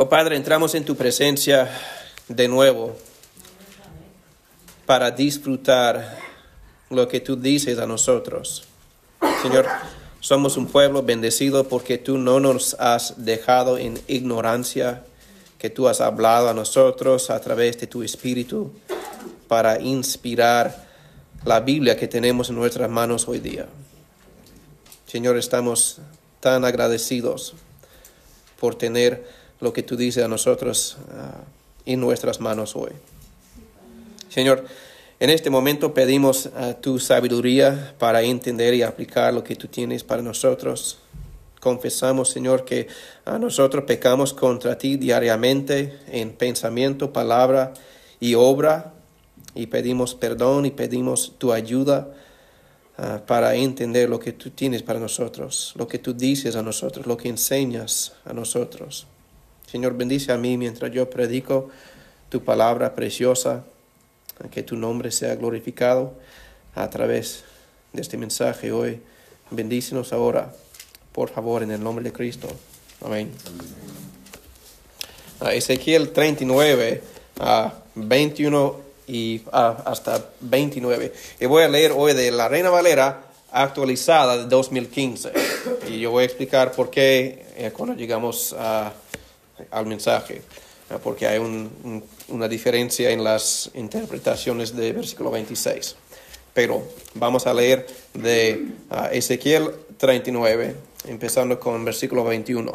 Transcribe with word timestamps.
Oh 0.00 0.08
Padre, 0.08 0.36
entramos 0.36 0.76
en 0.76 0.84
tu 0.84 0.94
presencia 0.94 1.68
de 2.28 2.46
nuevo 2.46 2.96
para 4.86 5.10
disfrutar 5.10 6.16
lo 6.88 7.08
que 7.08 7.18
tú 7.18 7.34
dices 7.34 7.80
a 7.80 7.86
nosotros. 7.88 8.62
Señor, 9.42 9.66
somos 10.20 10.56
un 10.56 10.68
pueblo 10.68 11.02
bendecido 11.02 11.64
porque 11.64 11.98
tú 11.98 12.16
no 12.16 12.38
nos 12.38 12.74
has 12.74 13.24
dejado 13.24 13.76
en 13.76 14.00
ignorancia, 14.06 15.02
que 15.58 15.68
tú 15.68 15.88
has 15.88 16.00
hablado 16.00 16.48
a 16.48 16.54
nosotros 16.54 17.28
a 17.28 17.40
través 17.40 17.80
de 17.80 17.88
tu 17.88 18.04
Espíritu 18.04 18.70
para 19.48 19.80
inspirar 19.80 20.86
la 21.44 21.58
Biblia 21.58 21.96
que 21.96 22.06
tenemos 22.06 22.50
en 22.50 22.54
nuestras 22.54 22.88
manos 22.88 23.26
hoy 23.26 23.40
día. 23.40 23.66
Señor, 25.08 25.36
estamos 25.36 25.98
tan 26.38 26.64
agradecidos 26.64 27.54
por 28.60 28.76
tener 28.76 29.37
lo 29.60 29.72
que 29.72 29.82
tú 29.82 29.96
dices 29.96 30.24
a 30.24 30.28
nosotros 30.28 30.98
ah, 31.10 31.42
en 31.86 32.00
nuestras 32.00 32.40
manos 32.40 32.76
hoy. 32.76 32.92
Señor, 34.28 34.64
en 35.20 35.30
este 35.30 35.50
momento 35.50 35.94
pedimos 35.94 36.48
tu 36.80 37.00
sabiduría 37.00 37.94
para 37.98 38.22
entender 38.22 38.74
y 38.74 38.82
aplicar 38.82 39.34
lo 39.34 39.42
que 39.42 39.56
tú 39.56 39.66
tienes 39.66 40.04
para 40.04 40.22
nosotros. 40.22 40.98
Confesamos, 41.60 42.30
Señor, 42.30 42.64
que 42.64 42.86
a 43.24 43.38
nosotros 43.38 43.84
pecamos 43.84 44.32
contra 44.32 44.78
ti 44.78 44.96
diariamente 44.96 45.98
en 46.06 46.30
pensamiento, 46.32 47.12
palabra 47.12 47.72
y 48.20 48.34
obra, 48.34 48.92
y 49.54 49.66
pedimos 49.66 50.14
perdón 50.14 50.66
y 50.66 50.70
pedimos 50.70 51.34
tu 51.36 51.52
ayuda 51.52 52.14
ah, 52.96 53.22
para 53.26 53.56
entender 53.56 54.08
lo 54.08 54.20
que 54.20 54.32
tú 54.32 54.50
tienes 54.50 54.84
para 54.84 55.00
nosotros, 55.00 55.72
lo 55.76 55.88
que 55.88 55.98
tú 55.98 56.14
dices 56.14 56.54
a 56.54 56.62
nosotros, 56.62 57.06
lo 57.06 57.16
que 57.16 57.28
enseñas 57.28 58.12
a 58.24 58.32
nosotros. 58.32 59.08
Señor, 59.70 59.98
bendice 59.98 60.32
a 60.32 60.38
mí 60.38 60.56
mientras 60.56 60.90
yo 60.92 61.10
predico 61.10 61.68
tu 62.30 62.42
palabra 62.42 62.94
preciosa, 62.94 63.64
que 64.50 64.62
tu 64.62 64.76
nombre 64.76 65.10
sea 65.10 65.34
glorificado 65.34 66.14
a 66.74 66.88
través 66.88 67.44
de 67.92 68.00
este 68.00 68.16
mensaje 68.16 68.72
hoy. 68.72 69.00
Bendícenos 69.50 70.14
ahora, 70.14 70.54
por 71.12 71.28
favor, 71.28 71.62
en 71.62 71.70
el 71.70 71.82
nombre 71.82 72.02
de 72.02 72.12
Cristo. 72.12 72.48
Amén. 73.04 73.30
Ezequiel 75.52 76.12
39, 76.12 77.02
a 77.40 77.74
21 77.94 78.76
y 79.06 79.42
hasta 79.52 80.30
29. 80.40 81.12
Y 81.40 81.46
voy 81.46 81.64
a 81.64 81.68
leer 81.68 81.92
hoy 81.94 82.14
de 82.14 82.30
la 82.30 82.48
Reina 82.48 82.70
Valera 82.70 83.22
actualizada 83.52 84.38
de 84.38 84.44
2015. 84.46 85.32
Y 85.90 86.00
yo 86.00 86.10
voy 86.10 86.22
a 86.22 86.26
explicar 86.26 86.72
por 86.72 86.88
qué 86.88 87.46
eh, 87.56 87.70
cuando 87.74 87.94
llegamos 87.94 88.54
a 88.58 88.92
al 89.70 89.86
mensaje, 89.86 90.42
porque 91.02 91.26
hay 91.26 91.38
una 92.28 92.48
diferencia 92.48 93.10
en 93.10 93.22
las 93.22 93.70
interpretaciones 93.74 94.74
del 94.74 94.94
versículo 94.94 95.30
26. 95.30 95.96
Pero 96.54 96.82
vamos 97.14 97.46
a 97.46 97.54
leer 97.54 97.86
de 98.14 98.66
ah, 98.90 99.10
Ezequiel 99.12 99.70
39, 99.96 100.74
empezando 101.06 101.60
con 101.60 101.84
versículo 101.84 102.24
21. 102.24 102.72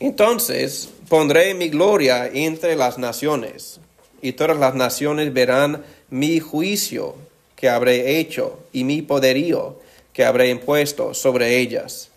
Entonces 0.00 0.88
pondré 1.08 1.54
mi 1.54 1.68
gloria 1.68 2.26
entre 2.26 2.76
las 2.76 2.98
naciones, 2.98 3.80
y 4.20 4.32
todas 4.32 4.58
las 4.58 4.74
naciones 4.74 5.32
verán 5.32 5.84
mi 6.10 6.40
juicio 6.40 7.14
que 7.56 7.68
habré 7.68 8.18
hecho 8.18 8.58
y 8.72 8.84
mi 8.84 9.02
poderío 9.02 9.80
que 10.12 10.24
habré 10.24 10.50
impuesto 10.50 11.14
sobre 11.14 11.58
ellas 11.58 12.10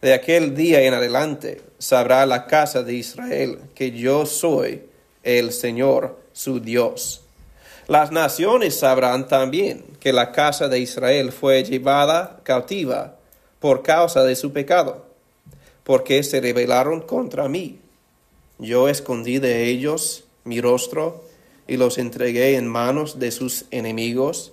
de 0.00 0.14
aquel 0.14 0.54
día 0.54 0.82
en 0.82 0.94
adelante 0.94 1.60
sabrá 1.78 2.24
la 2.26 2.46
casa 2.46 2.82
de 2.82 2.94
Israel 2.94 3.58
que 3.74 3.92
yo 3.92 4.26
soy 4.26 4.82
el 5.22 5.52
Señor 5.52 6.18
su 6.32 6.60
Dios. 6.60 7.22
Las 7.86 8.12
naciones 8.12 8.78
sabrán 8.78 9.28
también 9.28 9.84
que 9.98 10.12
la 10.12 10.32
casa 10.32 10.68
de 10.68 10.78
Israel 10.78 11.32
fue 11.32 11.64
llevada 11.64 12.40
cautiva 12.44 13.16
por 13.58 13.82
causa 13.82 14.24
de 14.24 14.36
su 14.36 14.52
pecado, 14.52 15.06
porque 15.84 16.22
se 16.22 16.40
rebelaron 16.40 17.02
contra 17.02 17.48
mí. 17.48 17.80
Yo 18.58 18.88
escondí 18.88 19.38
de 19.38 19.64
ellos 19.66 20.24
mi 20.44 20.60
rostro 20.60 21.24
y 21.66 21.76
los 21.76 21.98
entregué 21.98 22.56
en 22.56 22.66
manos 22.66 23.18
de 23.18 23.30
sus 23.30 23.64
enemigos, 23.70 24.52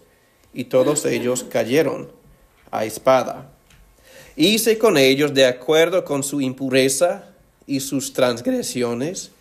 y 0.54 0.66
todos 0.66 1.06
ellos 1.06 1.44
cayeron 1.44 2.12
a 2.72 2.86
espada. 2.86 3.52
Hice 4.40 4.78
con 4.78 4.98
ellos 4.98 5.34
de 5.34 5.48
acuerdo 5.48 6.06
con 6.06 6.22
su 6.22 6.42
impureza 6.42 7.24
y 7.66 7.80
sus 7.80 8.14
transgresiones, 8.14 9.32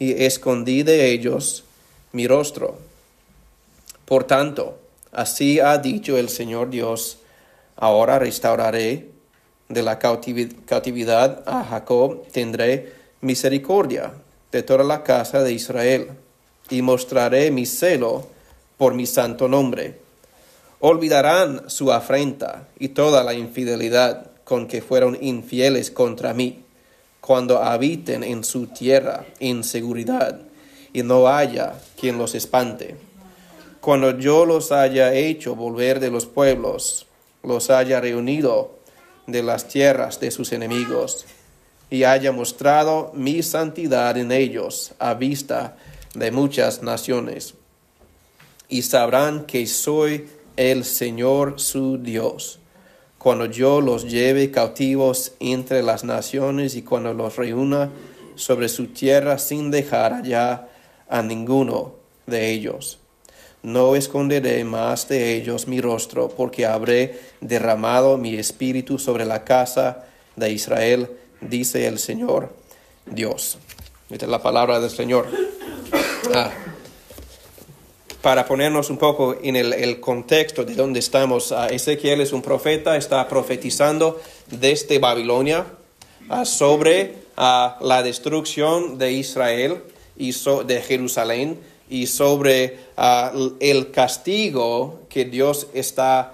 y 0.00 0.24
escondí 0.24 0.82
de 0.82 1.12
ellos 1.12 1.62
mi 2.10 2.26
rostro. 2.26 2.76
Por 4.04 4.24
tanto, 4.24 4.80
así 5.12 5.60
ha 5.60 5.78
dicho 5.78 6.18
el 6.18 6.28
Señor 6.28 6.70
Dios, 6.70 7.18
ahora 7.76 8.18
restauraré 8.18 9.10
de 9.68 9.82
la 9.84 10.00
cautividad 10.00 11.44
a 11.46 11.62
Jacob, 11.62 12.26
tendré 12.32 12.94
misericordia 13.20 14.12
de 14.50 14.64
toda 14.64 14.82
la 14.82 15.04
casa 15.04 15.44
de 15.44 15.52
Israel, 15.52 16.08
y 16.68 16.82
mostraré 16.82 17.52
mi 17.52 17.64
celo 17.64 18.26
por 18.76 18.94
mi 18.94 19.06
santo 19.06 19.46
nombre. 19.46 20.00
Olvidarán 20.80 21.70
su 21.70 21.92
afrenta 21.92 22.66
y 22.76 22.88
toda 22.88 23.22
la 23.22 23.34
infidelidad 23.34 24.31
con 24.44 24.66
que 24.66 24.82
fueron 24.82 25.16
infieles 25.20 25.90
contra 25.90 26.34
mí, 26.34 26.62
cuando 27.20 27.62
habiten 27.62 28.24
en 28.24 28.42
su 28.42 28.66
tierra 28.66 29.24
en 29.38 29.62
seguridad, 29.62 30.40
y 30.92 31.02
no 31.02 31.28
haya 31.28 31.74
quien 31.98 32.18
los 32.18 32.34
espante. 32.34 32.96
Cuando 33.80 34.18
yo 34.18 34.44
los 34.44 34.72
haya 34.72 35.14
hecho 35.14 35.54
volver 35.54 36.00
de 36.00 36.10
los 36.10 36.26
pueblos, 36.26 37.06
los 37.42 37.70
haya 37.70 38.00
reunido 38.00 38.78
de 39.26 39.42
las 39.42 39.68
tierras 39.68 40.20
de 40.20 40.30
sus 40.30 40.52
enemigos, 40.52 41.24
y 41.90 42.04
haya 42.04 42.32
mostrado 42.32 43.12
mi 43.14 43.42
santidad 43.42 44.16
en 44.16 44.32
ellos 44.32 44.92
a 44.98 45.14
vista 45.14 45.76
de 46.14 46.30
muchas 46.30 46.82
naciones. 46.82 47.54
Y 48.68 48.82
sabrán 48.82 49.44
que 49.44 49.66
soy 49.66 50.28
el 50.56 50.84
Señor 50.84 51.60
su 51.60 51.98
Dios 51.98 52.58
cuando 53.22 53.46
yo 53.46 53.80
los 53.80 54.10
lleve 54.10 54.50
cautivos 54.50 55.34
entre 55.38 55.80
las 55.84 56.02
naciones 56.02 56.74
y 56.74 56.82
cuando 56.82 57.14
los 57.14 57.36
reúna 57.36 57.88
sobre 58.34 58.68
su 58.68 58.88
tierra 58.88 59.38
sin 59.38 59.70
dejar 59.70 60.12
allá 60.12 60.66
a 61.08 61.22
ninguno 61.22 61.94
de 62.26 62.50
ellos. 62.50 62.98
No 63.62 63.94
esconderé 63.94 64.64
más 64.64 65.06
de 65.06 65.36
ellos 65.36 65.68
mi 65.68 65.80
rostro, 65.80 66.30
porque 66.30 66.66
habré 66.66 67.20
derramado 67.40 68.18
mi 68.18 68.34
espíritu 68.34 68.98
sobre 68.98 69.24
la 69.24 69.44
casa 69.44 70.04
de 70.34 70.50
Israel, 70.50 71.08
dice 71.40 71.86
el 71.86 72.00
Señor 72.00 72.52
Dios. 73.06 73.56
Esta 74.10 74.24
es 74.24 74.30
la 74.32 74.42
palabra 74.42 74.80
del 74.80 74.90
Señor. 74.90 75.28
Ah 76.34 76.50
para 78.22 78.46
ponernos 78.46 78.88
un 78.88 78.98
poco 78.98 79.36
en 79.42 79.56
el, 79.56 79.98
contexto 79.98 80.64
de 80.64 80.76
donde 80.76 81.00
estamos, 81.00 81.52
Ezequiel 81.70 82.20
es 82.20 82.32
un 82.32 82.40
profeta, 82.40 82.96
está 82.96 83.28
profetizando 83.28 84.20
desde 84.46 85.00
Babilonia 85.00 85.66
ah, 86.28 86.44
sobre 86.44 87.16
ah, 87.36 87.78
la 87.80 88.04
destrucción 88.04 88.96
de 88.96 89.12
Israel 89.12 89.82
y 90.16 90.32
de 90.32 90.82
Jerusalén 90.82 91.58
y 91.90 92.06
sobre 92.06 92.78
ah, 92.96 93.32
el 93.58 93.90
castigo 93.90 95.00
que 95.08 95.24
Dios 95.24 95.66
está 95.74 96.32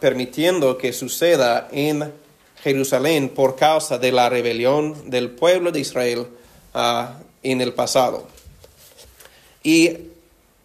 permitiendo 0.00 0.76
que 0.76 0.92
suceda 0.92 1.68
en 1.70 2.12
Jerusalén 2.64 3.28
por 3.28 3.54
causa 3.54 3.96
de 3.96 4.10
la 4.10 4.28
rebelión 4.28 5.08
del 5.08 5.30
pueblo 5.30 5.70
de 5.70 5.78
Israel 5.78 6.26
en 7.44 7.60
el 7.60 7.72
pasado. 7.72 8.26
Y 9.62 10.11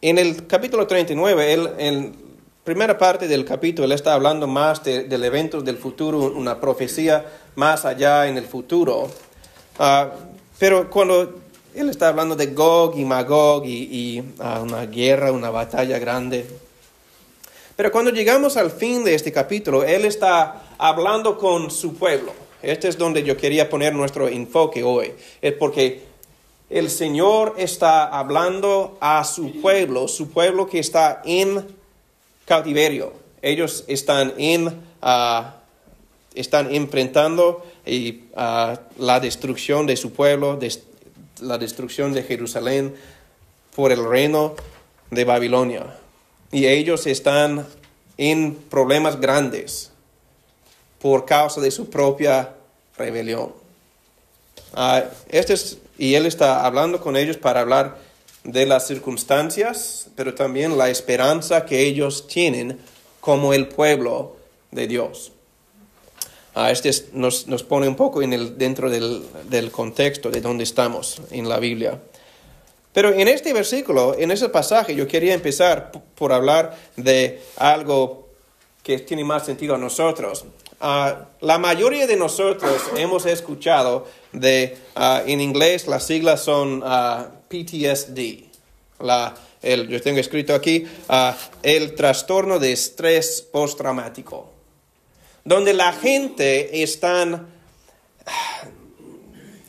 en 0.01 0.17
el 0.17 0.45
capítulo 0.45 0.85
39, 0.85 1.53
él, 1.53 1.69
en 1.77 2.15
primera 2.63 2.97
parte 2.97 3.27
del 3.27 3.45
capítulo, 3.45 3.85
él 3.85 3.94
está 3.94 4.13
hablando 4.13 4.45
más 4.45 4.83
del 4.83 5.23
evento 5.23 5.61
del 5.61 5.77
futuro, 5.77 6.19
una 6.35 6.59
profecía 6.59 7.25
más 7.55 7.85
allá 7.85 8.27
en 8.27 8.38
el 8.38 8.45
futuro. 8.45 9.09
Ah, 9.79 10.11
pero 10.59 10.89
cuando 10.89 11.39
él 11.73 11.89
está 11.89 12.09
hablando 12.09 12.35
de 12.35 12.47
Gog 12.47 12.97
y 12.97 13.05
Magog 13.05 13.65
y, 13.65 14.23
ah, 14.39 14.59
una 14.61 14.85
guerra, 14.85 15.31
una 15.31 15.49
batalla 15.49 15.97
grande. 15.97 16.45
Pero 17.75 17.91
cuando 17.91 18.11
llegamos 18.11 18.57
al 18.57 18.71
fin 18.71 19.03
de 19.03 19.13
este 19.13 19.31
capítulo, 19.31 19.83
él 19.83 20.05
está 20.05 20.63
hablando 20.77 21.38
con 21.38 21.71
su 21.71 21.95
pueblo. 21.95 22.33
Este 22.61 22.88
es 22.88 22.97
donde 22.97 23.23
yo 23.23 23.38
quería 23.38 23.69
poner 23.69 23.94
nuestro 23.94 24.27
enfoque 24.27 24.83
hoy. 24.83 25.13
Es 25.41 25.53
porque 25.53 26.01
el 26.69 26.89
Señor 26.89 27.55
está 27.57 28.05
hablando 28.05 28.97
a 28.99 29.23
su 29.23 29.61
pueblo, 29.61 30.07
su 30.07 30.29
pueblo 30.29 30.67
que 30.67 30.79
está 30.79 31.21
en 31.25 31.65
cautiverio. 32.45 33.13
Ellos 33.41 33.85
están 33.87 34.33
en, 34.37 34.81
ah, 35.01 35.55
están 36.35 36.73
enfrentando 36.73 37.65
ah, 38.35 38.79
la 38.97 39.19
destrucción 39.19 39.85
de 39.85 39.95
su 39.95 40.11
pueblo, 40.11 40.59
la 41.39 41.57
destrucción 41.57 42.13
de 42.13 42.23
Jerusalén 42.23 42.95
por 43.75 43.91
el 43.91 44.03
reino 44.03 44.55
de 45.09 45.23
Babilonia. 45.23 45.95
Y 46.51 46.65
ellos 46.65 47.07
están 47.07 47.65
en 48.17 48.55
problemas 48.55 49.19
grandes 49.19 49.91
por 50.99 51.25
causa 51.25 51.61
de 51.61 51.71
su 51.71 51.89
propia 51.89 52.53
rebelión. 52.97 53.53
Ah, 54.73 55.03
este 55.29 55.55
y 55.97 56.15
él 56.15 56.25
está 56.25 56.65
hablando 56.65 56.99
con 57.01 57.15
ellos 57.15 57.38
para 57.38 57.61
hablar 57.61 57.97
de 58.44 58.65
las 58.65 58.88
circunstancias, 58.88 60.09
pero 60.15 60.33
también 60.33 60.77
la 60.77 60.89
esperanza 60.89 61.65
que 61.65 61.81
ellos 61.81 62.27
tienen 62.27 62.79
como 63.19 63.53
el 63.53 63.67
pueblo 63.67 64.38
de 64.71 64.88
Dios. 64.88 65.31
Ah, 66.55 66.71
este 66.71 66.91
nos, 67.13 67.45
pone 67.67 67.88
un 67.88 67.95
poco 67.95 68.21
en 68.21 68.33
el, 68.33 68.57
dentro 68.57 68.89
del, 68.89 69.23
del 69.49 69.69
contexto 69.69 70.31
de 70.31 70.41
donde 70.41 70.63
estamos 70.63 71.21
en 71.29 71.47
la 71.47 71.59
Biblia. 71.59 71.99
Pero 72.94 73.13
en 73.13 73.27
este 73.27 73.53
versículo, 73.53 74.15
en 74.17 74.31
ese 74.31 74.49
pasaje, 74.49 74.95
yo 74.95 75.07
quería 75.07 75.35
empezar 75.35 75.91
por 76.15 76.33
hablar 76.33 76.75
de 76.95 77.41
algo 77.57 78.29
que 78.81 78.97
tiene 78.99 79.23
más 79.23 79.45
sentido 79.45 79.75
a 79.75 79.77
nosotros. 79.77 80.45
Ah, 80.79 81.25
la 81.41 81.57
mayoría 81.57 82.06
de 82.06 82.15
nosotros 82.15 82.83
hemos 82.95 83.25
escuchado 83.25 84.06
de, 84.31 84.77
ah, 84.95 85.24
en 85.25 85.41
inglés 85.41 85.88
las 85.88 86.06
siglas 86.06 86.44
son 86.44 86.83
ah, 86.85 87.29
PTSD. 87.50 88.45
La, 89.00 89.33
yo 89.63 90.01
tengo 90.01 90.19
escrito 90.19 90.53
aquí 90.53 90.85
el 91.63 91.95
trastorno 91.95 92.59
de 92.59 92.71
estrés 92.71 93.41
postraumático, 93.51 94.51
donde 95.44 95.74
la 95.74 95.94
gente 95.94 96.83
está 96.83 97.45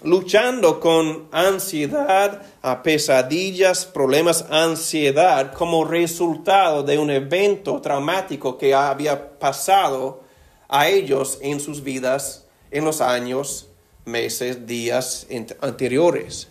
luchando 0.03 0.79
con 0.79 1.29
ansiedad, 1.33 2.43
pesadillas, 2.83 3.87
problemas, 3.87 4.45
ansiedad 4.51 5.53
como 5.53 5.85
resultado 5.85 6.83
de 6.83 6.99
un 6.99 7.11
evento 7.11 7.81
traumático 7.81 8.57
que 8.57 8.75
había 8.75 9.39
pasado 9.39 10.28
a 10.69 10.89
ellos 10.89 11.39
en 11.41 11.61
sus 11.61 11.83
vidas 11.83 12.45
en 12.71 12.85
los 12.85 13.01
años, 13.01 13.69
meses, 14.05 14.67
días 14.67 15.27
anteriores. 15.61 16.49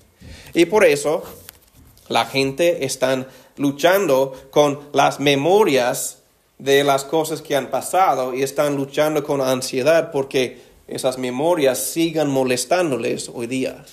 Y 0.54 0.66
por 0.66 0.84
eso 0.84 1.24
la 2.08 2.26
gente 2.26 2.86
está 2.86 3.28
luchando 3.58 4.34
con 4.52 4.80
las 4.94 5.20
memorias 5.20 6.20
de 6.58 6.84
las 6.84 7.04
cosas 7.04 7.42
que 7.42 7.56
han 7.56 7.70
pasado 7.70 8.34
y 8.34 8.42
están 8.42 8.76
luchando 8.76 9.24
con 9.24 9.42
ansiedad 9.42 10.12
porque 10.12 10.62
esas 10.88 11.18
memorias 11.18 11.78
sigan 11.78 12.30
molestándoles 12.30 13.30
hoy 13.34 13.48
día. 13.48 13.86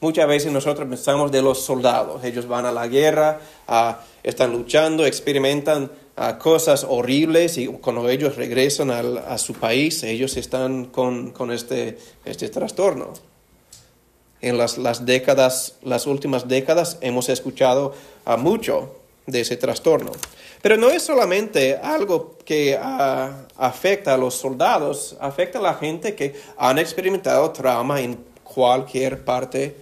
Muchas 0.00 0.28
veces 0.28 0.52
nosotros 0.52 0.86
pensamos 0.88 1.32
de 1.32 1.42
los 1.42 1.64
soldados, 1.64 2.22
ellos 2.22 2.46
van 2.46 2.66
a 2.66 2.72
la 2.72 2.86
guerra, 2.86 3.40
ah, 3.66 4.00
están 4.22 4.52
luchando, 4.52 5.06
experimentan 5.06 5.90
cosas 6.38 6.84
horribles 6.88 7.58
y 7.58 7.66
cuando 7.66 8.08
ellos 8.08 8.36
regresan 8.36 8.90
a 8.90 9.36
su 9.38 9.54
país, 9.54 10.02
ellos 10.02 10.36
están 10.36 10.86
con, 10.86 11.50
este, 11.52 11.98
este 12.24 12.48
trastorno. 12.48 13.12
En 14.40 14.56
las, 14.56 14.78
las, 14.78 15.04
décadas, 15.04 15.76
las 15.82 16.06
últimas 16.06 16.48
décadas 16.48 16.98
hemos 17.00 17.28
escuchado 17.28 17.94
a 18.24 18.36
mucho 18.36 18.96
de 19.26 19.42
ese 19.42 19.56
trastorno. 19.56 20.12
Pero 20.62 20.76
no 20.78 20.88
es 20.88 21.02
solamente 21.02 21.76
algo 21.76 22.38
que 22.44 22.78
afecta 22.78 24.14
a 24.14 24.16
los 24.16 24.34
soldados, 24.34 25.16
afecta 25.20 25.58
a 25.58 25.62
la 25.62 25.74
gente 25.74 26.14
que 26.14 26.34
han 26.56 26.78
experimentado 26.78 27.50
trauma 27.50 28.00
en 28.00 28.18
cualquier 28.42 29.22
parte 29.24 29.76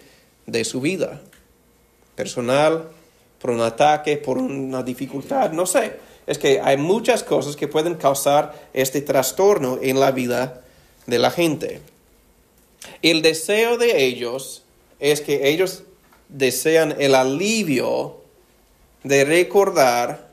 de 0.47 0.65
su 0.65 0.81
vida. 0.81 1.21
Personal, 2.17 2.89
por 3.41 3.51
un 3.51 3.61
ataque, 3.61 4.17
por 4.17 4.39
una 4.39 4.83
dificultad, 4.83 5.53
no 5.53 5.67
sé 5.67 6.14
es 6.27 6.39
que 6.39 6.61
hay 6.61 6.77
muchas 6.77 7.23
cosas 7.23 7.57
que 7.57 7.69
pueden 7.69 7.95
causar 7.95 8.69
este 8.73 9.01
trastorno 9.01 9.79
en 9.83 10.01
la 10.01 10.11
vida 10.11 10.63
de 11.07 11.19
la 11.19 11.31
gente. 11.31 11.81
El 13.03 13.23
deseo 13.23 13.77
de 13.77 14.05
ellos 14.05 14.63
es 15.01 15.21
que 15.21 15.49
ellos 15.51 15.83
desean 16.29 16.97
el 16.99 17.15
alivio 17.15 18.17
de 19.03 19.25
recordar 19.25 20.31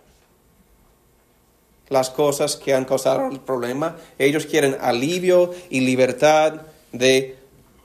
las 1.90 2.10
cosas 2.10 2.56
que 2.56 2.74
han 2.74 2.86
causado 2.86 3.28
el 3.28 3.42
problema. 3.42 3.98
Ellos 4.18 4.46
quieren 4.46 4.78
alivio 4.80 5.54
y 5.70 5.82
libertad 5.82 6.62
de, 6.94 7.36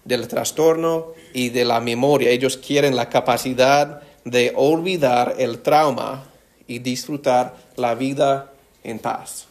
del 0.05 0.29
trastorno 0.29 1.09
y 1.35 1.49
de 1.49 1.64
la 1.64 1.81
memoria. 1.81 2.31
Ellos 2.31 2.56
quieren 2.56 2.94
la 2.94 3.09
capacidad 3.09 4.02
de 4.25 4.52
olvidar 4.55 5.35
el 5.38 5.61
trauma 5.61 6.25
y 6.66 6.78
disfrutar 6.78 7.56
la 7.76 7.94
vida 7.94 8.52
en 8.82 8.98
paz. 8.98 9.46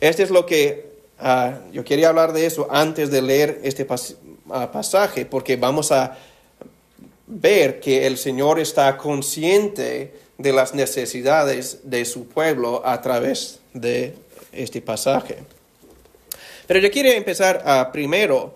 Este 0.00 0.22
es 0.22 0.30
lo 0.30 0.46
que 0.46 0.92
ah, 1.18 1.58
yo 1.72 1.84
quería 1.84 2.08
hablar 2.08 2.32
de 2.32 2.46
eso 2.46 2.68
antes 2.70 3.10
de 3.10 3.22
leer 3.22 3.60
este 3.62 3.86
ah, 4.50 4.70
pasaje, 4.72 5.26
porque 5.26 5.56
vamos 5.56 5.92
a 5.92 6.16
ver 7.26 7.80
que 7.80 8.06
el 8.06 8.18
Señor 8.18 8.58
está 8.58 8.96
consciente 8.96 10.14
de 10.38 10.52
las 10.52 10.74
necesidades 10.74 11.80
de 11.84 12.04
su 12.04 12.26
pueblo 12.26 12.82
a 12.84 13.00
través 13.02 13.60
de 13.74 14.14
este 14.52 14.80
pasaje. 14.80 15.38
Pero 16.66 16.80
yo 16.80 16.90
quiero 16.90 17.10
empezar 17.10 17.62
uh, 17.64 17.92
primero 17.92 18.54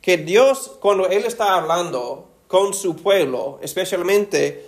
que 0.00 0.16
Dios, 0.16 0.72
cuando 0.80 1.08
Él 1.08 1.24
está 1.24 1.54
hablando 1.54 2.28
con 2.48 2.74
su 2.74 2.96
pueblo, 2.96 3.60
especialmente 3.62 4.66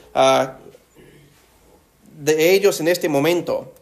de 2.22 2.52
ellos 2.52 2.80
en 2.80 2.86
este 2.86 3.08
momento, 3.08 3.72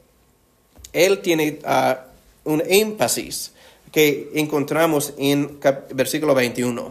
él 0.92 1.20
tiene 1.20 1.58
ah, 1.64 2.06
un 2.44 2.62
énfasis 2.66 3.52
que 3.92 4.30
encontramos 4.34 5.12
en 5.18 5.58
versículo 5.92 6.34
21. 6.34 6.90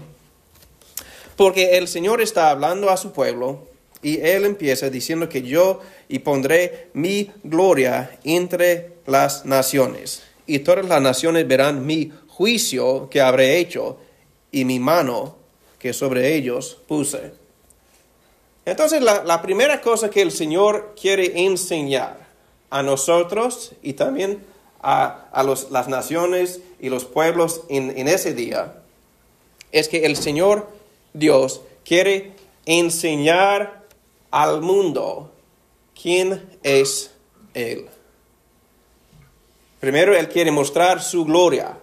Porque 1.36 1.78
el 1.78 1.88
Señor 1.88 2.22
está 2.22 2.52
hablando 2.52 2.90
a 2.90 2.98
su 2.98 3.14
pueblo 3.14 3.68
y 4.04 4.20
él 4.20 4.46
empieza 4.46 4.90
diciendo 4.90 5.28
que 5.28 5.42
yo 5.42 5.82
y 6.08 6.20
pondré 6.20 6.90
mi 6.94 7.32
gloria 7.44 8.20
entre 8.24 8.94
las 9.08 9.46
naciones 9.46 10.22
y 10.46 10.60
todas 10.60 10.86
las 10.86 11.02
naciones 11.02 11.48
verán 11.48 11.86
mi 11.86 12.12
juicio 12.28 13.10
que 13.10 13.22
habré 13.22 13.58
hecho 13.58 13.98
y 14.52 14.66
mi 14.66 14.80
mano 14.80 15.36
que 15.80 15.94
sobre 15.94 16.36
ellos 16.36 16.78
puse. 16.88 17.39
Entonces, 18.70 19.02
la, 19.02 19.42
primera 19.42 19.82
cosa 19.82 20.10
que 20.10 20.22
el 20.22 20.32
Señor 20.32 20.94
quiere 21.00 21.46
enseñar 21.46 22.28
a 22.70 22.84
nosotros 22.84 23.72
y 23.82 23.94
también 23.94 24.46
a, 24.82 25.26
las 25.72 25.88
naciones 25.88 26.62
y 26.80 26.90
los 26.90 27.06
pueblos 27.06 27.64
en, 27.70 27.98
en 27.98 28.08
ese 28.08 28.34
día 28.34 28.76
es 29.72 29.88
que 29.88 30.06
el 30.06 30.16
Señor 30.16 30.70
Dios 31.14 31.62
quiere 31.84 32.34
enseñar 32.66 33.86
al 34.30 34.62
mundo 34.62 35.32
quién 36.00 36.48
es 36.62 37.12
Él. 37.54 37.88
Primero, 39.80 40.16
Él 40.16 40.30
quiere 40.30 40.52
mostrar 40.52 41.02
su 41.02 41.26
gloria. 41.26 41.78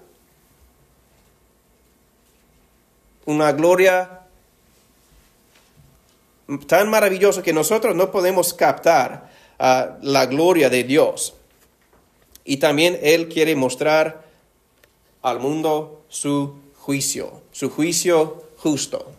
Una 3.25 3.51
gloria 3.53 4.16
tan 6.67 6.89
maravilloso 6.91 7.43
que 7.43 7.53
nosotros 7.53 7.95
no 7.95 8.11
podemos 8.11 8.55
captar 8.55 9.31
ah, 9.59 9.99
la 10.03 10.27
gloria 10.27 10.71
de 10.71 10.85
Dios. 10.85 11.35
Y 12.45 12.59
también 12.59 12.99
Él 13.03 13.29
quiere 13.29 13.57
mostrar 13.57 14.25
al 15.23 15.41
mundo 15.41 16.05
su 16.09 16.55
juicio, 16.77 17.43
su 17.51 17.69
juicio 17.71 18.45
justo. 18.59 19.13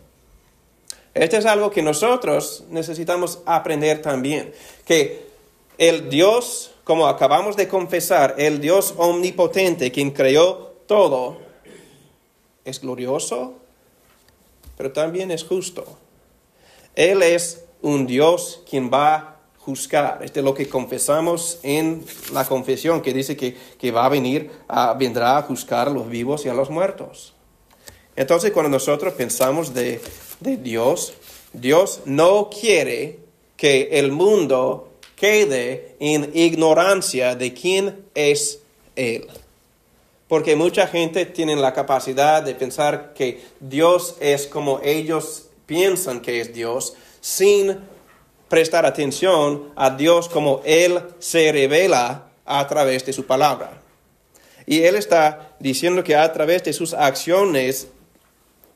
Este 1.12 1.36
es 1.36 1.46
algo 1.46 1.70
que 1.70 1.82
nosotros 1.82 2.64
necesitamos 2.70 3.40
aprender 3.44 4.00
también, 4.00 4.52
que 4.86 5.26
el 5.76 6.08
Dios, 6.08 6.72
como 6.84 7.06
acabamos 7.08 7.56
de 7.56 7.68
confesar, 7.68 8.36
el 8.38 8.60
Dios 8.60 8.94
omnipotente, 8.96 9.92
quien 9.92 10.12
creó 10.12 10.74
todo, 10.86 11.38
es 12.64 12.80
glorioso, 12.80 13.54
pero 14.76 14.92
también 14.92 15.30
es 15.30 15.44
justo. 15.44 15.84
Él 16.98 17.22
es 17.22 17.64
un 17.80 18.08
Dios 18.08 18.60
quien 18.68 18.90
va 18.92 19.14
a 19.14 19.36
juzgar. 19.60 20.18
Este 20.24 20.40
es 20.40 20.44
lo 20.44 20.52
que 20.52 20.68
confesamos 20.68 21.60
en 21.62 22.04
la 22.32 22.44
confesión, 22.44 23.02
que 23.02 23.14
dice 23.14 23.36
que, 23.36 23.92
va 23.92 24.06
a 24.06 24.08
venir, 24.08 24.50
a, 24.66 24.94
vendrá 24.94 25.38
a 25.38 25.42
juzgar 25.42 25.86
a 25.86 25.92
los 25.92 26.10
vivos 26.10 26.44
y 26.44 26.48
a 26.48 26.54
los 26.54 26.70
muertos. 26.70 27.34
Entonces, 28.16 28.50
cuando 28.50 28.70
nosotros 28.70 29.14
pensamos 29.14 29.72
de, 29.72 30.00
de 30.40 30.56
Dios, 30.56 31.14
Dios 31.52 32.00
no 32.04 32.50
quiere 32.50 33.20
que 33.56 33.90
el 33.92 34.10
mundo 34.10 34.88
quede 35.14 35.94
en 36.00 36.32
ignorancia 36.34 37.36
de 37.36 37.54
quién 37.54 38.06
es 38.16 38.58
Él. 38.96 39.28
Porque 40.26 40.56
mucha 40.56 40.88
gente 40.88 41.26
tiene 41.26 41.54
la 41.54 41.72
capacidad 41.74 42.42
de 42.42 42.56
pensar 42.56 43.14
que 43.14 43.40
Dios 43.60 44.16
es 44.18 44.48
como 44.48 44.80
ellos 44.82 45.47
piensan 45.68 46.20
que 46.20 46.40
es 46.40 46.52
Dios, 46.52 46.94
sin 47.20 47.78
prestar 48.48 48.84
atención 48.84 49.70
a 49.76 49.90
Dios 49.90 50.28
como 50.28 50.62
Él 50.64 51.00
se 51.20 51.52
revela 51.52 52.24
a 52.44 52.66
través 52.66 53.06
de 53.06 53.12
su 53.12 53.24
palabra. 53.26 53.80
Y 54.66 54.82
Él 54.82 54.96
está 54.96 55.54
diciendo 55.60 56.02
que 56.02 56.16
a 56.16 56.32
través 56.32 56.64
de 56.64 56.72
sus 56.72 56.92
acciones 56.92 57.86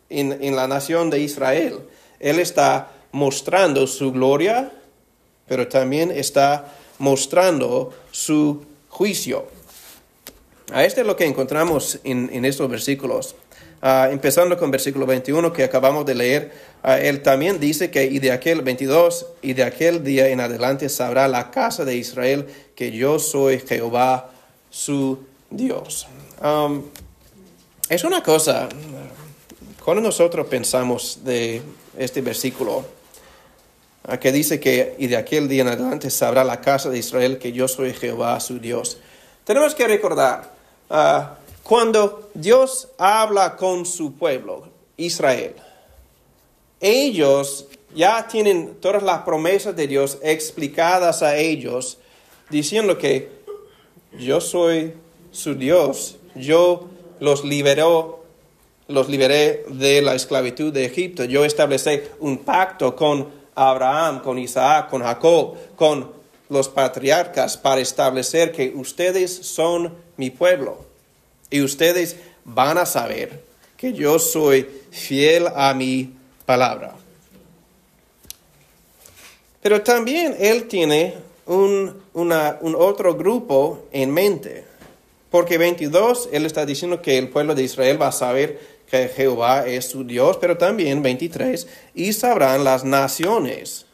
en, 0.09 0.45
en 0.45 0.55
la 0.55 0.69
nación 0.69 1.11
de 1.11 1.19
Israel, 1.19 1.81
Él 2.21 2.39
está 2.39 2.93
mostrando 3.11 3.89
su 3.89 4.13
gloria, 4.13 4.71
pero 5.49 5.67
también 5.67 6.13
está 6.13 6.73
mostrando 6.99 7.93
su 8.13 8.65
juicio. 8.89 9.47
A 10.73 10.85
este 10.85 11.03
es 11.03 11.07
lo 11.07 11.17
que 11.17 11.27
encontramos 11.27 11.99
en, 12.05 12.45
estos 12.45 12.69
versículos. 12.71 13.35
Ah, 13.85 14.11
empezando 14.13 14.57
con 14.57 14.71
versículo 14.71 15.07
21 15.07 15.53
que 15.53 15.65
acabamos 15.65 16.07
de 16.07 16.15
leer, 16.15 16.53
ah, 16.85 17.01
él 17.01 17.21
también 17.21 17.59
dice 17.59 17.91
que 17.91 18.05
y 18.05 18.21
de 18.21 18.31
aquel 18.31 18.63
22 18.63 19.27
y 19.43 19.55
de 19.55 19.65
aquel 19.65 20.05
día 20.05 20.29
en 20.29 20.39
adelante 20.39 20.89
sabrá 20.89 21.27
la 21.27 21.51
casa 21.51 21.85
de 21.85 21.97
Israel 21.97 22.47
que 22.77 22.93
yo 22.93 23.19
soy 23.19 23.59
Jehová 23.59 24.31
su 24.71 25.25
Dios. 25.51 26.07
Es 27.89 28.05
una 28.05 28.23
cosa, 28.23 28.69
cuando 29.85 30.01
nosotros 30.01 30.47
pensamos 30.47 31.19
de 31.25 31.61
este 31.99 32.21
versículo, 32.21 32.85
ah, 34.05 34.17
que 34.21 34.31
dice 34.31 34.61
que 34.61 34.95
y 34.97 35.09
de 35.09 35.17
aquel 35.17 35.49
día 35.49 35.63
en 35.63 35.69
adelante 35.69 36.09
sabrá 36.09 36.45
la 36.45 36.61
casa 36.61 36.89
de 36.89 36.99
Israel 36.99 37.39
que 37.39 37.51
yo 37.51 37.67
soy 37.67 37.93
Jehová 37.95 38.39
su 38.39 38.61
Dios. 38.61 38.99
Tenemos 39.43 39.75
que 39.75 39.89
recordar, 39.89 40.53
cuando 41.63 42.29
Dios 42.35 42.89
habla 42.99 43.57
con 43.57 43.87
su 43.87 44.15
pueblo, 44.15 44.69
Israel, 44.97 45.55
ellos 46.81 47.67
ya 47.95 48.27
tienen 48.27 48.77
todas 48.81 49.03
las 49.03 49.23
promesas 49.23 49.77
de 49.77 49.87
Dios 49.87 50.19
explicadas 50.23 51.23
a 51.23 51.37
ellos, 51.37 51.99
diciendo 52.51 52.99
que 52.99 53.31
yo 54.19 54.41
soy 54.41 54.95
su 55.31 55.55
Dios, 55.55 56.17
yo 56.35 56.89
los 57.21 57.45
liberó, 57.45 58.25
los 58.89 59.09
liberé 59.09 59.65
de 59.69 60.03
la 60.03 60.15
esclavitud 60.15 60.73
de 60.73 60.85
Egipto, 60.85 61.25
yo 61.25 61.45
establecí 61.45 62.01
un 62.19 62.39
pacto 62.39 62.97
con 62.97 63.29
Abraham, 63.55 64.21
con 64.21 64.39
Isaac, 64.39 64.91
con 64.91 65.03
Jacob, 65.03 65.57
con 65.77 66.11
los 66.49 66.69
patriarcas 66.69 67.57
para 67.57 67.81
establecer 67.81 68.51
que 68.51 68.73
ustedes 68.75 69.33
son 69.33 69.95
mi 70.17 70.31
pueblo 70.31 70.92
y 71.53 71.63
ustedes 71.63 72.17
van 72.45 72.79
a 72.79 72.87
saber 72.87 73.45
que 73.77 73.93
yo 73.93 74.19
soy 74.19 74.67
fiel 74.91 75.47
a 75.55 75.73
mi 75.75 76.13
palabra. 76.45 76.95
Pero 79.61 79.83
también 79.83 80.35
Él 80.41 80.67
tiene 80.67 81.15
un, 81.47 82.03
un 82.15 82.77
otro 82.77 83.15
grupo 83.15 83.87
en 83.93 84.11
mente, 84.11 84.65
porque 85.31 85.59
22, 85.59 86.31
Él 86.33 86.47
está 86.47 86.67
diciendo 86.67 87.01
que 87.01 87.19
el 87.19 87.29
pueblo 87.29 87.55
de 87.55 87.63
Israel 87.63 88.01
va 88.01 88.09
a 88.09 88.13
saber 88.13 88.59
que 88.91 89.09
Jehová 89.09 89.67
es 89.67 89.87
su 89.87 90.05
Dios, 90.05 90.39
pero 90.39 90.59
también 90.59 91.03
23, 91.03 91.67
y 91.95 92.13
sabrán 92.13 92.65
las 92.65 92.85
naciones 92.85 93.87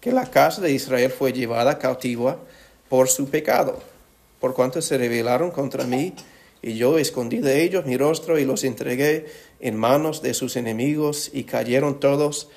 que 0.00 0.12
la 0.12 0.30
casa 0.30 0.62
de 0.62 0.72
Israel 0.72 1.10
fue 1.10 1.32
llevada 1.32 1.78
cautiva 1.78 2.38
por 2.88 3.08
su 3.08 3.28
pecado, 3.28 3.78
por 4.40 4.54
cuanto 4.54 4.80
se 4.80 4.96
rebelaron 4.96 5.50
contra 5.50 5.84
mí, 5.84 6.14
y 6.62 6.74
yo 6.74 6.98
escondí 6.98 7.38
de 7.38 7.62
ellos 7.62 7.86
mi 7.86 7.96
rostro 7.96 8.38
y 8.38 8.44
los 8.44 8.64
entregué 8.64 9.26
en 9.60 9.76
manos 9.76 10.22
de 10.22 10.34
sus 10.34 10.56
enemigos, 10.56 11.30
y 11.32 11.44
cayeron 11.44 12.00
todos 12.00 12.48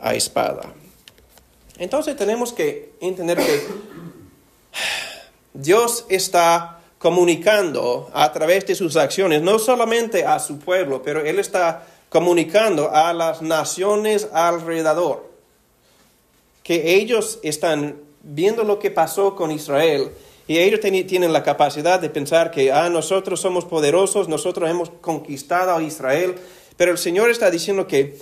a 0.00 0.14
espada. 0.14 0.72
Entonces 1.78 2.16
tenemos 2.16 2.52
que 2.52 2.92
entender 3.00 3.38
que 3.38 3.60
Dios 5.52 6.06
está 6.08 6.80
comunicando 6.98 8.10
a 8.14 8.32
través 8.32 8.66
de 8.66 8.74
sus 8.74 8.96
acciones, 8.96 9.42
no 9.42 9.58
solamente 9.58 10.24
a 10.24 10.38
su 10.38 10.58
pueblo, 10.58 11.02
pero 11.02 11.20
Él 11.24 11.38
está 11.38 11.86
comunicando 12.08 12.90
a 12.92 13.12
las 13.12 13.42
naciones 13.42 14.28
alrededor 14.32 15.34
que 16.62 16.94
ellos 16.94 17.38
están 17.42 17.96
viendo 18.22 18.64
lo 18.64 18.78
que 18.78 18.90
pasó 18.90 19.36
con 19.36 19.50
Israel 19.50 20.10
y 20.46 20.58
ellos 20.58 20.80
tienen 20.80 21.32
la 21.32 21.42
capacidad 21.42 22.00
de 22.00 22.10
pensar 22.10 22.50
que 22.50 22.70
ah, 22.70 22.90
nosotros 22.90 23.40
somos 23.40 23.64
poderosos, 23.64 24.28
nosotros 24.28 24.68
hemos 24.68 24.90
conquistado 24.90 25.74
a 25.74 25.82
Israel, 25.82 26.34
pero 26.76 26.92
el 26.92 26.98
Señor 26.98 27.30
está 27.30 27.50
diciendo 27.50 27.86
que 27.86 28.18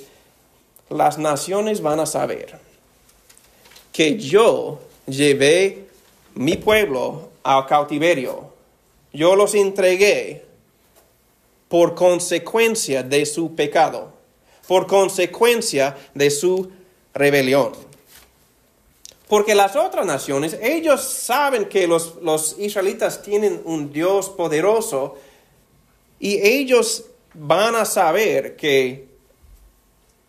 las 0.89 1.19
naciones 1.19 1.81
van 1.81 2.01
a 2.01 2.07
saber 2.07 2.59
que 3.93 4.19
yo 4.19 4.81
llevé 5.07 5.87
mi 6.35 6.57
pueblo 6.57 7.31
al 7.43 7.67
cautiverio, 7.67 8.53
yo 9.13 9.37
los 9.37 9.55
entregué 9.55 10.45
por 11.69 11.95
consecuencia 11.95 13.03
de 13.03 13.27
su 13.27 13.55
pecado, 13.55 14.13
por 14.69 14.87
consecuencia 14.87 15.97
de 16.15 16.31
su 16.31 16.71
rebelión. 17.15 17.73
Porque 19.29 19.55
las 19.55 19.77
otras 19.77 20.05
naciones, 20.05 20.59
ellos 20.61 21.03
saben 21.03 21.67
que 21.67 21.87
los, 21.87 22.17
los 22.23 22.57
israelitas 22.59 23.23
tienen 23.23 23.63
un 23.65 23.93
Dios 23.93 24.29
poderoso 24.29 25.17
y 26.19 26.39
ellos 26.47 27.07
van 27.35 27.75
a 27.75 27.85
saber 27.85 28.57
que 28.57 29.09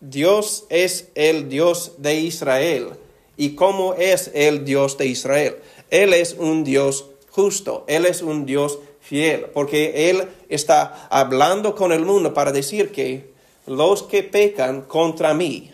Dios 0.00 0.64
es 0.68 1.08
el 1.14 1.48
Dios 1.48 1.92
de 1.98 2.16
Israel. 2.20 2.90
¿Y 3.36 3.54
cómo 3.54 3.94
es 3.94 4.30
el 4.32 4.64
Dios 4.64 4.96
de 4.96 5.06
Israel? 5.06 5.56
Él 5.90 6.14
es 6.14 6.34
un 6.38 6.64
Dios 6.64 7.06
justo, 7.30 7.84
Él 7.88 8.06
es 8.06 8.22
un 8.22 8.46
Dios 8.46 8.78
fiel, 9.00 9.46
porque 9.52 10.10
Él 10.10 10.28
está 10.48 11.08
hablando 11.10 11.74
con 11.74 11.92
el 11.92 12.04
mundo 12.04 12.32
para 12.32 12.52
decir 12.52 12.90
que 12.90 13.32
los 13.66 14.04
que 14.04 14.22
pecan 14.22 14.82
contra 14.82 15.34
mí 15.34 15.70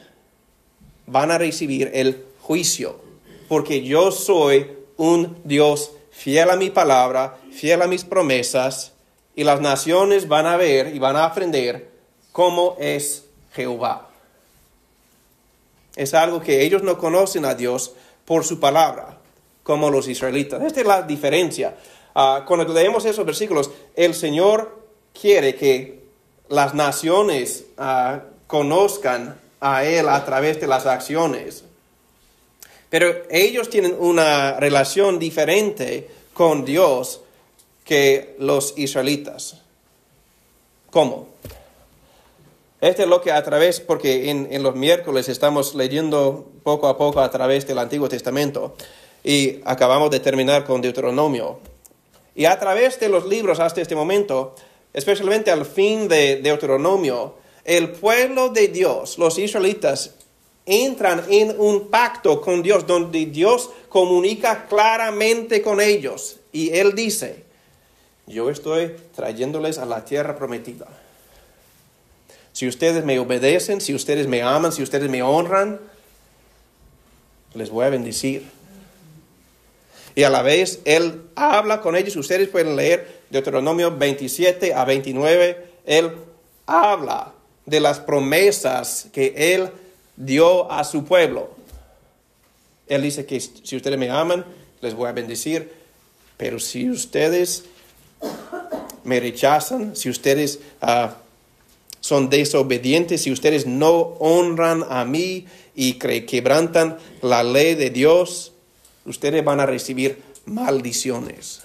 van 1.07 1.31
a 1.31 1.39
recibir 1.39 1.91
el 1.93 2.25
juicio 2.41 3.10
porque 3.51 3.83
yo 3.83 4.13
soy 4.13 4.71
un 4.97 5.37
Dios 5.43 5.91
fiel 6.13 6.51
a 6.51 6.57
mi 6.57 6.71
palabra, 6.71 7.37
fiel 7.51 7.83
a 7.83 7.89
mis 7.89 8.05
promesas, 8.05 8.93
y 9.35 9.43
las 9.43 9.61
naciones 9.61 10.29
van 10.29 10.47
a 10.47 10.57
ver 10.57 10.95
y 10.95 11.01
van 11.01 11.17
a 11.17 11.25
aprender 11.25 11.91
cómo 12.31 12.77
es 12.79 13.25
Jehová. 13.53 14.09
Es 15.97 16.15
algo 16.15 16.41
que 16.41 16.63
ellos 16.63 16.85
no 16.85 16.97
conocen 16.97 17.45
a 17.45 17.57
Dios 17.57 17.95
por 18.25 18.45
su 18.45 18.61
palabra, 18.61 19.19
como 19.65 19.91
los 19.91 20.07
israelitas. 20.07 20.63
Esta 20.63 20.83
es 20.83 20.87
la 20.87 21.03
diferencia. 21.03 21.75
Ah, 22.15 22.45
cuando 22.47 22.73
leemos 22.73 23.05
esos 23.05 23.27
versículos, 23.27 23.73
el 23.97 24.15
Señor 24.15 24.79
quiere 25.21 25.57
que 25.57 26.05
las 26.49 26.73
naciones 26.73 27.65
ah, 27.79 28.21
conozcan 28.47 29.41
a 29.59 29.83
Él 29.85 30.09
a 30.09 30.25
través 30.25 30.61
de 30.61 30.69
las 30.69 30.87
acciones. 30.87 31.65
Pero 32.91 33.23
ellos 33.31 33.71
tienen 33.71 33.97
una 33.99 34.59
relación 34.59 35.19
diferente 35.19 36.11
con 36.35 36.65
Dios 36.65 37.23
que 37.85 38.35
los 38.39 38.75
israelitas. 38.77 39.57
¿Cómo? 40.91 41.29
Este 42.81 43.03
es 43.03 43.09
lo 43.09 43.21
que 43.21 43.31
a 43.31 43.43
través, 43.43 43.79
porque 43.79 44.31
en, 44.31 44.63
los 44.63 44.75
miércoles 44.75 45.29
estamos 45.29 45.75
leyendo 45.75 46.51
poco 46.63 46.89
a 46.89 46.97
poco 46.97 47.21
a 47.21 47.31
través 47.31 47.67
del 47.67 47.79
Antiguo 47.79 48.09
Testamento 48.09 48.75
y 49.23 49.61
acabamos 49.65 50.11
de 50.11 50.21
terminar 50.21 50.65
con 50.65 50.81
Deuteronomio. 50.81 51.59
Y 52.35 52.47
a 52.47 52.59
través 52.59 52.99
de 52.99 53.11
los 53.11 53.27
libros 53.27 53.61
hasta 53.61 53.83
este 53.83 53.95
momento, 53.95 54.55
especialmente 54.95 55.51
al 55.51 55.67
fin 55.67 56.09
de 56.09 56.37
Deuteronomio, 56.37 57.35
el 57.65 57.91
pueblo 57.91 58.49
de 58.49 58.69
Dios, 58.69 59.19
los 59.19 59.39
israelitas, 59.39 60.15
entran 60.67 61.25
en 61.29 61.59
un 61.59 61.89
pacto 61.89 62.41
con 62.41 62.63
Dios 62.63 62.87
donde 62.87 63.27
Dios 63.27 63.71
comunica 63.89 64.67
claramente 64.67 65.63
con 65.63 65.81
ellos 65.81 66.37
y 66.53 66.71
Él 66.71 66.95
dice, 66.95 67.45
yo 68.27 68.51
estoy 68.51 68.95
trayéndoles 69.15 69.79
a 69.79 69.87
la 69.87 70.05
tierra 70.05 70.37
prometida. 70.37 70.87
Si 72.53 72.67
ustedes 72.69 73.05
me 73.05 73.19
obedecen, 73.19 73.81
si 73.81 73.95
ustedes 73.95 74.27
me 74.27 74.43
aman, 74.43 74.73
si 74.73 74.83
ustedes 74.83 75.09
me 75.09 75.23
honran, 75.23 75.81
les 77.55 77.71
voy 77.71 77.87
a 77.87 77.91
bendecir. 77.91 78.45
Y 80.15 80.25
a 80.25 80.31
la 80.31 80.43
vez 80.43 80.81
Él 80.85 81.23
habla 81.37 81.81
con 81.81 81.97
ellos, 81.97 82.17
ustedes 82.17 82.49
pueden 82.49 82.77
leer 82.77 83.21
Deuteronomio 83.31 83.97
27 83.97 84.75
a 84.75 84.85
29, 84.85 85.67
Él 85.87 86.13
habla 86.67 87.33
de 87.67 87.81
las 87.81 88.01
promesas 88.01 89.07
que 89.13 89.55
Él 89.55 89.71
dio 90.17 90.71
a 90.71 90.85
su 90.85 91.05
pueblo. 91.05 91.51
Él 92.87 93.03
dice 93.03 93.25
que 93.27 93.41
si 93.41 93.77
ustedes 93.77 93.99
me 93.99 94.11
aman, 94.11 94.45
les 94.81 94.95
voy 94.95 95.09
a 95.09 95.13
bendecir, 95.13 95.73
pero 96.37 96.59
si 96.59 96.91
ustedes 96.91 97.65
me 99.05 99.21
rechazan, 99.21 99.95
si 99.95 100.11
ustedes 100.11 100.61
ah, 100.81 101.17
son 102.01 102.31
desobedientes, 102.31 103.23
si 103.23 103.31
ustedes 103.31 103.67
no 103.67 103.93
honran 104.19 104.85
a 104.89 105.05
mí 105.05 105.47
y 105.75 105.95
quebrantan 105.95 106.99
la 107.23 107.43
ley 107.43 107.75
de 107.75 107.91
Dios, 107.91 108.53
ustedes 109.05 109.45
van 109.45 109.61
a 109.61 109.67
recibir 109.67 110.23
maldiciones. 110.47 111.63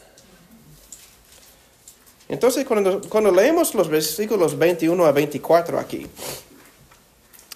Entonces, 2.27 2.65
cuando, 2.65 3.01
cuando 3.01 3.31
leemos 3.31 3.75
los 3.75 3.87
versículos 3.87 4.57
21 4.57 5.05
a 5.05 5.11
24 5.11 5.79
aquí, 5.79 6.07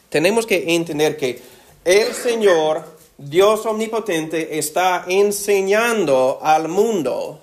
tenemos 0.10 0.46
que 0.46 0.76
entender 0.76 1.18
que 1.18 1.42
el 1.86 2.14
Señor, 2.14 2.84
Dios 3.18 3.66
omnipotente, 3.66 4.58
está 4.58 5.06
enseñando 5.08 6.40
al 6.42 6.68
mundo 6.68 7.40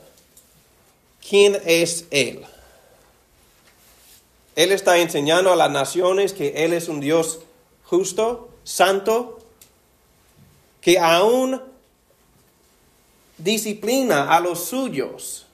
quién 1.26 1.58
es 1.64 2.06
Él. 2.10 2.44
Él 4.54 4.72
está 4.72 4.98
enseñando 4.98 5.52
a 5.52 5.56
las 5.56 5.70
naciones 5.70 6.32
que 6.32 6.64
Él 6.64 6.72
es 6.72 6.88
un 6.88 7.00
Dios 7.00 7.40
justo, 7.84 8.48
santo, 8.64 9.38
que 10.80 10.98
aún 10.98 11.60
disciplina 13.38 14.34
a 14.34 14.40
los 14.40 14.64
suyos. 14.64 15.46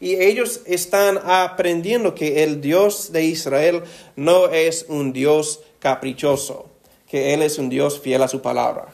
Y 0.00 0.14
ellos 0.14 0.60
están 0.64 1.18
aprendiendo 1.24 2.14
que 2.14 2.42
el 2.42 2.60
Dios 2.60 3.12
de 3.12 3.24
Israel 3.24 3.82
no 4.16 4.48
es 4.48 4.86
un 4.88 5.12
Dios 5.12 5.60
caprichoso, 5.80 6.66
que 7.08 7.34
Él 7.34 7.42
es 7.42 7.58
un 7.58 7.68
Dios 7.68 7.98
fiel 7.98 8.22
a 8.22 8.28
su 8.28 8.40
palabra. 8.40 8.86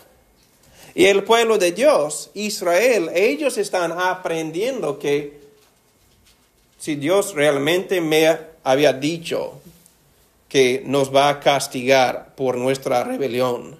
Y 0.94 1.04
el 1.04 1.24
pueblo 1.24 1.58
de 1.58 1.72
Dios, 1.72 2.30
Israel, 2.32 3.10
ellos 3.14 3.58
están 3.58 3.92
aprendiendo 3.92 4.98
que 4.98 5.38
si 6.78 6.94
Dios 6.94 7.34
realmente 7.34 8.00
me 8.00 8.38
había 8.64 8.94
dicho 8.94 9.60
que 10.48 10.82
nos 10.86 11.14
va 11.14 11.28
a 11.28 11.40
castigar 11.40 12.34
por 12.34 12.56
nuestra 12.56 13.04
rebelión, 13.04 13.78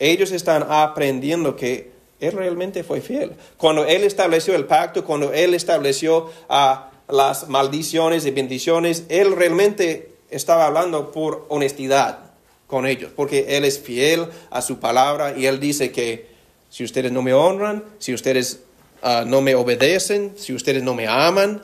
ellos 0.00 0.32
están 0.32 0.66
aprendiendo 0.68 1.54
que 1.54 1.92
él 2.20 2.32
realmente 2.32 2.82
fue 2.82 3.00
fiel. 3.00 3.32
Cuando 3.56 3.84
Él 3.84 4.02
estableció 4.02 4.54
el 4.54 4.64
pacto, 4.64 5.04
cuando 5.04 5.32
Él 5.32 5.54
estableció 5.54 6.30
ah, 6.48 6.90
las 7.08 7.48
maldiciones 7.48 8.26
y 8.26 8.30
bendiciones, 8.32 9.04
Él 9.08 9.36
realmente 9.36 10.10
estaba 10.30 10.66
hablando 10.66 11.12
por 11.12 11.46
honestidad 11.48 12.18
con 12.66 12.86
ellos, 12.86 13.10
porque 13.14 13.56
Él 13.56 13.64
es 13.64 13.78
fiel 13.78 14.26
a 14.50 14.60
su 14.62 14.78
palabra 14.78 15.36
y 15.36 15.46
Él 15.46 15.58
dice 15.58 15.90
que 15.90 16.28
si 16.70 16.84
ustedes 16.84 17.10
no 17.10 17.22
me 17.22 17.32
honran, 17.32 17.84
si 17.98 18.12
ustedes 18.12 18.60
ah, 19.02 19.24
no 19.26 19.40
me 19.40 19.54
obedecen, 19.54 20.34
si 20.36 20.52
ustedes 20.52 20.82
no 20.82 20.94
me 20.94 21.06
aman, 21.06 21.62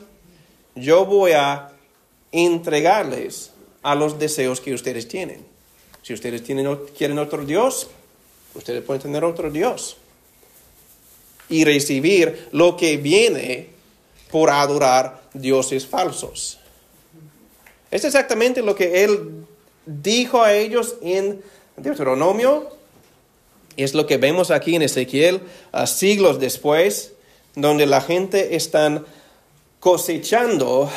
yo 0.74 1.04
voy 1.04 1.32
a 1.32 1.72
entregarles 2.32 3.52
a 3.82 3.94
los 3.94 4.18
deseos 4.18 4.60
que 4.60 4.72
ustedes 4.72 5.06
tienen. 5.06 5.44
Si 6.02 6.12
ustedes 6.14 6.42
tienen, 6.42 6.78
quieren 6.96 7.18
otro 7.18 7.44
Dios, 7.44 7.88
ustedes 8.54 8.82
pueden 8.82 9.02
tener 9.02 9.24
otro 9.24 9.50
Dios 9.50 9.98
y 11.48 11.64
recibir 11.64 12.48
lo 12.52 12.76
que 12.76 12.96
viene 12.96 13.68
por 14.30 14.50
adorar 14.50 15.22
dioses 15.34 15.86
falsos. 15.86 16.58
Es 17.94 18.04
exactamente 18.04 18.60
lo 18.60 18.74
que 18.74 19.04
él 19.04 19.46
dijo 19.86 20.42
a 20.42 20.52
ellos 20.52 20.96
en 21.00 21.40
Deuteronomio. 21.76 22.68
Es 23.76 23.94
lo 23.94 24.08
que 24.08 24.16
vemos 24.16 24.50
aquí 24.50 24.74
en 24.74 24.82
Ezequiel 24.82 25.42
siglos 25.86 26.40
después, 26.40 27.12
donde 27.54 27.86
la 27.86 28.00
gente 28.00 28.56
están 28.56 29.06
cosechando 29.78 30.90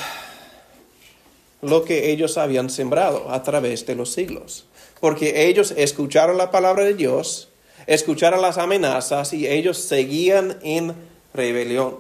lo 1.61 1.85
que 1.85 2.09
ellos 2.09 2.35
habían 2.39 2.71
sembrado 2.71 3.29
a 3.29 3.43
través 3.43 3.85
de 3.85 3.93
los 3.93 4.11
siglos. 4.11 4.65
Porque 4.99 5.45
ellos 5.45 5.75
escucharon 5.77 6.35
la 6.35 6.49
palabra 6.49 6.83
de 6.83 6.95
Dios, 6.95 7.49
escucharon 7.85 8.41
las 8.41 8.57
amenazas 8.57 9.33
y 9.33 9.45
ellos 9.45 9.77
seguían 9.77 10.57
en 10.63 10.95
rebelión. 11.31 11.99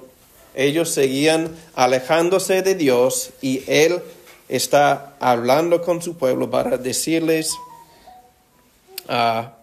Ellos 0.55 0.89
seguían 0.89 1.55
alejándose 1.75 2.63
de 2.63 2.73
Dios 2.73 3.29
y 3.43 3.61
Él 3.67 4.01
está 4.49 5.15
hablando 5.19 5.81
con 5.81 6.01
su 6.01 6.17
pueblo 6.17 6.49
para 6.49 6.77
decirles 6.77 7.55
ah, 9.07 9.53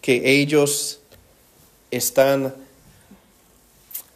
que 0.00 0.38
ellos 0.40 1.00
están 1.90 2.54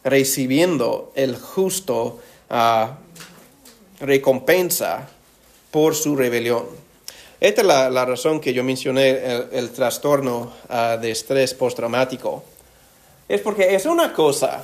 recibiendo 0.03 1.11
el 1.15 1.35
justo 1.35 2.19
ah, 2.49 2.97
recompensa 3.99 5.09
por 5.71 5.95
su 5.95 6.15
rebelión. 6.15 6.65
Esta 7.39 7.61
es 7.61 7.67
la, 7.67 8.05
razón 8.05 8.39
que 8.39 8.53
yo 8.53 8.63
mencioné 8.63 9.09
el, 9.51 9.69
trastorno 9.71 10.53
ah, 10.69 10.97
de 10.99 11.11
estrés 11.11 11.53
postraumático. 11.53 12.43
Es 13.29 13.41
porque 13.41 13.75
es 13.75 13.85
una 13.85 14.13
cosa 14.13 14.63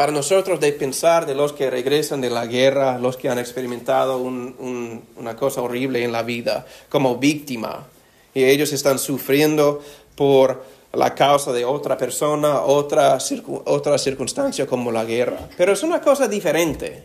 para 0.00 0.12
nosotros 0.12 0.58
de 0.60 0.72
pensar 0.72 1.26
de 1.26 1.34
los 1.34 1.52
que 1.52 1.68
regresan 1.68 2.22
de 2.22 2.30
la 2.30 2.46
guerra, 2.46 2.96
los 2.96 3.18
que 3.18 3.28
han 3.28 3.38
experimentado 3.38 4.16
una 4.16 5.36
cosa 5.36 5.60
horrible 5.60 6.02
en 6.02 6.10
la 6.10 6.22
vida 6.22 6.64
como 6.88 7.18
víctima. 7.18 7.86
Y 8.32 8.44
ellos 8.44 8.72
están 8.72 8.98
sufriendo 8.98 9.82
por 10.14 10.64
la 10.94 11.14
causa 11.14 11.52
de 11.52 11.66
otra 11.66 11.98
persona, 11.98 12.62
otra, 12.62 13.18
otra 13.66 13.98
circunstancia 13.98 14.66
como 14.66 14.90
la 14.90 15.04
guerra. 15.04 15.50
Pero 15.58 15.74
es 15.74 15.82
una 15.82 16.00
cosa 16.00 16.26
diferente. 16.26 17.04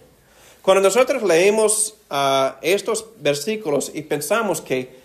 Cuando 0.62 0.84
nosotros 0.84 1.22
leemos 1.22 1.96
ah, 2.10 2.60
estos 2.62 3.08
versículos 3.20 3.92
y 3.94 4.04
pensamos 4.04 4.62
que 4.62 4.96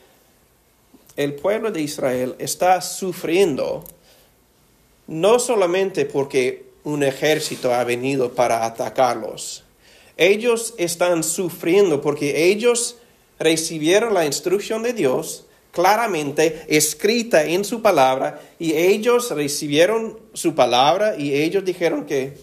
el 1.16 1.34
pueblo 1.34 1.72
de 1.72 1.80
Israel 1.80 2.36
está 2.38 2.82
sufriendo 2.82 3.82
no 5.08 5.40
solamente 5.40 6.04
porque 6.04 6.69
un 6.84 7.02
ejército 7.02 7.74
ha 7.74 7.84
venido 7.84 8.32
para 8.32 8.64
atacarlos, 8.64 9.64
ellos 10.16 10.74
están 10.76 11.22
sufriendo 11.22 12.00
porque 12.00 12.50
ellos 12.50 12.96
recibieron 13.38 14.12
la 14.12 14.26
instrucción 14.26 14.82
de 14.82 14.92
Dios 14.92 15.46
claramente 15.72 16.64
escrita 16.68 17.44
en 17.44 17.64
su 17.64 17.80
palabra 17.80 18.40
y 18.58 18.74
ellos 18.74 19.30
recibieron 19.30 20.18
su 20.34 20.54
palabra 20.54 21.16
y 21.16 21.34
ellos 21.34 21.64
dijeron 21.64 22.04
que 22.04 22.34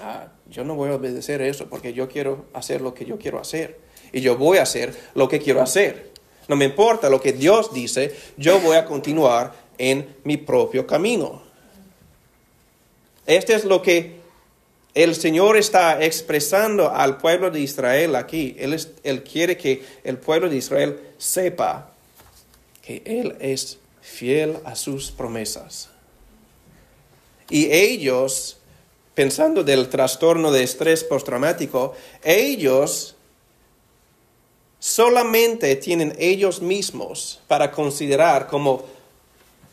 ah, 0.00 0.28
yo 0.50 0.64
no 0.64 0.74
voy 0.74 0.90
a 0.90 0.96
obedecer 0.96 1.40
eso 1.40 1.66
porque 1.68 1.92
yo 1.92 2.08
quiero 2.08 2.46
hacer 2.52 2.80
lo 2.80 2.92
que 2.92 3.04
yo 3.04 3.18
quiero 3.18 3.40
hacer. 3.40 3.78
Y 4.12 4.20
yo 4.20 4.36
voy 4.36 4.58
a 4.58 4.62
hacer 4.62 4.94
lo 5.14 5.28
que 5.28 5.38
quiero 5.38 5.62
hacer. 5.62 6.10
No 6.48 6.56
me 6.56 6.64
importa 6.64 7.08
lo 7.08 7.20
que 7.20 7.32
Dios 7.32 7.72
dice, 7.72 8.14
yo 8.36 8.58
voy 8.58 8.76
a 8.76 8.84
continuar 8.84 9.54
en 9.78 10.16
mi 10.24 10.36
propio 10.36 10.86
camino. 10.86 11.49
Este 13.30 13.54
es 13.54 13.64
lo 13.64 13.80
que 13.80 14.16
el 14.92 15.14
Señor 15.14 15.56
está 15.56 16.04
expresando 16.04 16.90
al 16.90 17.18
pueblo 17.18 17.52
de 17.52 17.60
Israel 17.60 18.16
aquí. 18.16 18.56
Él, 18.58 18.76
él 19.04 19.22
quiere 19.22 19.56
que 19.56 19.84
el 20.02 20.18
pueblo 20.18 20.48
de 20.48 20.56
Israel 20.56 20.98
sepa 21.16 21.92
que 22.82 23.02
Él 23.04 23.36
es 23.38 23.78
fiel 24.00 24.58
a 24.64 24.74
sus 24.74 25.12
promesas. 25.12 25.90
Y 27.48 27.70
ellos 27.70 28.58
pensando 29.14 29.62
del 29.62 29.88
trastorno 29.88 30.50
de 30.50 30.64
estrés 30.64 31.04
postraumático, 31.04 31.94
ellos 32.24 33.14
solamente 34.80 35.76
tienen 35.76 36.16
ellos 36.18 36.60
mismos 36.60 37.40
para 37.46 37.70
considerar 37.70 38.48
como 38.48 38.84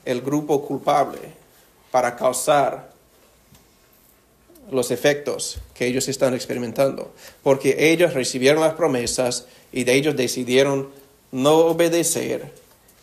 el 0.06 0.22
grupo 0.22 0.63
culpable 0.63 1.22
para 1.89 2.15
causar 2.15 2.97
los 4.71 4.91
efectos 4.91 5.60
que 5.73 5.88
ellos 5.88 6.08
están 6.08 6.34
experimentando, 6.34 7.12
porque 7.43 7.91
ellos 7.91 8.13
recibieron 8.13 8.62
las 8.62 8.73
promesas 8.73 9.45
y 9.71 9.84
de 9.84 9.93
ellos 9.93 10.15
decidieron 10.15 10.89
no 11.32 11.58
obedecer 11.58 12.51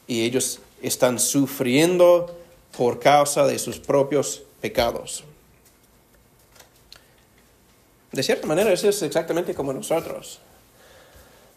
y 0.07 0.25
ellos 0.25 0.61
están 0.83 1.19
sufriendo 1.19 2.37
por 2.77 3.01
causa 3.01 3.47
de 3.47 3.59
sus 3.59 3.79
propios 3.79 4.43
pecados. 4.61 5.25
De 8.13 8.23
cierta 8.23 8.47
manera, 8.47 8.73
eso 8.73 8.89
es 8.89 9.03
exactamente 9.03 9.55
como 9.55 9.73
nosotros. 9.73 10.39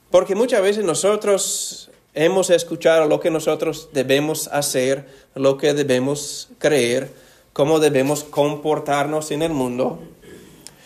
Porque 0.09 0.35
muchas 0.35 0.61
veces 0.61 0.83
nosotros 0.83 1.89
hemos 2.13 2.49
escuchado 2.49 3.07
lo 3.07 3.19
que 3.19 3.29
nosotros 3.29 3.89
debemos 3.93 4.47
hacer, 4.47 5.05
lo 5.35 5.57
que 5.57 5.73
debemos 5.73 6.49
creer, 6.57 7.11
cómo 7.57 7.79
debemos 7.79 8.23
comportarnos 8.23 9.31
en 9.31 9.41
el 9.41 9.51
mundo. 9.51 9.97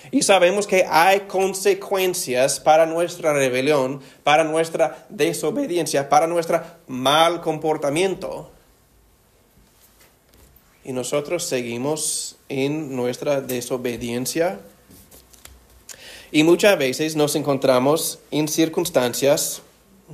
Y 0.09 0.21
sabemos 0.21 0.67
que 0.67 0.85
hay 0.89 1.19
consecuencias 1.27 2.61
para 2.61 2.85
nuestra 2.85 3.33
rebelión, 3.33 3.99
para 4.23 4.45
nuestra 4.45 5.05
desobediencia, 5.09 6.07
para 6.07 6.27
nuestro 6.27 6.61
mal 6.87 7.41
comportamiento. 7.41 8.49
Y 10.85 10.93
nosotros 10.93 11.43
seguimos 11.43 12.37
en 12.47 12.95
nuestra 12.95 13.41
desobediencia 13.41 14.61
Y 16.31 16.43
muchas 16.43 16.79
veces 16.79 17.17
nos 17.17 17.35
encontramos 17.35 18.19
en 18.31 18.47
circunstancias, 18.47 19.61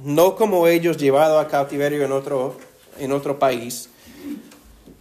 no 0.04 0.36
como 0.36 0.66
ellos 0.66 0.98
llevados 0.98 1.46
a 1.46 1.48
cautiverio 1.48 2.04
en 2.04 2.12
otro, 2.12 2.58
en 2.98 3.12
otro 3.12 3.38
país, 3.38 3.92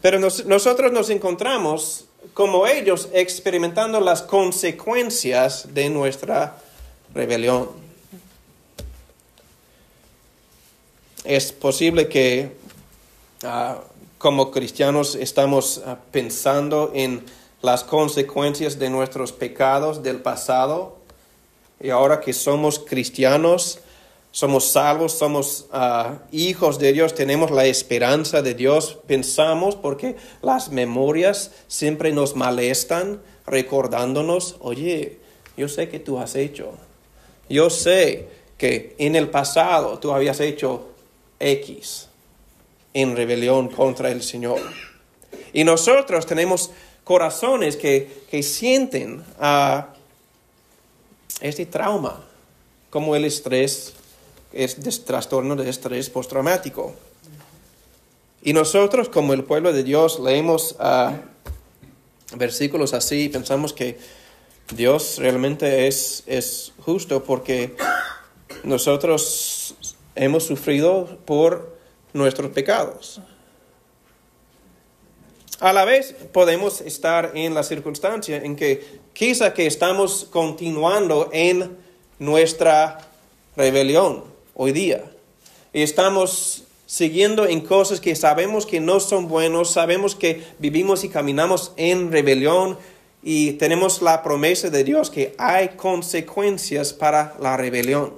pero 0.07 0.21
nosotros 0.21 0.93
nos 0.93 1.11
encontramos 1.11 2.05
como 2.33 2.69
ellos 2.69 3.09
experimentando 3.13 4.01
las 4.01 4.23
consecuencias 4.23 5.75
de 5.75 5.91
nuestra 5.91 6.59
rebelión. 7.13 7.71
Es 11.25 11.51
posible 11.51 12.07
que 12.07 12.57
ah, 13.43 13.81
como 14.17 14.53
cristianos 14.53 15.17
estamos 15.17 15.83
ah, 15.85 15.99
pensando 16.13 16.93
en 16.95 17.25
las 17.61 17.83
consecuencias 17.83 18.79
de 18.79 18.91
nuestros 18.91 19.33
pecados 19.33 20.05
del 20.05 20.19
pasado 20.19 20.99
y 21.81 21.91
ahora 21.91 22.21
que 22.21 22.33
somos 22.33 22.79
cristianos, 22.79 23.81
somos 24.37 24.67
salvos, 24.67 25.13
somos 25.15 25.65
ah, 25.73 26.19
hijos 26.31 26.79
de 26.79 26.93
Dios, 26.93 27.15
tenemos 27.15 27.51
la 27.51 27.65
esperanza 27.65 28.43
de 28.43 28.53
Dios, 28.53 28.99
pensamos 29.07 29.77
porque 29.77 30.17
las 30.43 30.71
memorias 30.71 31.53
siempre 31.69 32.13
nos 32.13 32.37
molestan 32.37 33.23
recordándonos, 33.47 34.57
oye, 34.61 35.21
yo 35.57 35.71
sé 35.71 35.89
que 35.89 36.01
tú 36.01 36.19
has 36.19 36.35
hecho, 36.35 36.73
yo 37.49 37.71
sé 37.71 38.29
que 38.59 38.95
en 38.99 39.17
el 39.17 39.31
pasado 39.31 39.99
tú 40.01 40.13
habías 40.13 40.39
hecho 40.41 40.89
X 41.41 42.11
en 42.93 43.17
rebelión 43.17 43.69
contra 43.69 44.11
el 44.11 44.23
Señor. 44.23 44.61
Y 45.55 45.65
nosotros 45.65 46.27
tenemos 46.27 46.73
corazones 47.05 47.79
que, 47.79 48.25
que 48.31 48.43
sienten 48.43 49.25
a 49.41 49.95
este 51.41 51.65
trauma, 51.65 52.23
como 52.91 53.17
el 53.17 53.25
estrés, 53.25 53.95
es 54.53 54.83
de 54.83 54.91
trastorno 55.05 55.57
de 55.57 55.69
estrés 55.69 56.11
postraumático. 56.11 56.95
Y 58.43 58.53
nosotros, 58.53 59.09
como 59.09 59.33
el 59.33 59.45
pueblo 59.45 59.73
de 59.73 59.83
Dios, 59.83 60.21
leemos 60.21 60.77
a 60.79 61.21
versículos 62.37 62.95
así 62.95 63.25
y 63.25 63.29
pensamos 63.29 63.73
que 63.73 63.99
Dios 64.75 65.19
realmente 65.19 65.87
es, 65.87 66.23
es 66.27 66.73
justo 66.81 67.25
porque 67.25 67.77
nosotros 68.65 69.75
hemos 70.15 70.45
sufrido 70.45 71.19
por 71.25 71.77
nuestros 72.13 72.51
pecados. 72.51 73.21
A 75.61 75.73
la 75.73 75.85
vez 75.85 76.15
podemos 76.33 76.81
estar 76.83 77.33
en 77.35 77.55
la 77.55 77.63
circunstancia 77.63 78.37
en 78.37 78.57
que 78.57 79.01
quizá 79.13 79.55
que 79.55 79.67
estamos 79.67 80.27
continuando 80.31 81.31
en 81.33 81.77
nuestra 82.19 83.09
rebelión 83.57 84.36
hoy 84.57 84.73
día. 84.73 85.05
Estamos 85.73 86.65
siguiendo 86.87 87.47
en 87.47 87.61
cosas 87.61 88.01
que 88.01 88.17
sabemos 88.17 88.65
que 88.65 88.81
no 88.81 89.01
son 89.01 89.29
buenos, 89.29 89.71
sabemos 89.71 90.15
que 90.15 90.43
vivimos 90.59 91.05
y 91.05 91.11
caminamos 91.11 91.73
en 91.77 92.11
rebelión 92.11 92.79
y 93.23 93.53
tenemos 93.53 94.01
la 94.01 94.23
promesa 94.23 94.71
de 94.71 94.83
Dios 94.85 95.11
que 95.11 95.35
hay 95.37 95.71
consecuencias 95.71 96.93
para 96.93 97.37
la 97.39 97.57
rebelión. 97.57 98.15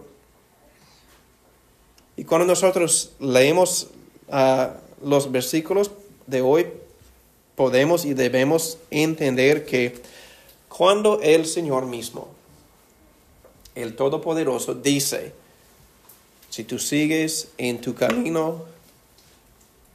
Y 2.16 2.24
cuando 2.24 2.46
nosotros 2.46 3.12
leemos 3.18 3.88
ah, 4.30 4.74
los 5.02 5.32
versículos 5.32 5.90
de 6.26 6.40
hoy, 6.40 6.66
podemos 7.56 8.04
y 8.04 8.14
debemos 8.14 8.78
entender 8.90 9.64
que 9.64 10.00
cuando 10.68 11.20
el 11.20 11.46
Señor 11.46 11.86
mismo, 11.86 12.28
el 13.74 13.96
Todopoderoso, 13.96 14.74
dice, 14.74 15.32
si 16.50 16.64
tú 16.64 16.78
sigues 16.78 17.48
en 17.58 17.80
tu 17.80 17.94
camino, 17.94 18.64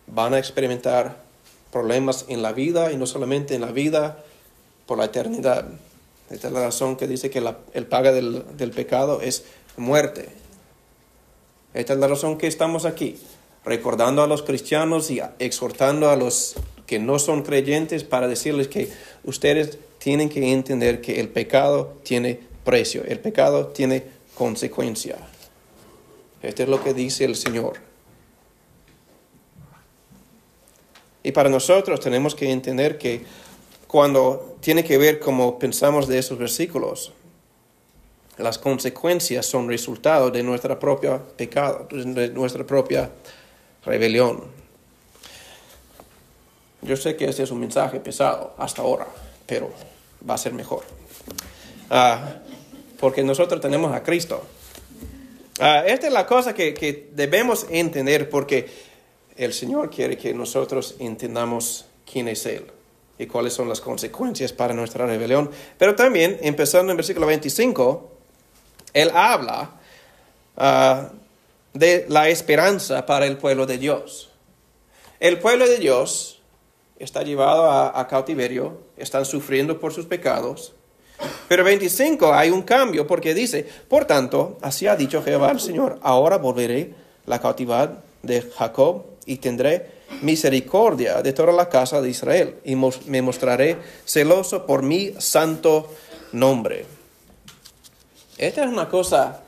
van 0.07 0.33
a 0.33 0.39
experimentar 0.39 1.23
problemas 1.71 2.25
en 2.27 2.41
la 2.41 2.51
vida 2.51 2.91
y 2.91 2.97
no 2.97 3.05
solamente 3.05 3.55
en 3.55 3.61
la 3.61 3.71
vida, 3.71 4.23
por 4.85 4.97
la 4.97 5.05
eternidad. 5.05 5.65
Esta 6.29 6.47
es 6.47 6.53
la 6.53 6.61
razón 6.61 6.95
que 6.95 7.07
dice 7.07 7.29
que 7.29 7.43
el 7.73 7.85
paga 7.87 8.11
del, 8.11 8.43
del 8.57 8.71
pecado 8.71 9.21
es 9.21 9.45
muerte. 9.77 10.29
Esta 11.73 11.93
es 11.93 11.99
la 11.99 12.07
razón 12.07 12.37
que 12.37 12.47
estamos 12.47 12.85
aquí, 12.85 13.17
recordando 13.65 14.21
a 14.21 14.27
los 14.27 14.43
cristianos 14.43 15.09
y 15.09 15.21
exhortando 15.39 16.09
a 16.09 16.15
los 16.15 16.55
que 16.85 16.99
no 16.99 17.17
son 17.17 17.43
creyentes 17.43 18.03
para 18.03 18.27
decirles 18.27 18.67
que 18.67 18.91
ustedes 19.23 19.79
tienen 19.97 20.29
que 20.29 20.51
entender 20.51 21.01
que 21.01 21.19
el 21.19 21.29
pecado 21.29 21.93
tiene 22.03 22.39
precio, 22.63 23.03
el 23.05 23.19
pecado 23.19 23.67
tiene 23.67 24.03
consecuencia. 24.35 25.17
Esto 26.43 26.63
es 26.63 26.69
lo 26.69 26.83
que 26.83 26.93
dice 26.93 27.23
el 27.23 27.35
Señor. 27.35 27.79
Y 31.23 31.31
para 31.31 31.49
nosotros 31.49 32.01
tenemos 32.01 32.35
que 32.35 32.51
entender 32.51 32.97
que 32.97 33.23
cuando 33.87 34.57
tiene 34.59 34.83
que 34.83 34.97
ver 34.97 35.19
como 35.19 35.57
pensamos 35.57 36.07
de 36.07 36.19
esos 36.19 36.37
versículos, 36.37 37.13
las 38.37 38.57
consecuencias 38.57 39.45
son 39.45 39.69
resultado 39.69 40.31
de 40.31 40.43
nuestra 40.43 40.77
propia 40.77 41.17
pecado, 41.37 41.87
de 41.89 42.29
nuestra 42.29 42.65
propia 42.65 43.09
rebelión. 43.85 44.43
Yo 46.81 46.97
sé 46.97 47.15
que 47.15 47.25
este 47.25 47.43
es 47.43 47.51
un 47.51 47.61
mensaje 47.61 48.01
pesado 48.01 48.53
hasta 48.57 48.81
ahora, 48.81 49.07
pero 49.45 49.71
va 50.29 50.33
a 50.33 50.37
ser 50.37 50.53
mejor. 50.53 50.83
Ah, 51.89 52.35
porque 52.99 53.23
nosotros 53.23 53.61
tenemos 53.61 53.93
a 53.93 54.03
Cristo. 54.03 54.43
Ah, 55.59 55.83
esta 55.85 56.07
es 56.07 56.13
la 56.13 56.25
cosa 56.25 56.53
que, 56.53 57.09
debemos 57.11 57.67
entender 57.69 58.29
porque 58.29 58.67
el 59.35 59.53
Señor 59.53 59.89
quiere 59.89 60.17
que 60.17 60.33
nosotros 60.33 60.95
entendamos 60.99 61.85
quién 62.11 62.27
es 62.27 62.45
Él 62.45 62.65
y 63.17 63.27
cuáles 63.27 63.53
son 63.53 63.69
las 63.69 63.79
consecuencias 63.79 64.51
para 64.51 64.73
nuestra 64.73 65.05
rebelión. 65.05 65.49
Pero 65.77 65.95
también, 65.95 66.39
empezando 66.41 66.91
en 66.91 66.97
versículo 66.97 67.27
25, 67.27 68.11
Él 68.93 69.11
habla 69.13 69.71
ah, 70.57 71.11
de 71.73 72.05
la 72.09 72.29
esperanza 72.29 73.05
para 73.05 73.25
el 73.25 73.37
pueblo 73.37 73.65
de 73.65 73.77
Dios. 73.77 74.31
El 75.19 75.39
pueblo 75.39 75.67
de 75.67 75.77
Dios 75.77 76.41
está 76.99 77.23
llevado 77.23 77.71
a, 77.71 78.07
cautiverio, 78.07 78.81
están 78.97 79.25
sufriendo 79.25 79.79
por 79.79 79.93
sus 79.93 80.05
pecados. 80.05 80.73
Pero 81.47 81.63
25 81.63 82.33
hay 82.33 82.49
un 82.49 82.63
cambio 82.63 83.05
porque 83.05 83.33
dice, 83.33 83.67
por 83.87 84.05
tanto, 84.05 84.57
así 84.61 84.87
ha 84.87 84.95
dicho 84.95 85.21
Jehová 85.23 85.51
el 85.51 85.59
Señor, 85.59 85.99
ahora 86.01 86.37
volveré 86.37 86.93
la 87.25 87.39
cautividad 87.39 87.99
de 88.21 88.41
Jacob 88.41 89.03
y 89.25 89.37
tendré 89.37 90.03
misericordia 90.21 91.21
de 91.21 91.33
toda 91.33 91.51
la 91.51 91.69
casa 91.69 92.01
de 92.01 92.09
Israel 92.09 92.55
y 92.63 92.75
me 92.75 93.21
mostraré 93.21 93.77
celoso 94.05 94.65
por 94.65 94.83
mi 94.83 95.13
santo 95.17 95.89
nombre. 96.31 96.85
Esta 98.37 98.63
es 98.63 98.69
una 98.69 98.89
cosa 98.89 99.41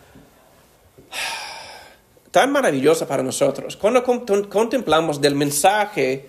tan 2.31 2.51
maravillosa 2.51 3.07
para 3.07 3.23
nosotros. 3.23 3.77
Cuando 3.77 4.03
contemplamos 4.03 5.21
del 5.21 5.35
mensaje 5.35 6.27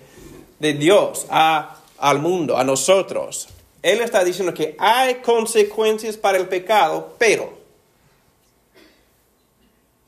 de 0.58 0.72
Dios 0.74 1.26
a, 1.28 1.76
al 1.98 2.20
mundo, 2.20 2.56
a 2.56 2.64
nosotros. 2.64 3.48
Él 3.86 4.00
está 4.00 4.24
diciendo 4.24 4.52
que 4.52 4.74
hay 4.80 5.16
consecuencias 5.16 6.16
para 6.16 6.38
el 6.38 6.48
pecado, 6.48 7.14
pero 7.18 7.56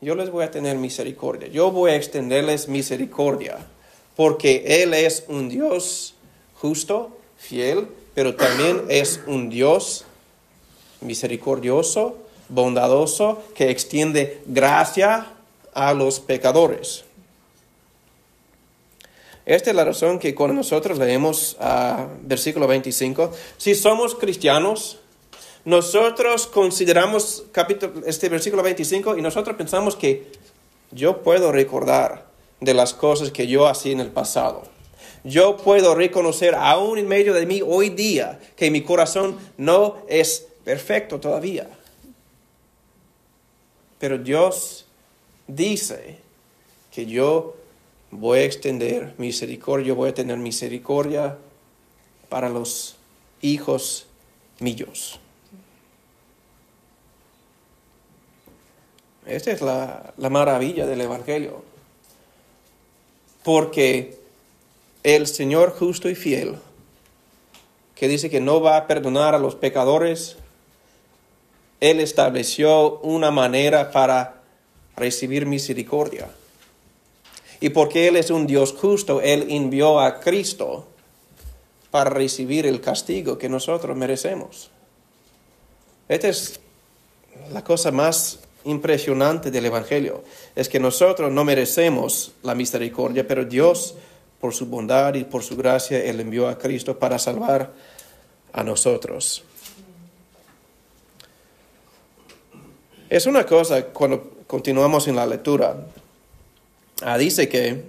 yo 0.00 0.16
les 0.16 0.30
voy 0.30 0.42
a 0.42 0.50
tener 0.50 0.76
misericordia. 0.76 1.46
Yo 1.46 1.70
voy 1.70 1.92
a 1.92 1.94
extenderles 1.94 2.66
misericordia, 2.66 3.58
porque 4.16 4.82
Él 4.82 4.94
es 4.94 5.26
un 5.28 5.48
Dios 5.48 6.16
justo, 6.54 7.16
fiel, 7.36 7.86
pero 8.14 8.34
también 8.34 8.82
es 8.88 9.20
un 9.28 9.48
Dios 9.48 10.04
misericordioso, 11.00 12.18
bondadoso, 12.48 13.44
que 13.54 13.70
extiende 13.70 14.42
gracia 14.46 15.34
a 15.72 15.94
los 15.94 16.18
pecadores. 16.18 17.04
Esta 19.48 19.70
es 19.70 19.76
la 19.76 19.86
razón 19.86 20.18
que 20.18 20.34
cuando 20.34 20.52
nosotros 20.52 20.98
leemos 20.98 21.56
uh, 21.58 22.04
versículo 22.20 22.66
25, 22.66 23.32
si 23.56 23.74
somos 23.74 24.14
cristianos, 24.14 24.98
nosotros 25.64 26.46
consideramos 26.46 27.44
capítulo, 27.50 28.02
este 28.04 28.28
versículo 28.28 28.62
25 28.62 29.16
y 29.16 29.22
nosotros 29.22 29.56
pensamos 29.56 29.96
que 29.96 30.26
yo 30.90 31.22
puedo 31.22 31.50
recordar 31.50 32.26
de 32.60 32.74
las 32.74 32.92
cosas 32.92 33.30
que 33.30 33.46
yo 33.46 33.66
hacía 33.66 33.92
en 33.92 34.00
el 34.00 34.10
pasado. 34.10 34.64
Yo 35.24 35.56
puedo 35.56 35.94
reconocer 35.94 36.54
aún 36.54 36.98
en 36.98 37.08
medio 37.08 37.32
de 37.32 37.46
mí 37.46 37.62
hoy 37.66 37.88
día 37.88 38.38
que 38.54 38.70
mi 38.70 38.82
corazón 38.82 39.38
no 39.56 39.96
es 40.08 40.46
perfecto 40.62 41.20
todavía. 41.20 41.70
Pero 43.98 44.18
Dios 44.18 44.84
dice 45.46 46.18
que 46.92 47.06
yo 47.06 47.57
voy 48.10 48.40
a 48.40 48.44
extender 48.44 49.14
misericordia, 49.18 49.94
voy 49.94 50.10
a 50.10 50.14
tener 50.14 50.38
misericordia 50.38 51.36
para 52.28 52.48
los 52.48 52.96
hijos 53.40 54.06
míos. 54.60 55.20
Esta 59.26 59.50
es 59.50 59.60
la, 59.60 60.14
la 60.16 60.30
maravilla 60.30 60.86
del 60.86 61.02
Evangelio. 61.02 61.62
Porque 63.44 64.18
el 65.02 65.26
Señor 65.26 65.74
justo 65.78 66.08
y 66.08 66.14
fiel, 66.14 66.56
que 67.94 68.08
dice 68.08 68.30
que 68.30 68.40
no 68.40 68.60
va 68.60 68.76
a 68.76 68.86
perdonar 68.86 69.34
a 69.34 69.38
los 69.38 69.54
pecadores, 69.54 70.36
Él 71.80 72.00
estableció 72.00 72.98
una 73.00 73.30
manera 73.30 73.90
para 73.90 74.42
recibir 74.96 75.46
misericordia. 75.46 76.28
Y 77.60 77.70
porque 77.70 78.08
Él 78.08 78.16
es 78.16 78.30
un 78.30 78.46
Dios 78.46 78.72
justo, 78.72 79.20
Él 79.20 79.46
envió 79.48 80.00
a 80.00 80.20
Cristo 80.20 80.86
para 81.90 82.10
recibir 82.10 82.66
el 82.66 82.80
castigo 82.80 83.38
que 83.38 83.48
nosotros 83.48 83.96
merecemos. 83.96 84.70
Esta 86.08 86.28
es 86.28 86.60
la 87.52 87.64
cosa 87.64 87.90
más 87.90 88.40
impresionante 88.64 89.50
del 89.50 89.66
Evangelio. 89.66 90.22
Es 90.54 90.68
que 90.68 90.78
nosotros 90.78 91.32
no 91.32 91.44
merecemos 91.44 92.32
la 92.42 92.54
misericordia, 92.54 93.26
pero 93.26 93.44
Dios, 93.44 93.94
por 94.40 94.54
su 94.54 94.66
bondad 94.66 95.14
y 95.14 95.24
por 95.24 95.42
su 95.42 95.56
gracia, 95.56 96.02
Él 96.04 96.20
envió 96.20 96.48
a 96.48 96.58
Cristo 96.58 96.98
para 96.98 97.18
salvar 97.18 97.72
a 98.52 98.62
nosotros. 98.62 99.44
Es 103.08 103.26
una 103.26 103.46
cosa 103.46 103.86
cuando 103.86 104.30
continuamos 104.46 105.08
en 105.08 105.16
la 105.16 105.26
lectura. 105.26 105.76
Ah, 107.02 107.16
dice 107.16 107.48
que 107.48 107.82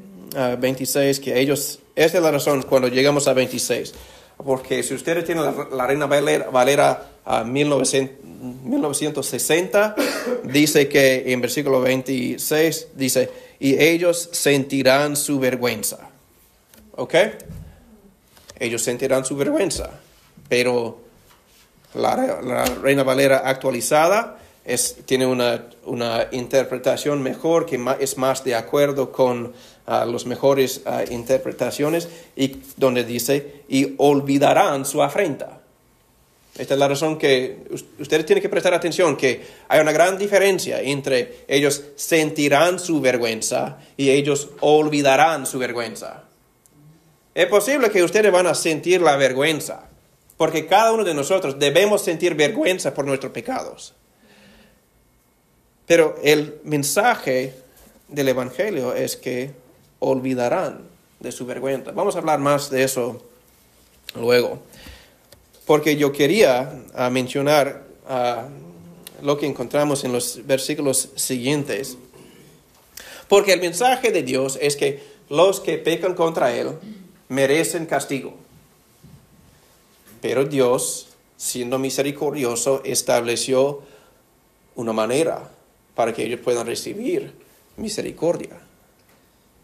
26, 0.60 1.20
ah, 1.20 1.24
que 1.24 1.40
ellos, 1.40 1.80
esta 1.96 2.18
es 2.18 2.24
la 2.24 2.32
razón 2.32 2.62
cuando 2.64 2.88
llegamos 2.88 3.28
a 3.28 3.34
26, 3.34 3.94
porque 4.46 4.84
si 4.84 4.94
ustedes 4.94 5.26
tienen 5.26 5.46
la, 5.72 5.88
Reina 5.88 6.06
Valera, 6.06 7.06
a 7.26 7.44
1960, 7.44 9.96
dice 10.44 10.88
que 10.88 11.32
en 11.32 11.42
versículo 11.42 11.82
26 11.82 12.88
dice, 12.96 13.30
y 13.60 13.82
ellos 13.82 14.30
sentirán 14.32 15.16
su 15.16 15.40
vergüenza. 15.40 16.10
¿Ok? 16.96 17.16
Ellos 18.60 18.82
sentirán 18.82 19.26
su 19.26 19.36
vergüenza, 19.36 19.92
pero 20.48 21.00
la 21.94 22.66
Reina 22.82 23.04
Valera 23.04 23.44
actualizada 23.46 24.39
tiene 25.06 25.26
una, 25.26 26.28
interpretación 26.32 27.22
mejor, 27.22 27.66
que 27.66 27.80
es 28.00 28.18
más 28.18 28.44
de 28.44 28.56
acuerdo 28.56 29.12
con 29.12 29.46
uh, 29.46 29.52
las 29.86 30.26
mejores 30.26 30.82
uh, 30.86 31.12
interpretaciones, 31.12 32.08
y 32.36 32.58
donde 32.78 33.04
dice, 33.04 33.64
y 33.68 33.96
olvidarán 33.98 34.86
su 34.86 35.02
afrenta. 35.02 35.60
Esta 36.60 36.74
es 36.74 36.80
la 36.80 36.90
razón 36.90 37.18
que 37.18 37.60
ustedes 38.00 38.26
tienen 38.26 38.42
que 38.42 38.50
prestar 38.50 38.74
atención, 38.74 39.16
que 39.16 39.42
hay 39.70 39.80
una 39.80 39.94
gran 39.94 40.18
diferencia 40.18 40.82
entre 40.82 41.46
ellos 41.48 41.84
sentirán 41.96 42.80
su 42.80 43.00
vergüenza 43.00 43.78
y 43.96 44.10
ellos 44.10 44.50
olvidarán 44.60 45.46
su 45.46 45.58
vergüenza. 45.58 46.24
Es 47.34 47.46
posible 47.46 47.90
que 47.90 48.04
ustedes 48.04 48.30
van 48.30 48.48
a 48.48 48.56
sentir 48.56 49.00
la 49.02 49.16
vergüenza, 49.16 49.88
porque 50.36 50.66
cada 50.66 50.92
uno 50.92 51.06
de 51.06 51.14
nosotros 51.14 51.58
debemos 51.58 52.04
sentir 52.04 52.36
vergüenza 52.36 52.94
por 52.94 53.06
nuestros 53.06 53.32
pecados. 53.32 53.94
Pero 55.90 56.20
el 56.22 56.60
mensaje 56.66 57.56
del 58.10 58.28
Evangelio 58.28 58.94
es 58.94 59.18
que 59.18 59.50
olvidarán 59.98 60.84
de 61.20 61.32
su 61.32 61.48
vergüenza. 61.48 61.94
Vamos 61.94 62.16
a 62.16 62.20
hablar 62.20 62.38
más 62.38 62.70
de 62.70 62.84
eso 62.84 63.24
luego. 64.14 64.60
Porque 65.66 65.98
yo 65.98 66.12
quería 66.12 66.84
ah, 66.94 67.10
mencionar 67.10 67.88
ah, 68.08 68.50
lo 69.24 69.40
que 69.40 69.48
encontramos 69.48 70.04
en 70.04 70.14
los 70.14 70.46
versículos 70.46 71.10
siguientes. 71.16 71.98
Porque 73.28 73.54
el 73.54 73.60
mensaje 73.60 74.12
de 74.12 74.22
Dios 74.22 74.60
es 74.62 74.76
que 74.76 75.02
los 75.28 75.60
que 75.60 75.80
pecan 75.80 76.14
contra 76.14 76.54
Él 76.54 76.70
merecen 77.30 77.88
castigo. 77.88 78.36
Pero 80.22 80.46
Dios, 80.46 81.08
siendo 81.36 81.80
misericordioso, 81.80 82.84
estableció 82.86 83.82
una 84.76 84.94
manera 84.94 85.50
para 86.00 86.14
que 86.14 86.24
ellos 86.24 86.40
puedan 86.40 86.66
recibir 86.66 87.30
misericordia. 87.76 88.58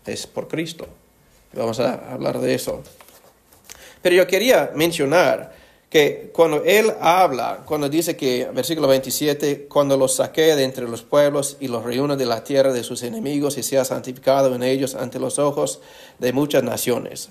Es 0.05 0.27
por 0.27 0.49
Cristo. 0.49 0.85
Vamos 1.53 1.79
a 1.79 2.11
hablar 2.11 2.41
de 2.41 2.53
eso. 2.53 2.83
Pero 4.01 4.17
yo 4.17 4.27
quería 4.27 4.73
mencionar 4.75 5.55
que 5.89 6.31
cuando 6.33 6.61
Él 6.65 6.91
habla, 6.99 7.63
cuando 7.65 7.87
dice 7.87 8.17
que, 8.17 8.49
versículo 8.53 8.89
27, 8.89 9.67
cuando 9.69 9.95
los 9.95 10.17
saque 10.17 10.57
de 10.57 10.65
entre 10.65 10.89
los 10.89 11.03
pueblos 11.03 11.55
y 11.61 11.69
los 11.69 11.85
reúne 11.85 12.17
de 12.17 12.25
la 12.25 12.43
tierra 12.43 12.73
de 12.73 12.83
sus 12.83 13.03
enemigos 13.03 13.57
y 13.57 13.63
sea 13.63 13.85
santificado 13.85 14.53
en 14.53 14.61
ellos 14.61 14.93
ante 14.93 15.19
los 15.19 15.39
ojos 15.39 15.79
de 16.19 16.33
muchas 16.33 16.63
naciones. 16.63 17.29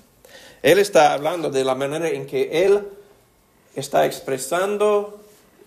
Él 0.63 0.79
está 0.79 1.13
hablando 1.13 1.51
de 1.51 1.63
la 1.63 1.75
manera 1.75 2.09
en 2.09 2.25
que 2.25 2.65
Él 2.65 2.81
está 3.75 4.07
expresando 4.07 5.19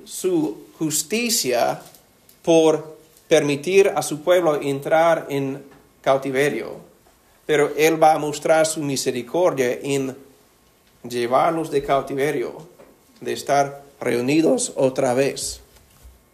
su 0.04 0.66
justicia 0.76 1.80
por 2.42 2.97
permitir 3.28 3.92
a 3.94 4.02
su 4.02 4.22
pueblo 4.22 4.60
entrar 4.60 5.26
en 5.28 5.62
cautiverio, 6.00 6.76
pero 7.46 7.72
Él 7.76 8.02
va 8.02 8.14
a 8.14 8.18
mostrar 8.18 8.66
su 8.66 8.80
misericordia 8.80 9.78
en 9.82 10.16
llevarlos 11.08 11.70
de 11.70 11.82
cautiverio, 11.82 12.68
de 13.20 13.32
estar 13.32 13.82
reunidos 14.00 14.72
otra 14.76 15.14
vez 15.14 15.60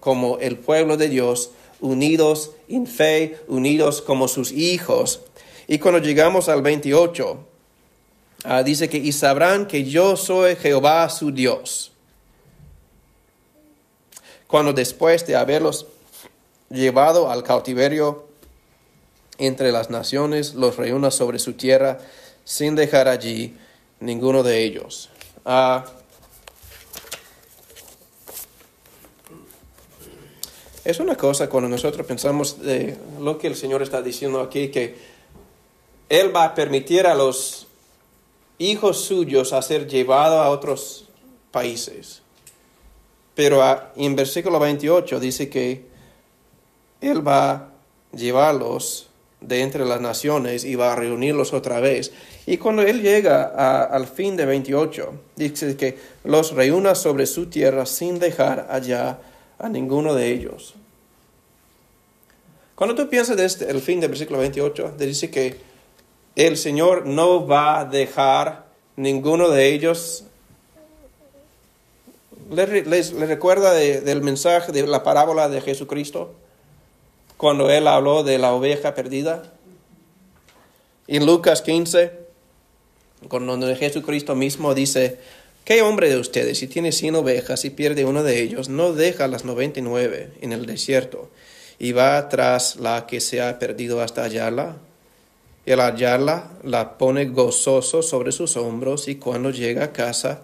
como 0.05 0.39
el 0.39 0.59
pueblo 0.59 0.99
de 0.99 1.09
Dios, 1.09 1.51
unidos 1.81 2.51
en 2.69 2.87
fe, 2.87 3.39
unidos 3.49 4.03
como 4.03 4.29
sus 4.29 4.53
hijos. 4.53 5.23
Y 5.67 5.79
cuando 5.79 5.99
llegamos 5.99 6.51
al 6.51 6.61
28, 6.61 7.39
ah, 8.45 8.63
dice 8.63 8.91
que 8.91 8.99
y 8.99 9.13
sabrán 9.13 9.67
que 9.67 9.85
yo 9.85 10.17
soy 10.17 10.57
Jehová 10.57 11.09
su 11.09 11.33
Dios. 11.33 11.91
Cuando 14.47 14.75
después 14.75 15.27
de 15.27 15.37
haberlos 15.37 15.87
llevado 16.75 17.31
al 17.31 17.43
cautiverio 17.43 18.27
entre 19.39 19.73
las 19.73 19.91
naciones, 19.91 20.55
los 20.55 20.77
reúna 20.77 21.11
sobre 21.11 21.39
su 21.39 21.55
tierra, 21.55 21.99
sin 22.45 22.75
dejar 22.75 23.09
allí 23.09 23.57
ninguno 24.01 24.43
de 24.43 24.65
ellos. 24.65 25.09
Ah, 25.45 25.85
es 30.85 31.01
una 31.01 31.17
cosa 31.17 31.49
cuando 31.49 31.69
nosotros 31.69 32.07
pensamos 32.07 32.61
de 32.61 32.97
lo 33.21 33.39
que 33.39 33.47
el 33.47 33.57
Señor 33.57 33.83
está 33.83 34.03
diciendo 34.03 34.41
aquí, 34.41 34.69
que 34.69 34.97
Él 36.09 36.35
va 36.35 36.45
a 36.45 36.55
permitir 36.55 37.07
a 37.07 37.15
los 37.15 37.67
hijos 38.59 39.05
suyos 39.05 39.53
a 39.53 39.63
ser 39.63 39.87
llevados 39.89 40.45
a 40.45 40.51
otros 40.51 41.09
países. 41.51 42.23
Pero 43.35 43.63
en 43.97 44.15
versículo 44.15 44.61
28 44.61 45.19
dice 45.19 45.49
que 45.49 45.94
él 47.11 47.27
va 47.27 47.51
a 47.53 47.69
llevarlos 48.17 49.09
de 49.41 49.61
entre 49.61 49.85
las 49.85 50.01
naciones 50.01 50.65
y 50.65 50.75
va 50.75 50.93
a 50.93 50.97
reunirlos 50.97 51.53
otra 51.53 51.81
vez. 51.81 52.13
Y 52.47 52.57
cuando 52.59 52.83
Él 52.83 53.03
llega 53.03 53.45
al 53.85 54.07
fin 54.07 54.37
de 54.37 54.47
28, 54.47 55.13
dice 55.37 55.77
que 55.77 55.99
los 56.25 56.53
reúna 56.53 56.95
sobre 56.95 57.27
su 57.27 57.47
tierra 57.47 57.87
sin 57.87 58.19
dejar 58.19 58.69
allá 58.71 59.19
a 59.59 59.69
ninguno 59.69 60.15
de 60.15 60.31
ellos. 60.31 60.75
Cuando 62.75 62.95
tú 62.95 63.09
piensas 63.09 63.37
de 63.37 63.45
este, 63.45 63.71
el 63.71 63.81
fin 63.81 64.01
del 64.01 64.11
versículo 64.11 64.41
28, 64.41 64.95
dice 64.99 65.31
que 65.31 65.57
el 66.35 66.57
Señor 66.57 67.07
no 67.07 67.47
va 67.47 67.81
a 67.81 67.85
dejar 67.85 68.67
ninguno 68.97 69.51
de 69.51 69.69
ellos. 69.69 70.25
¿Les, 72.51 73.13
recuerda 73.13 73.73
del 73.73 74.23
mensaje 74.23 74.73
de 74.73 74.87
la 74.87 75.03
parábola 75.03 75.49
de 75.49 75.61
Jesucristo? 75.61 76.35
Cuando 77.37 77.71
él 77.71 77.87
habló 77.87 78.23
de 78.23 78.39
la 78.39 78.53
oveja 78.53 78.95
perdida. 78.95 79.53
En 81.07 81.27
Lucas 81.27 81.63
15, 81.63 82.13
cuando 83.29 83.75
Jesucristo 83.77 84.35
mismo 84.35 84.75
dice, 84.75 85.19
¿qué 85.65 85.83
hombre 85.83 86.09
de 86.09 86.19
ustedes 86.19 86.59
si 86.59 86.67
tiene 86.67 86.93
cien 86.93 87.15
ovejas 87.15 87.65
y 87.65 87.71
pierde 87.71 88.05
una 88.05 88.23
de 88.23 88.41
ellos, 88.41 88.69
no 88.69 88.93
deja 88.93 89.29
las 89.29 89.45
noventa 89.45 89.81
y 89.81 89.83
nueve 89.83 90.33
en 90.41 90.53
el 90.53 90.67
desierto 90.67 91.31
y 91.79 91.93
va 91.93 92.29
tras 92.29 92.77
la 92.77 93.07
que 93.07 93.21
se 93.21 93.43
ha 93.43 93.59
perdido 93.59 94.01
hasta 94.01 94.23
hallarla? 94.23 94.77
Y 95.67 95.73
al 95.73 95.81
hallarla 95.81 96.51
la 96.63 96.99
pone 96.99 97.27
gozoso 97.27 98.03
sobre 98.03 98.33
sus 98.33 98.57
hombros 98.57 99.09
y 99.09 99.17
cuando 99.17 99.51
llega 99.51 99.85
a 99.85 99.93
casa 99.93 100.43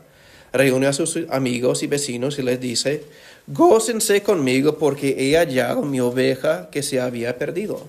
reúne 0.53 0.87
a 0.87 0.93
sus 0.93 1.19
amigos 1.31 1.83
y 1.83 1.87
vecinos 1.87 2.39
y 2.39 2.43
les 2.43 2.61
dice, 2.61 3.05
Gócense 3.53 4.23
conmigo 4.23 4.79
porque 4.79 5.17
he 5.19 5.37
hallado 5.37 5.83
mi 5.83 5.99
oveja 5.99 6.71
que 6.71 6.85
se 6.85 7.01
había 7.01 7.37
perdido. 7.37 7.89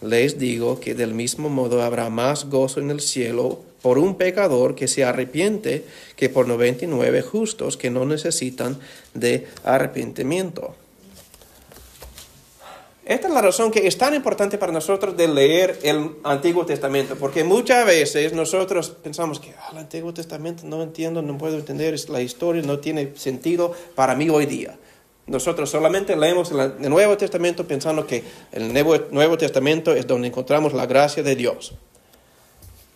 Les 0.00 0.38
digo 0.38 0.80
que 0.80 0.94
del 0.94 1.12
mismo 1.12 1.50
modo 1.50 1.82
habrá 1.82 2.08
más 2.08 2.48
gozo 2.48 2.80
en 2.80 2.90
el 2.90 3.00
cielo 3.00 3.60
por 3.82 3.98
un 3.98 4.14
pecador 4.14 4.74
que 4.74 4.88
se 4.88 5.04
arrepiente 5.04 5.84
que 6.16 6.30
por 6.30 6.48
noventa 6.48 6.86
y 6.86 6.88
nueve 6.88 7.20
justos 7.20 7.76
que 7.76 7.90
no 7.90 8.06
necesitan 8.06 8.78
de 9.12 9.46
arrepentimiento. 9.64 10.74
Esta 13.04 13.28
es 13.28 13.34
la 13.34 13.42
razón 13.42 13.70
que 13.70 13.86
es 13.86 13.98
tan 13.98 14.14
importante 14.14 14.56
para 14.56 14.72
nosotros 14.72 15.14
de 15.14 15.28
leer 15.28 15.78
el 15.82 16.12
Antiguo 16.24 16.64
Testamento, 16.64 17.16
porque 17.16 17.44
muchas 17.44 17.84
veces 17.84 18.32
nosotros 18.32 18.90
pensamos 19.02 19.40
que 19.40 19.50
ah, 19.50 19.68
el 19.72 19.78
Antiguo 19.78 20.14
Testamento 20.14 20.62
no 20.64 20.82
entiendo, 20.82 21.20
no 21.20 21.36
puedo 21.36 21.58
entender, 21.58 21.94
la 22.08 22.22
historia 22.22 22.62
no 22.62 22.78
tiene 22.78 23.12
sentido 23.14 23.74
para 23.94 24.14
mí 24.14 24.30
hoy 24.30 24.46
día. 24.46 24.78
Nosotros 25.26 25.68
solamente 25.70 26.14
leemos 26.14 26.52
el 26.52 26.88
Nuevo 26.88 27.16
Testamento 27.16 27.66
pensando 27.66 28.06
que 28.06 28.22
el 28.52 28.72
Nuevo, 28.72 28.96
Nuevo 29.10 29.36
Testamento 29.36 29.92
es 29.92 30.06
donde 30.06 30.28
encontramos 30.28 30.72
la 30.72 30.86
gracia 30.86 31.22
de 31.24 31.34
Dios. 31.34 31.74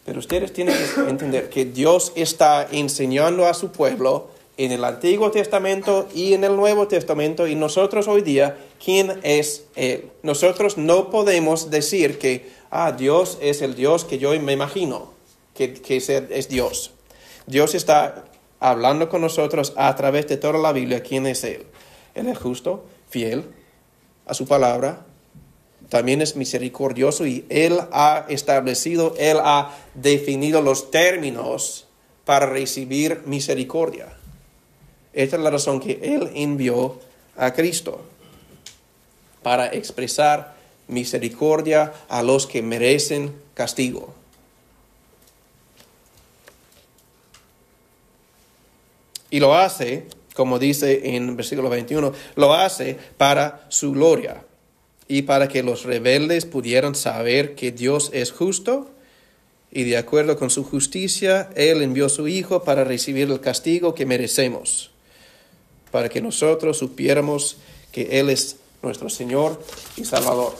Pero 0.04 0.20
ustedes 0.20 0.52
tienen 0.52 0.76
que 0.76 1.00
entender 1.10 1.50
que 1.50 1.64
Dios 1.64 2.12
está 2.14 2.68
enseñando 2.70 3.46
a 3.46 3.54
su 3.54 3.72
pueblo 3.72 4.28
en 4.56 4.72
el 4.72 4.84
Antiguo 4.84 5.30
Testamento 5.30 6.06
y 6.14 6.34
en 6.34 6.44
el 6.44 6.54
Nuevo 6.54 6.86
Testamento 6.86 7.48
y 7.48 7.54
nosotros 7.54 8.06
hoy 8.06 8.20
día, 8.22 8.58
¿quién 8.84 9.18
es 9.22 9.64
Él? 9.74 10.10
Nosotros 10.22 10.76
no 10.78 11.10
podemos 11.10 11.70
decir 11.70 12.18
que, 12.18 12.48
ah, 12.70 12.92
Dios 12.92 13.38
es 13.40 13.62
el 13.62 13.74
Dios 13.74 14.04
que 14.04 14.18
yo 14.18 14.38
me 14.38 14.52
imagino, 14.52 15.14
que, 15.54 15.72
que 15.72 15.96
es 15.96 16.48
Dios. 16.48 16.92
Dios 17.46 17.74
está 17.74 18.26
hablando 18.60 19.08
con 19.08 19.22
nosotros 19.22 19.72
a 19.76 19.96
través 19.96 20.28
de 20.28 20.36
toda 20.36 20.58
la 20.58 20.72
Biblia, 20.72 21.02
¿quién 21.02 21.26
es 21.26 21.42
Él? 21.42 21.64
Él 22.14 22.26
es 22.28 22.38
justo, 22.38 22.84
fiel 23.08 23.44
a 24.26 24.34
su 24.34 24.46
palabra, 24.46 25.06
también 25.88 26.22
es 26.22 26.36
misericordioso 26.36 27.26
y 27.26 27.44
Él 27.48 27.80
ha 27.92 28.26
establecido, 28.28 29.14
Él 29.18 29.38
ha 29.42 29.76
definido 29.94 30.62
los 30.62 30.90
términos 30.90 31.86
para 32.24 32.46
recibir 32.46 33.22
misericordia. 33.26 34.06
Esta 35.12 35.36
es 35.36 35.42
la 35.42 35.50
razón 35.50 35.80
que 35.80 35.98
Él 36.02 36.30
envió 36.34 37.00
a 37.36 37.52
Cristo, 37.52 38.04
para 39.42 39.66
expresar 39.72 40.54
misericordia 40.86 41.92
a 42.08 42.22
los 42.22 42.46
que 42.46 42.62
merecen 42.62 43.34
castigo. 43.54 44.14
Y 49.30 49.40
lo 49.40 49.54
hace, 49.54 50.06
como 50.40 50.58
dice 50.58 51.14
en 51.16 51.36
versículo 51.36 51.68
21, 51.68 52.14
lo 52.36 52.54
hace 52.54 52.96
para 53.18 53.66
su 53.68 53.92
gloria 53.92 54.42
y 55.06 55.20
para 55.20 55.48
que 55.48 55.62
los 55.62 55.82
rebeldes 55.82 56.46
pudieran 56.46 56.94
saber 56.94 57.54
que 57.54 57.72
Dios 57.72 58.08
es 58.14 58.32
justo 58.32 58.90
y 59.70 59.84
de 59.84 59.98
acuerdo 59.98 60.38
con 60.38 60.48
su 60.48 60.64
justicia, 60.64 61.50
Él 61.56 61.82
envió 61.82 62.06
a 62.06 62.08
su 62.08 62.26
Hijo 62.26 62.64
para 62.64 62.84
recibir 62.84 63.30
el 63.30 63.40
castigo 63.40 63.94
que 63.94 64.06
merecemos 64.06 64.92
para 65.90 66.08
que 66.08 66.22
nosotros 66.22 66.78
supiéramos 66.78 67.58
que 67.92 68.18
Él 68.18 68.30
es 68.30 68.56
nuestro 68.80 69.10
Señor 69.10 69.62
y 69.98 70.06
Salvador. 70.06 70.56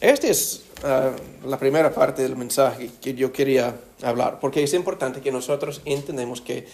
esta 0.00 0.28
es 0.28 0.61
ah, 0.84 1.12
la 1.46 1.58
primera 1.58 1.92
parte 1.92 2.22
del 2.22 2.36
mensaje 2.36 2.90
que 3.00 3.14
yo 3.14 3.32
quería 3.32 3.76
hablar, 4.02 4.40
porque 4.40 4.62
es 4.62 4.74
importante 4.74 5.20
que 5.20 5.32
nosotros 5.32 5.80
entendamos 5.84 6.40
que 6.40 6.66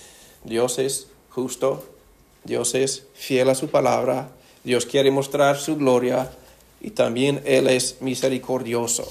Dios 0.44 0.79
es 0.79 1.09
justo, 1.31 1.85
Dios 2.44 2.75
es 2.75 3.07
fiel 3.14 3.51
a 3.51 3.55
su 3.55 3.68
palabra, 3.68 4.31
Dios 4.64 4.87
quiere 4.87 5.11
mostrar 5.11 5.59
su 5.59 5.77
gloria 5.77 6.31
y 6.81 6.90
también 6.90 7.42
Él 7.44 7.68
es 7.68 8.01
misericordioso. 8.01 9.07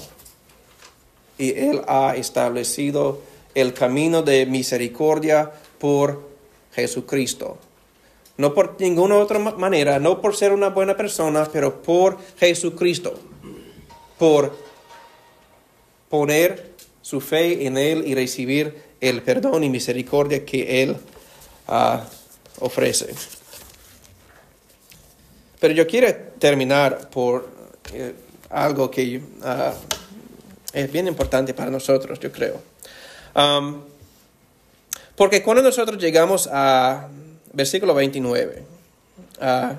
Y 1.36 1.50
Él 1.50 1.82
ha 1.86 2.14
establecido 2.16 3.20
el 3.54 3.74
camino 3.74 4.22
de 4.22 4.46
misericordia 4.46 5.52
por 5.78 6.28
Jesucristo. 6.72 7.58
No 8.36 8.54
por 8.54 8.76
ninguna 8.80 9.16
otra 9.16 9.38
manera, 9.38 9.98
no 9.98 10.20
por 10.20 10.36
ser 10.36 10.52
una 10.52 10.68
buena 10.68 10.96
persona, 10.96 11.48
pero 11.52 11.82
por 11.82 12.18
Jesucristo. 12.38 13.14
Por 14.16 14.56
poner 16.08 16.72
su 17.02 17.20
fe 17.20 17.66
en 17.66 17.78
Él 17.78 18.04
y 18.06 18.14
recibir 18.14 18.82
el 19.00 19.22
perdón 19.22 19.64
y 19.64 19.68
misericordia 19.68 20.44
que 20.44 20.82
Él 20.82 20.96
ah, 21.66 22.04
ofrece. 22.60 23.14
Pero 25.60 25.74
yo 25.74 25.86
quiero 25.86 26.14
terminar 26.38 27.10
por 27.10 27.48
eh, 27.92 28.14
algo 28.50 28.90
que 28.90 29.20
ah, 29.42 29.74
es 30.72 30.92
bien 30.92 31.08
importante 31.08 31.54
para 31.54 31.70
nosotros, 31.70 32.18
yo 32.20 32.30
creo. 32.30 32.60
Porque 35.16 35.42
cuando 35.42 35.62
nosotros 35.62 36.00
llegamos 36.00 36.48
a 36.52 37.08
versículo 37.52 37.94
29, 37.94 38.62
uh, 39.40 39.74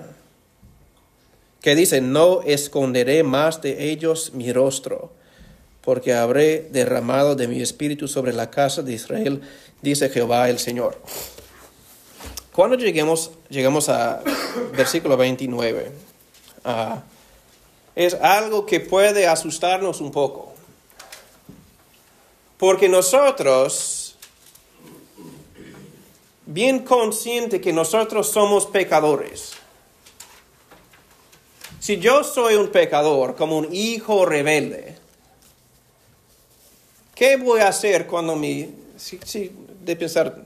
que 1.61 1.75
dice, 1.75 2.01
no 2.01 2.41
esconderé 2.41 3.23
más 3.23 3.61
de 3.61 3.89
ellos 3.89 4.33
mi 4.33 4.51
rostro, 4.51 5.13
porque 5.81 6.13
habré 6.13 6.67
derramado 6.71 7.35
de 7.35 7.47
mi 7.47 7.61
espíritu 7.61 8.07
sobre 8.07 8.33
la 8.33 8.49
casa 8.49 8.81
de 8.81 8.93
Israel, 8.93 9.41
dice 9.81 10.09
Jehová 10.09 10.49
el 10.49 10.59
Señor. 10.59 11.01
Cuando 12.51 12.75
lleguemos, 12.75 13.31
llegamos 13.49 13.89
a 13.89 14.21
versículo 14.75 15.15
29, 15.15 15.91
uh, 16.65 16.99
es 17.95 18.13
algo 18.15 18.65
que 18.65 18.79
puede 18.79 19.27
asustarnos 19.27 20.01
un 20.01 20.11
poco. 20.11 20.53
Porque 22.57 22.89
nosotros, 22.89 24.17
bien 26.45 26.79
consciente 26.79 27.61
que 27.61 27.71
nosotros 27.71 28.29
somos 28.29 28.65
pecadores, 28.65 29.53
si 31.79 31.97
yo 31.97 32.25
soy 32.25 32.55
un 32.55 32.67
pecador, 32.67 33.35
como 33.35 33.57
un 33.57 33.73
hijo 33.73 34.25
rebelde, 34.25 34.98
¿qué 37.19 37.35
voy 37.35 37.59
a 37.59 37.67
hacer 37.67 38.07
cuando 38.07 38.37
mi... 38.37 38.73
Si, 38.95 39.51
de 39.83 39.95
pensar, 39.97 40.41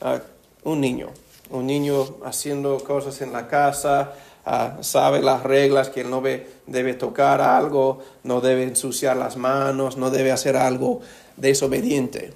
uh, 0.00 0.68
un 0.68 0.80
niño, 0.80 1.10
un 1.50 1.66
niño 1.68 2.16
haciendo 2.24 2.82
cosas 2.82 3.20
en 3.20 3.32
la 3.32 3.46
casa, 3.46 4.12
ah, 4.44 4.78
sabe 4.80 5.22
las 5.22 5.44
reglas, 5.44 5.88
que 5.88 6.00
él 6.00 6.10
no 6.10 6.20
debe 6.66 6.94
tocar 6.94 7.40
algo, 7.40 8.00
no 8.24 8.40
debe 8.40 8.64
ensuciar 8.64 9.16
las 9.16 9.36
manos, 9.36 9.96
no 9.96 10.10
debe 10.10 10.32
hacer 10.32 10.56
algo 10.56 11.00
desobediente. 11.36 12.32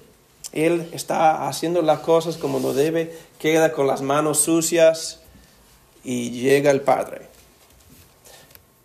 Él 0.53 0.89
está 0.93 1.49
haciendo 1.49 1.81
las 1.81 1.99
cosas 1.99 2.37
como 2.37 2.61
no 2.61 2.71
debe, 2.71 3.13
queda 3.39 3.73
con 3.73 3.87
las 3.87 4.01
manos 4.01 4.39
sucias 4.39 5.19
y 6.01 6.31
llega 6.31 6.71
el 6.71 6.79
padre. 6.79 7.23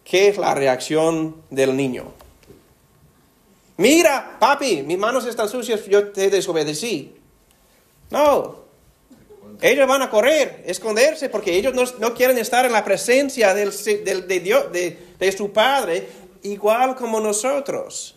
¿Qué 0.02 0.28
es 0.28 0.36
la 0.36 0.54
reacción 0.54 1.36
del 1.50 1.76
niño? 1.76 2.12
Mira, 3.80 4.36
papi, 4.38 4.82
mis 4.82 4.98
manos 4.98 5.24
están 5.24 5.48
sucias, 5.48 5.86
yo 5.86 6.08
te 6.08 6.28
desobedecí. 6.28 7.14
No, 8.10 8.64
ellos 9.58 9.88
van 9.88 10.02
a 10.02 10.10
correr, 10.10 10.62
esconderse, 10.66 11.30
porque 11.30 11.56
ellos 11.56 11.98
no, 11.98 12.12
quieren 12.12 12.36
estar 12.36 12.66
en 12.66 12.72
la 12.72 12.84
presencia 12.84 13.54
del, 13.54 13.70
de, 13.72 14.40
Dios, 14.40 14.70
de, 14.70 14.98
de 15.18 15.32
su 15.32 15.50
Padre, 15.50 16.06
igual 16.42 16.94
como 16.94 17.20
nosotros. 17.20 18.16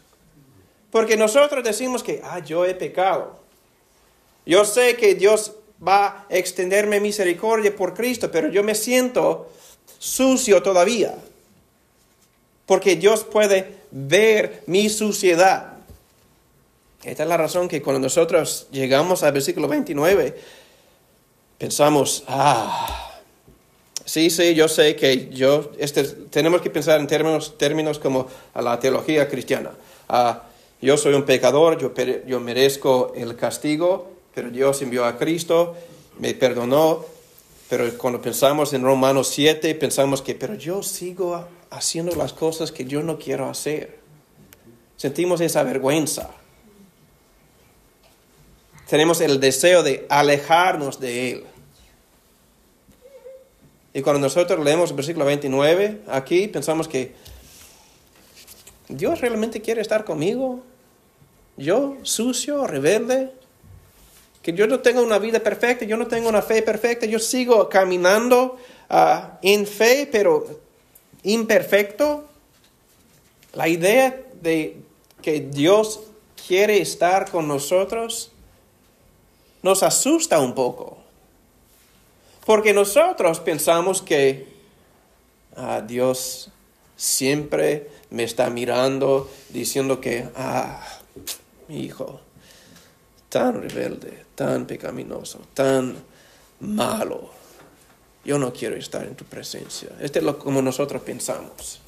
Porque 0.91 1.15
nosotros 1.15 1.63
decimos 1.63 2.04
que, 2.04 2.19
ah, 2.26 2.39
yo 2.39 2.65
he 2.65 2.76
pecado. 2.76 3.39
Yo 4.45 4.65
sé 4.65 4.97
que 4.97 5.15
Dios 5.15 5.54
va 5.86 6.26
a 6.30 6.36
extenderme 6.36 6.99
misericordia 6.99 7.73
por 7.73 7.93
Cristo, 7.93 8.30
pero 8.30 8.49
yo 8.49 8.63
me 8.63 8.76
siento 8.76 9.49
sucio 9.97 10.62
todavía. 10.62 11.15
Porque 12.65 12.97
Dios 12.97 13.23
puede 13.23 13.82
ver 13.93 14.63
mi 14.65 14.89
suciedad. 14.89 15.73
Esta 17.03 17.23
es 17.23 17.29
la 17.29 17.38
razón 17.38 17.67
que 17.67 17.82
cuando 17.82 17.99
nosotros 17.99 18.67
llegamos 18.71 19.23
al 19.23 19.34
versículo 19.34 19.67
29, 19.67 20.36
pensamos, 21.57 22.24
ah, 22.28 23.20
sí, 24.03 24.30
sí, 24.30 24.55
yo 24.55 24.67
sé 24.67 24.95
que 24.95 25.30
yo, 25.30 25.72
este, 25.78 26.03
tenemos 26.03 26.61
que 26.61 26.70
pensar 26.70 26.99
en 26.99 27.07
términos, 27.07 27.57
términos 27.57 27.99
como 27.99 28.28
a 28.53 28.61
la 28.61 28.80
teología 28.80 29.30
cristiana. 29.30 29.72
Ah, 30.09 30.43
yo 30.82 30.97
soy 30.97 31.13
un 31.13 31.24
pecador, 31.24 31.78
yo, 31.78 31.93
yo 32.26 32.39
merezco 32.39 33.13
el 33.15 33.36
castigo, 33.36 34.11
pero 34.34 34.49
Dios 34.49 34.82
envió 34.82 35.05
a 35.05 35.17
Cristo, 35.17 35.76
me 36.20 36.34
perdonó, 36.34 37.05
pero 37.76 37.91
cuando 37.97 38.21
pensamos 38.21 38.71
en 38.74 38.84
Romanos 38.84 39.30
7, 39.30 39.74
pensamos 39.74 40.21
que, 40.21 40.36
pero 40.36 40.53
yo 40.53 40.84
sigo 40.84 41.47
haciendo 41.71 42.15
las 42.15 42.32
cosas 42.32 42.71
que 42.71 42.86
yo 42.86 43.01
no 43.01 43.17
quiero 43.17 43.49
hacer. 43.49 43.97
Sentimos 44.95 45.41
esa 45.41 45.63
vergüenza. 45.63 46.30
Tenemos 48.88 49.21
el 49.21 49.39
deseo 49.39 49.82
de 49.82 50.05
alejarnos 50.07 50.99
de 50.99 51.32
Él. 51.32 51.43
Y 53.95 54.03
cuando 54.03 54.19
nosotros 54.19 54.63
leemos 54.63 54.91
el 54.91 54.95
versículo 54.95 55.26
29, 55.26 56.03
aquí 56.09 56.47
pensamos 56.47 56.88
que 56.88 57.15
Dios 58.88 59.19
realmente 59.19 59.63
quiere 59.63 59.82
estar 59.82 60.05
conmigo. 60.05 60.59
Yo, 61.57 61.97
sucio, 62.03 62.67
rebelde, 62.67 63.32
que 64.43 64.51
yo 64.51 64.67
no 64.67 64.81
tengo 64.81 65.01
una 65.01 65.19
vida 65.19 65.39
perfecta, 65.39 65.85
yo 65.85 65.95
no 65.95 66.07
tengo 66.07 66.27
una 66.27 66.41
fe 66.41 66.61
perfecta, 66.61 67.05
yo 67.05 67.17
sigo 67.17 67.69
caminando 67.69 68.57
ah, 68.89 69.39
en 69.41 69.65
fe, 69.65 70.07
pero 70.11 70.59
imperfecto. 71.23 72.25
La 73.53 73.69
idea 73.69 74.21
de 74.41 74.77
que 75.21 75.39
Dios 75.39 76.01
quiere 76.45 76.81
estar 76.81 77.31
con 77.31 77.47
nosotros 77.47 78.31
nos 79.61 79.81
asusta 79.81 80.39
un 80.39 80.53
poco. 80.53 80.97
Porque 82.45 82.73
nosotros 82.73 83.39
pensamos 83.39 84.01
que 84.01 84.47
ah, 85.55 85.81
Dios 85.87 86.51
siempre 86.97 87.89
me 88.09 88.23
está 88.23 88.49
mirando, 88.49 89.31
diciendo 89.49 90.01
que, 90.01 90.27
ah, 90.35 90.85
mi 91.69 91.85
hijo, 91.85 92.19
tan 93.29 93.61
rebelde, 93.61 94.22
tan 94.36 94.65
pecaminoso, 94.65 95.39
tan 95.53 95.95
malo, 96.59 97.29
yo 98.25 98.38
no 98.39 98.53
quiero 98.53 98.75
estar 98.75 99.05
en 99.05 99.15
tu 99.15 99.25
presencia. 99.25 99.89
Este 99.99 100.19
es 100.19 100.25
lo 100.25 100.39
como 100.39 100.61
nosotros 100.61 101.01
pensamos. 101.01 101.79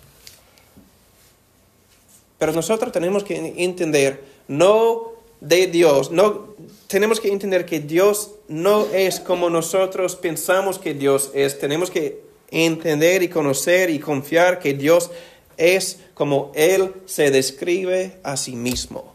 Pero 2.38 2.52
nosotros 2.52 2.92
tenemos 2.92 3.24
que 3.24 3.54
entender, 3.64 4.24
no 4.48 5.14
de 5.40 5.68
Dios, 5.68 6.12
no 6.12 6.56
tenemos 6.88 7.20
que 7.20 7.32
entender 7.32 7.66
que 7.66 7.80
Dios 7.80 8.32
no 8.48 8.86
es 8.88 9.20
como 9.20 9.50
nosotros 9.50 10.16
pensamos 10.16 10.78
que 10.78 10.94
Dios 10.94 11.32
es. 11.34 11.58
Tenemos 11.58 11.90
que 11.90 12.22
entender 12.52 13.24
y 13.24 13.30
conocer 13.30 13.90
y 13.90 14.00
confiar 14.00 14.60
que 14.60 14.74
Dios 14.74 15.12
es 15.58 16.00
como 16.14 16.52
Él 16.56 16.94
se 17.06 17.32
describe 17.32 18.20
a 18.24 18.36
sí 18.36 18.56
mismo. 18.56 19.15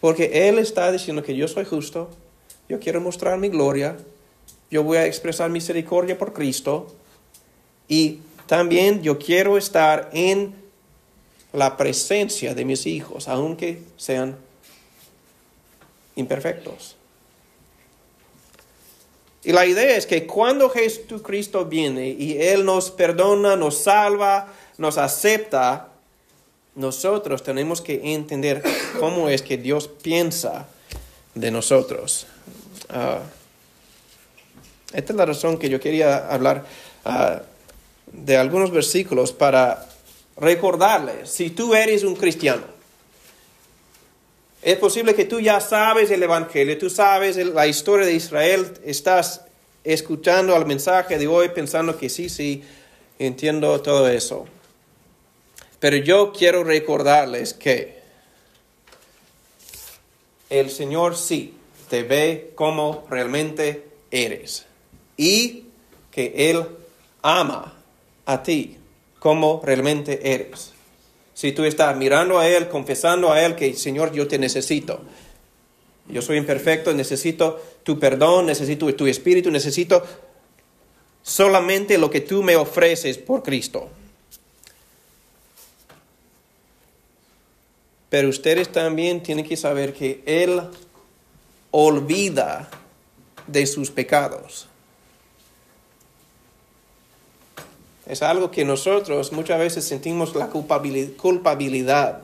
Porque 0.00 0.48
Él 0.48 0.58
está 0.58 0.92
diciendo 0.92 1.22
que 1.22 1.36
yo 1.36 1.48
soy 1.48 1.64
justo, 1.64 2.10
yo 2.68 2.78
quiero 2.78 3.00
mostrar 3.00 3.38
mi 3.38 3.48
gloria, 3.48 3.96
yo 4.70 4.82
voy 4.82 4.98
a 4.98 5.06
expresar 5.06 5.50
misericordia 5.50 6.18
por 6.18 6.32
Cristo 6.32 6.94
y 7.88 8.20
también 8.46 9.02
yo 9.02 9.18
quiero 9.18 9.56
estar 9.56 10.10
en 10.12 10.54
la 11.52 11.76
presencia 11.76 12.54
de 12.54 12.64
mis 12.64 12.86
hijos, 12.86 13.28
aunque 13.28 13.82
sean 13.96 14.36
imperfectos. 16.16 16.96
Y 19.44 19.52
la 19.52 19.64
idea 19.64 19.96
es 19.96 20.06
que 20.06 20.26
cuando 20.26 20.68
Jesucristo 20.68 21.64
viene 21.64 22.08
y 22.08 22.36
Él 22.38 22.64
nos 22.64 22.90
perdona, 22.90 23.56
nos 23.56 23.78
salva, 23.78 24.52
nos 24.76 24.98
acepta, 24.98 25.87
nosotros 26.74 27.42
tenemos 27.42 27.80
que 27.80 28.14
entender 28.14 28.62
cómo 29.00 29.28
es 29.28 29.42
que 29.42 29.56
Dios 29.56 29.88
piensa 29.88 30.68
de 31.34 31.50
nosotros. 31.50 32.26
Ah, 32.88 33.20
esta 34.92 35.12
es 35.12 35.16
la 35.16 35.26
razón 35.26 35.58
que 35.58 35.68
yo 35.68 35.80
quería 35.80 36.28
hablar 36.28 36.64
ah, 37.04 37.42
de 38.12 38.36
algunos 38.36 38.70
versículos 38.70 39.32
para 39.32 39.86
recordarles, 40.36 41.30
si 41.30 41.50
tú 41.50 41.74
eres 41.74 42.04
un 42.04 42.14
cristiano, 42.14 42.62
es 44.62 44.76
posible 44.76 45.14
que 45.14 45.24
tú 45.24 45.40
ya 45.40 45.60
sabes 45.60 46.10
el 46.10 46.22
Evangelio, 46.22 46.78
tú 46.78 46.90
sabes 46.90 47.36
la 47.36 47.66
historia 47.66 48.06
de 48.06 48.14
Israel, 48.14 48.74
estás 48.84 49.42
escuchando 49.84 50.54
al 50.54 50.66
mensaje 50.66 51.18
de 51.18 51.26
hoy 51.26 51.50
pensando 51.50 51.96
que 51.96 52.08
sí, 52.08 52.28
sí, 52.28 52.62
entiendo 53.18 53.80
todo 53.80 54.08
eso. 54.08 54.46
Pero 55.80 55.96
yo 55.96 56.32
quiero 56.32 56.64
recordarles 56.64 57.54
que 57.54 57.98
el 60.50 60.70
Señor 60.70 61.16
sí 61.16 61.54
te 61.88 62.02
ve 62.02 62.52
como 62.54 63.06
realmente 63.08 63.84
eres 64.10 64.66
y 65.16 65.64
que 66.10 66.50
Él 66.50 66.64
ama 67.22 67.74
a 68.26 68.42
ti 68.42 68.76
como 69.18 69.60
realmente 69.64 70.32
eres. 70.32 70.72
Si 71.34 71.52
tú 71.52 71.64
estás 71.64 71.96
mirando 71.96 72.38
a 72.38 72.48
Él, 72.48 72.68
confesando 72.68 73.30
a 73.30 73.44
Él 73.44 73.54
que, 73.54 73.74
Señor, 73.74 74.12
yo 74.12 74.26
te 74.26 74.38
necesito. 74.38 75.00
Yo 76.08 76.22
soy 76.22 76.38
imperfecto, 76.38 76.92
necesito 76.94 77.60
tu 77.82 77.98
perdón, 77.98 78.46
necesito 78.46 78.92
tu 78.94 79.06
espíritu, 79.06 79.50
necesito 79.50 80.02
solamente 81.22 81.98
lo 81.98 82.10
que 82.10 82.22
tú 82.22 82.42
me 82.42 82.56
ofreces 82.56 83.18
por 83.18 83.42
Cristo. 83.42 83.88
Pero 88.10 88.28
ustedes 88.28 88.70
también 88.70 89.22
tienen 89.22 89.44
que 89.44 89.56
saber 89.56 89.92
que 89.92 90.22
Él 90.26 90.62
olvida 91.70 92.70
de 93.46 93.66
sus 93.66 93.90
pecados. 93.90 94.68
Es 98.06 98.22
algo 98.22 98.50
que 98.50 98.64
nosotros 98.64 99.32
muchas 99.32 99.58
veces 99.58 99.84
sentimos 99.84 100.34
la 100.34 100.48
culpabilidad 100.48 102.22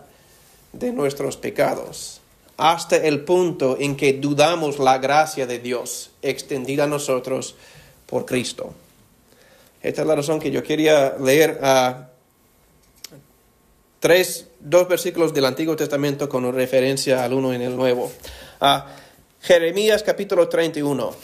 de 0.72 0.93
nuestros 0.93 1.37
pecados, 1.37 2.22
hasta 2.57 2.97
el 2.97 3.24
punto 3.24 3.76
en 3.78 3.97
que 3.97 4.14
dudamos 4.14 4.78
la 4.78 4.97
gracia 4.99 5.47
de 5.47 5.59
Dios 5.59 6.11
extendida 6.22 6.85
a 6.85 6.87
nosotros 6.87 7.55
por 8.07 8.24
Cristo. 8.24 8.72
Esta 9.82 10.01
es 10.01 10.09
la 10.09 10.14
razón 10.14 10.41
que 10.41 10.51
yo 10.51 10.62
quería 10.62 11.16
leer 11.20 11.61
a 11.62 12.09
tres, 14.05 14.49
dos 14.61 14.87
versículos 14.87 15.33
del 15.33 15.47
Antiguo 15.47 15.77
Testamento 15.77 16.29
con 16.29 16.53
referencia 16.53 17.25
al 17.25 17.33
uno 17.33 17.55
en 17.55 17.63
el 17.63 17.75
Nuevo. 17.75 18.13
a 18.61 18.87
Jeremías 19.41 20.03
capítulo 20.03 20.47
31. 20.47 21.15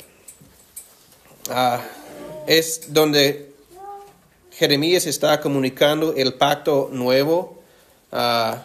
es 2.47 2.85
donde 2.89 3.53
Jeremías 4.53 5.05
está 5.05 5.43
comunicando 5.43 6.15
el 6.17 6.33
pacto 6.33 6.89
nuevo 6.91 7.63
ah, 8.13 8.65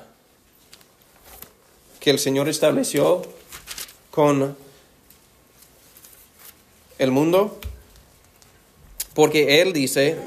que 2.00 2.10
el 2.10 2.18
Señor 2.18 2.48
estableció 2.48 3.22
con 4.12 4.56
el 7.00 7.12
mundo. 7.12 7.60
Porque 9.14 9.62
Él 9.62 9.74
dice, 9.74 10.18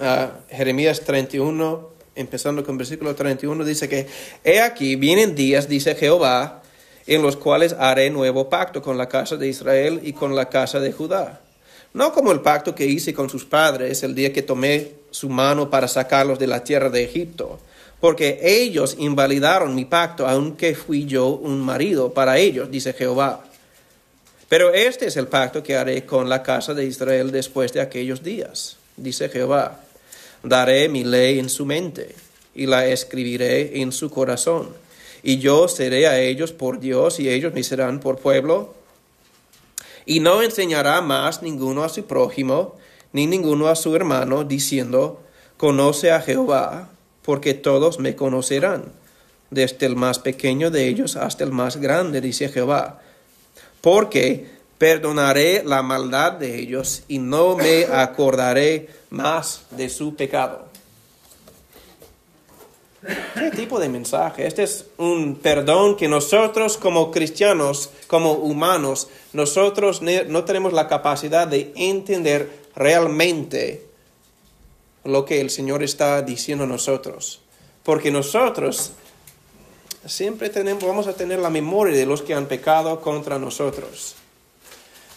Jeremías 0.50 1.00
31, 1.06 1.97
empezando 2.18 2.64
con 2.64 2.76
versículo 2.76 3.14
31, 3.14 3.64
dice 3.64 3.88
que, 3.88 4.06
he 4.44 4.60
aquí, 4.60 4.96
vienen 4.96 5.34
días, 5.34 5.68
dice 5.68 5.94
Jehová, 5.94 6.62
en 7.06 7.22
los 7.22 7.36
cuales 7.36 7.74
haré 7.78 8.10
nuevo 8.10 8.48
pacto 8.48 8.82
con 8.82 8.98
la 8.98 9.08
casa 9.08 9.36
de 9.36 9.48
Israel 9.48 10.00
y 10.02 10.12
con 10.12 10.36
la 10.36 10.48
casa 10.48 10.78
de 10.78 10.92
Judá. 10.92 11.40
No 11.94 12.12
como 12.12 12.32
el 12.32 12.40
pacto 12.40 12.74
que 12.74 12.86
hice 12.86 13.14
con 13.14 13.30
sus 13.30 13.44
padres 13.46 14.02
el 14.02 14.14
día 14.14 14.32
que 14.32 14.42
tomé 14.42 14.92
su 15.10 15.30
mano 15.30 15.70
para 15.70 15.88
sacarlos 15.88 16.38
de 16.38 16.46
la 16.46 16.62
tierra 16.62 16.90
de 16.90 17.02
Egipto, 17.02 17.58
porque 18.00 18.40
ellos 18.42 18.96
invalidaron 18.98 19.74
mi 19.74 19.84
pacto, 19.84 20.28
aunque 20.28 20.74
fui 20.74 21.06
yo 21.06 21.28
un 21.28 21.60
marido 21.60 22.12
para 22.12 22.38
ellos, 22.38 22.70
dice 22.70 22.92
Jehová. 22.92 23.44
Pero 24.48 24.72
este 24.72 25.06
es 25.06 25.16
el 25.16 25.28
pacto 25.28 25.62
que 25.62 25.76
haré 25.76 26.04
con 26.04 26.28
la 26.28 26.42
casa 26.42 26.74
de 26.74 26.84
Israel 26.84 27.30
después 27.30 27.72
de 27.72 27.80
aquellos 27.80 28.22
días, 28.22 28.76
dice 28.96 29.28
Jehová. 29.28 29.80
Daré 30.42 30.88
mi 30.88 31.04
ley 31.04 31.38
en 31.38 31.48
su 31.48 31.66
mente 31.66 32.14
y 32.54 32.66
la 32.66 32.86
escribiré 32.86 33.80
en 33.80 33.92
su 33.92 34.10
corazón. 34.10 34.70
Y 35.22 35.38
yo 35.38 35.68
seré 35.68 36.06
a 36.06 36.20
ellos 36.20 36.52
por 36.52 36.80
Dios 36.80 37.20
y 37.20 37.28
ellos 37.28 37.52
me 37.54 37.62
serán 37.62 38.00
por 38.00 38.18
pueblo. 38.18 38.74
Y 40.06 40.20
no 40.20 40.42
enseñará 40.42 41.00
más 41.00 41.42
ninguno 41.42 41.84
a 41.84 41.88
su 41.88 42.04
prójimo, 42.04 42.76
ni 43.12 43.26
ninguno 43.26 43.68
a 43.68 43.76
su 43.76 43.94
hermano, 43.94 44.44
diciendo, 44.44 45.22
Conoce 45.56 46.12
a 46.12 46.20
Jehová, 46.20 46.90
porque 47.22 47.52
todos 47.52 47.98
me 47.98 48.14
conocerán, 48.14 48.92
desde 49.50 49.86
el 49.86 49.96
más 49.96 50.18
pequeño 50.18 50.70
de 50.70 50.88
ellos 50.88 51.16
hasta 51.16 51.44
el 51.44 51.52
más 51.52 51.76
grande, 51.78 52.20
dice 52.20 52.48
Jehová. 52.48 53.00
Porque 53.80 54.57
perdonaré 54.78 55.62
la 55.64 55.82
maldad 55.82 56.32
de 56.32 56.58
ellos 56.58 57.02
y 57.08 57.18
no 57.18 57.56
me 57.56 57.84
acordaré 57.84 58.88
más 59.10 59.62
de 59.70 59.88
su 59.88 60.14
pecado. 60.14 60.68
¿Qué 63.34 63.50
tipo 63.52 63.78
de 63.78 63.88
mensaje? 63.88 64.46
Este 64.46 64.64
es 64.64 64.86
un 64.96 65.36
perdón 65.36 65.96
que 65.96 66.08
nosotros 66.08 66.76
como 66.76 67.10
cristianos, 67.10 67.90
como 68.06 68.32
humanos, 68.32 69.08
nosotros 69.32 70.02
no 70.02 70.44
tenemos 70.44 70.72
la 70.72 70.88
capacidad 70.88 71.46
de 71.46 71.72
entender 71.76 72.50
realmente 72.74 73.86
lo 75.04 75.24
que 75.24 75.40
el 75.40 75.50
Señor 75.50 75.82
está 75.82 76.22
diciendo 76.22 76.64
a 76.64 76.68
nosotros. 76.68 77.40
Porque 77.84 78.10
nosotros 78.10 78.92
siempre 80.04 80.50
tenemos, 80.50 80.84
vamos 80.84 81.06
a 81.06 81.14
tener 81.14 81.38
la 81.38 81.50
memoria 81.50 81.96
de 81.96 82.06
los 82.06 82.22
que 82.22 82.34
han 82.34 82.46
pecado 82.46 83.00
contra 83.00 83.38
nosotros. 83.38 84.16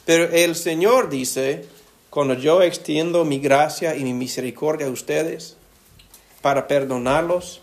Pero 0.06 0.26
el 0.26 0.56
Señor 0.56 1.10
dice, 1.10 1.66
cuando 2.10 2.34
yo 2.34 2.62
extiendo 2.62 3.24
mi 3.24 3.40
gracia 3.40 3.96
y 3.96 4.04
mi 4.04 4.14
misericordia 4.14 4.88
a 4.88 4.92
ustedes 4.92 5.56
para 6.42 6.68
perdonarlos, 6.68 7.62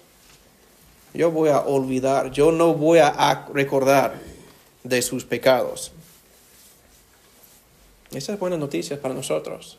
yo 1.15 1.31
voy 1.31 1.49
a 1.49 1.61
olvidar, 1.61 2.31
yo 2.31 2.53
no 2.53 2.75
voy 2.75 2.99
a 3.01 3.47
recordar 3.53 4.21
de 4.85 5.03
sus 5.03 5.25
pecados. 5.25 5.93
Esa 8.13 8.33
es 8.33 8.39
buena 8.39 8.57
noticia 8.57 9.01
para 9.01 9.15
nosotros, 9.15 9.79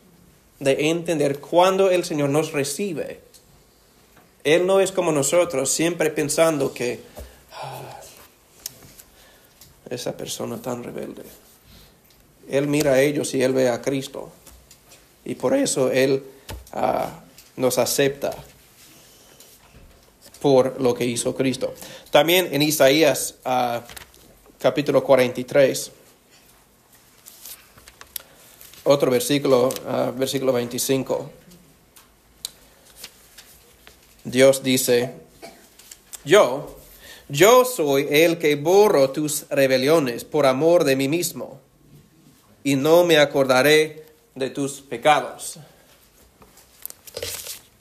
de 0.60 0.90
entender 0.90 1.40
cuando 1.40 1.90
el 1.90 2.04
Señor 2.04 2.30
nos 2.30 2.52
recibe. 2.52 3.20
Él 4.44 4.66
no 4.66 4.80
es 4.80 4.92
como 4.92 5.12
nosotros, 5.12 5.70
siempre 5.70 6.10
pensando 6.10 6.72
que 6.72 7.00
ah, 7.52 8.00
esa 9.90 10.16
persona 10.16 10.62
tan 10.62 10.84
rebelde. 10.84 11.24
Él 12.50 12.66
mira 12.66 12.92
a 12.92 13.00
ellos 13.00 13.34
y 13.34 13.42
Él 13.42 13.52
ve 13.52 13.68
a 13.68 13.80
Cristo. 13.80 14.30
Y 15.24 15.34
por 15.34 15.54
eso 15.54 15.90
Él 15.90 16.22
ah, 16.72 17.20
nos 17.56 17.78
acepta 17.78 18.34
por 20.40 20.80
lo 20.80 20.94
que 20.94 21.04
hizo 21.04 21.34
Cristo. 21.34 21.74
También 22.10 22.48
en 22.52 22.62
Isaías 22.62 23.36
ah, 23.44 23.82
capítulo 24.58 25.02
43, 25.02 25.92
otro 28.84 29.10
versículo, 29.10 29.68
uh, 29.68 30.12
versículo 30.18 30.52
25. 30.52 31.30
Dios 34.24 34.62
dice, 34.62 35.14
yo, 36.24 36.76
yo 37.28 37.64
soy 37.64 38.06
el 38.10 38.38
que 38.38 38.56
borro 38.56 39.10
tus 39.10 39.48
rebeliones 39.48 40.24
por 40.24 40.46
amor 40.46 40.84
de 40.84 40.96
mí 40.96 41.08
mismo, 41.08 41.60
y 42.64 42.76
no 42.76 43.04
me 43.04 43.18
acordaré 43.18 44.04
de 44.34 44.50
tus 44.50 44.80
pecados. 44.80 45.58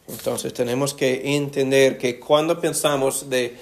Entonces 0.08 0.54
tenemos 0.54 0.94
que 0.94 1.36
entender 1.36 1.98
que 1.98 2.20
cuando 2.20 2.60
pensamos 2.60 3.30
de 3.30 3.58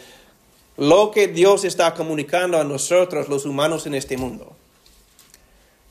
lo 0.77 1.11
que 1.11 1.27
Dios 1.27 1.63
está 1.65 1.93
comunicando 1.93 2.59
a 2.59 2.63
nosotros 2.63 3.27
los 3.27 3.45
humanos 3.45 3.85
en 3.85 3.95
este 3.95 4.15
mundo, 4.15 4.55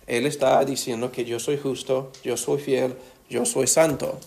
Él 0.06 0.26
está 0.26 0.64
diciendo 0.64 1.12
que 1.12 1.24
yo 1.24 1.38
soy 1.38 1.58
justo, 1.58 2.12
yo 2.24 2.36
soy 2.36 2.60
fiel, 2.60 2.96
yo 3.28 3.44
soy 3.44 3.66
santo. 3.66 4.18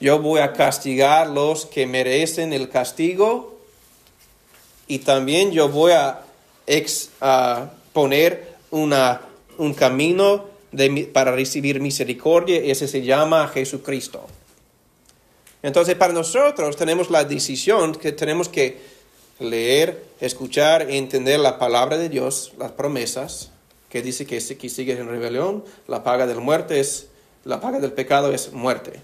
Yo 0.00 0.18
voy 0.18 0.40
a 0.40 0.52
castigar 0.52 1.28
los 1.28 1.66
que 1.66 1.86
merecen 1.86 2.52
el 2.52 2.68
castigo 2.68 3.58
y 4.86 5.00
también 5.00 5.52
yo 5.52 5.68
voy 5.68 5.92
a, 5.92 6.24
poner 7.92 8.49
una, 8.70 9.20
un 9.58 9.74
camino 9.74 10.46
para 11.12 11.32
recibir 11.32 11.80
misericordia, 11.80 12.58
ese 12.58 12.86
se 12.86 13.02
llama 13.02 13.48
Jesucristo. 13.48 14.26
Entonces, 15.62 15.94
para 15.96 16.12
nosotros 16.12 16.76
tenemos 16.76 17.10
la 17.10 17.24
decisión 17.24 17.94
que 17.94 18.12
tenemos 18.12 18.48
que 18.48 18.78
leer, 19.40 20.04
escuchar, 20.20 20.90
entender 20.90 21.40
la 21.40 21.58
palabra 21.58 21.98
de 21.98 22.08
Dios, 22.08 22.52
las 22.58 22.72
promesas, 22.72 23.50
que 23.88 24.02
dice 24.02 24.24
que 24.24 24.40
si 24.40 24.56
sigues 24.68 24.98
en 24.98 25.08
rebelión, 25.08 25.64
la 25.88 26.04
paga 26.04 26.26
del 26.26 26.40
muerte 26.40 26.78
es, 26.78 27.08
la 27.44 27.60
paga 27.60 27.80
del 27.80 27.92
pecado 27.92 28.32
es 28.32 28.52
muerte. 28.52 29.00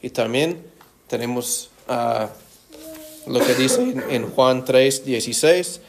Y 0.00 0.10
también 0.10 0.62
tenemos 1.08 1.70
ah, 1.88 2.30
lo 3.26 3.40
que 3.40 3.54
dice 3.54 3.94
en, 4.08 4.30
Juan 4.30 4.64
3, 4.64 5.04
16, 5.04 5.80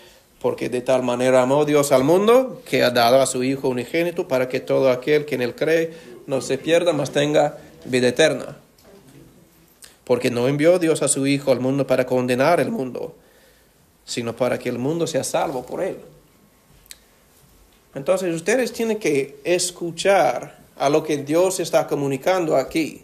porque 0.41 0.69
de 0.69 0.81
tal 0.81 1.03
manera 1.03 1.41
amó 1.41 1.65
Dios 1.65 1.91
al 1.91 2.03
mundo 2.03 2.61
que 2.65 2.83
ha 2.83 2.89
dado 2.89 3.21
a 3.21 3.25
su 3.25 3.43
Hijo 3.43 3.69
unigénito 3.69 4.27
para 4.27 4.49
que 4.49 4.59
todo 4.59 4.89
aquel 4.89 5.25
que 5.25 5.35
en 5.35 5.41
él 5.41 5.55
cree 5.55 5.93
no 6.27 6.41
se 6.41 6.57
pierda, 6.57 6.93
mas 6.93 7.11
tenga 7.11 7.57
vida 7.85 8.07
eterna 8.07 8.57
porque 10.11 10.29
no 10.29 10.49
envió 10.49 10.77
Dios 10.77 11.01
a 11.03 11.07
su 11.07 11.25
Hijo 11.25 11.53
al 11.53 11.61
mundo 11.61 11.87
para 11.87 12.05
condenar 12.05 12.59
el 12.59 12.69
mundo, 12.69 13.15
sino 14.03 14.35
para 14.35 14.59
que 14.59 14.67
el 14.67 14.77
mundo 14.77 15.07
sea 15.07 15.23
salvo 15.23 15.65
por 15.65 15.81
él. 15.81 15.97
Entonces 17.95 18.35
ustedes 18.35 18.73
tienen 18.73 18.99
que 18.99 19.39
escuchar 19.45 20.59
a 20.77 20.89
lo 20.89 21.01
que 21.01 21.15
Dios 21.15 21.61
está 21.61 21.87
comunicando 21.87 22.57
aquí, 22.57 23.03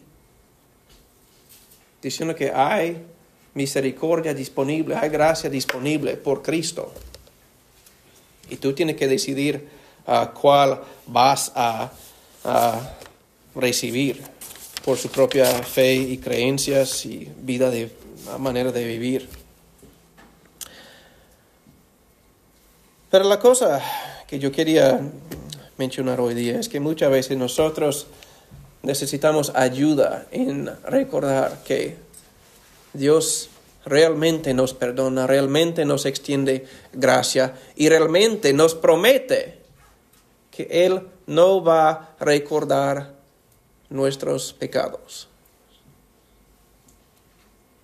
diciendo 2.02 2.36
que 2.36 2.52
hay 2.52 3.02
misericordia 3.54 4.34
disponible, 4.34 4.96
hay 4.96 5.08
gracia 5.08 5.50
disponible 5.50 6.18
por 6.18 6.42
Cristo. 6.42 6.92
Y 8.50 8.58
tú 8.58 8.74
tienes 8.74 8.96
que 8.96 9.08
decidir 9.08 9.68
a 10.06 10.32
cuál 10.32 10.82
vas 11.08 11.52
a 11.56 11.92
recibir 13.56 14.22
por 14.86 14.98
su 14.98 15.10
propia 15.10 15.46
fe 15.64 15.96
y 15.96 16.18
creencias 16.18 17.06
y 17.06 17.30
vida 17.42 17.70
de 17.70 17.92
manera 18.40 18.72
de 18.72 18.86
vivir. 18.86 19.28
Pero 23.10 23.26
la 23.26 23.40
cosa 23.40 23.82
que 24.28 24.40
yo 24.40 24.52
quería 24.52 25.02
mencionar 25.78 26.20
hoy 26.22 26.36
día 26.36 26.60
es 26.60 26.70
que 26.70 26.80
muchas 26.80 27.12
veces 27.12 27.38
nosotros 27.38 28.08
necesitamos 28.82 29.52
ayuda 29.56 30.28
en 30.32 30.70
recordar 30.86 31.64
que 31.66 31.98
Dios 32.94 33.50
realmente 33.88 34.54
nos 34.54 34.74
perdona, 34.74 35.28
realmente 35.28 35.86
nos 35.86 36.06
extiende 36.06 36.66
gracia 36.94 37.56
y 37.76 37.90
realmente 37.90 38.54
nos 38.54 38.76
promete 38.76 39.60
que 40.52 40.68
Él 40.70 41.02
no 41.28 41.64
va 41.64 41.90
a 41.90 42.16
recordar 42.20 43.14
nuestros 43.90 44.54
pecados. 44.54 45.28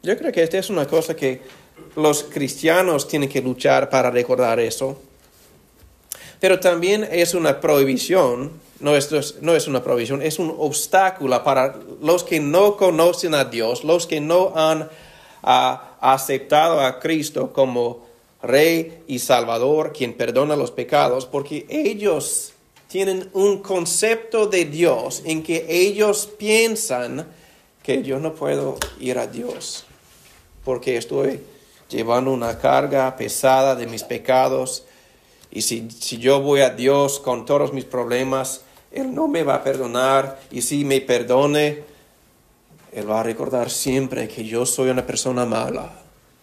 Yo 0.01 0.17
creo 0.17 0.31
que 0.31 0.43
esta 0.43 0.57
es 0.57 0.69
una 0.69 0.85
cosa 0.85 1.15
que 1.15 1.41
los 1.95 2.23
cristianos 2.23 3.07
tienen 3.07 3.29
que 3.29 3.41
luchar 3.41 3.89
para 3.89 4.11
recordar 4.11 4.59
eso. 4.59 4.99
Pero 6.39 6.59
también 6.59 7.07
es 7.09 7.33
una 7.33 7.61
prohibición, 7.61 8.51
no 8.81 8.97
es, 8.97 9.35
no 9.41 9.55
es 9.55 9.67
una 9.67 9.81
prohibición, 9.81 10.21
es 10.21 10.39
un 10.39 10.53
obstáculo 10.57 11.41
para 11.41 11.79
los 12.01 12.25
que 12.25 12.41
no 12.41 12.75
conocen 12.75 13.33
a 13.33 13.45
Dios, 13.45 13.85
los 13.85 14.07
que 14.07 14.19
no 14.19 14.51
han 14.55 14.89
aceptado 16.11 16.81
a 16.81 16.99
Cristo 16.99 17.53
como 17.53 18.05
Rey 18.41 19.03
y 19.07 19.19
Salvador, 19.19 19.93
quien 19.93 20.13
perdona 20.13 20.55
los 20.55 20.71
pecados, 20.71 21.25
porque 21.25 21.65
ellos 21.69 22.53
tienen 22.87 23.29
un 23.33 23.61
concepto 23.61 24.47
de 24.47 24.65
Dios 24.65 25.21
en 25.25 25.43
que 25.43 25.65
ellos 25.69 26.29
piensan 26.37 27.27
que 27.81 28.03
yo 28.03 28.19
no 28.19 28.35
puedo 28.35 28.77
ir 28.99 29.17
a 29.17 29.27
Dios 29.27 29.85
porque 30.63 30.97
estoy 30.97 31.41
llevando 31.89 32.31
una 32.31 32.57
carga 32.57 33.15
pesada 33.15 33.75
de 33.75 33.87
mis 33.87 34.03
pecados. 34.03 34.85
Y 35.51 35.61
si, 35.61 35.89
si 35.91 36.17
yo 36.17 36.41
voy 36.41 36.61
a 36.61 36.69
Dios 36.69 37.19
con 37.19 37.45
todos 37.45 37.73
mis 37.73 37.85
problemas, 37.85 38.61
Él 38.91 39.13
no 39.13 39.27
me 39.27 39.43
va 39.43 39.55
a 39.55 39.63
perdonar. 39.63 40.39
Y 40.51 40.61
si 40.61 40.85
me 40.85 41.01
perdone, 41.01 41.83
Él 42.93 43.09
va 43.09 43.21
a 43.21 43.23
recordar 43.23 43.69
siempre 43.69 44.27
que 44.27 44.45
yo 44.45 44.65
soy 44.65 44.89
una 44.89 45.05
persona 45.05 45.45
mala. 45.45 45.91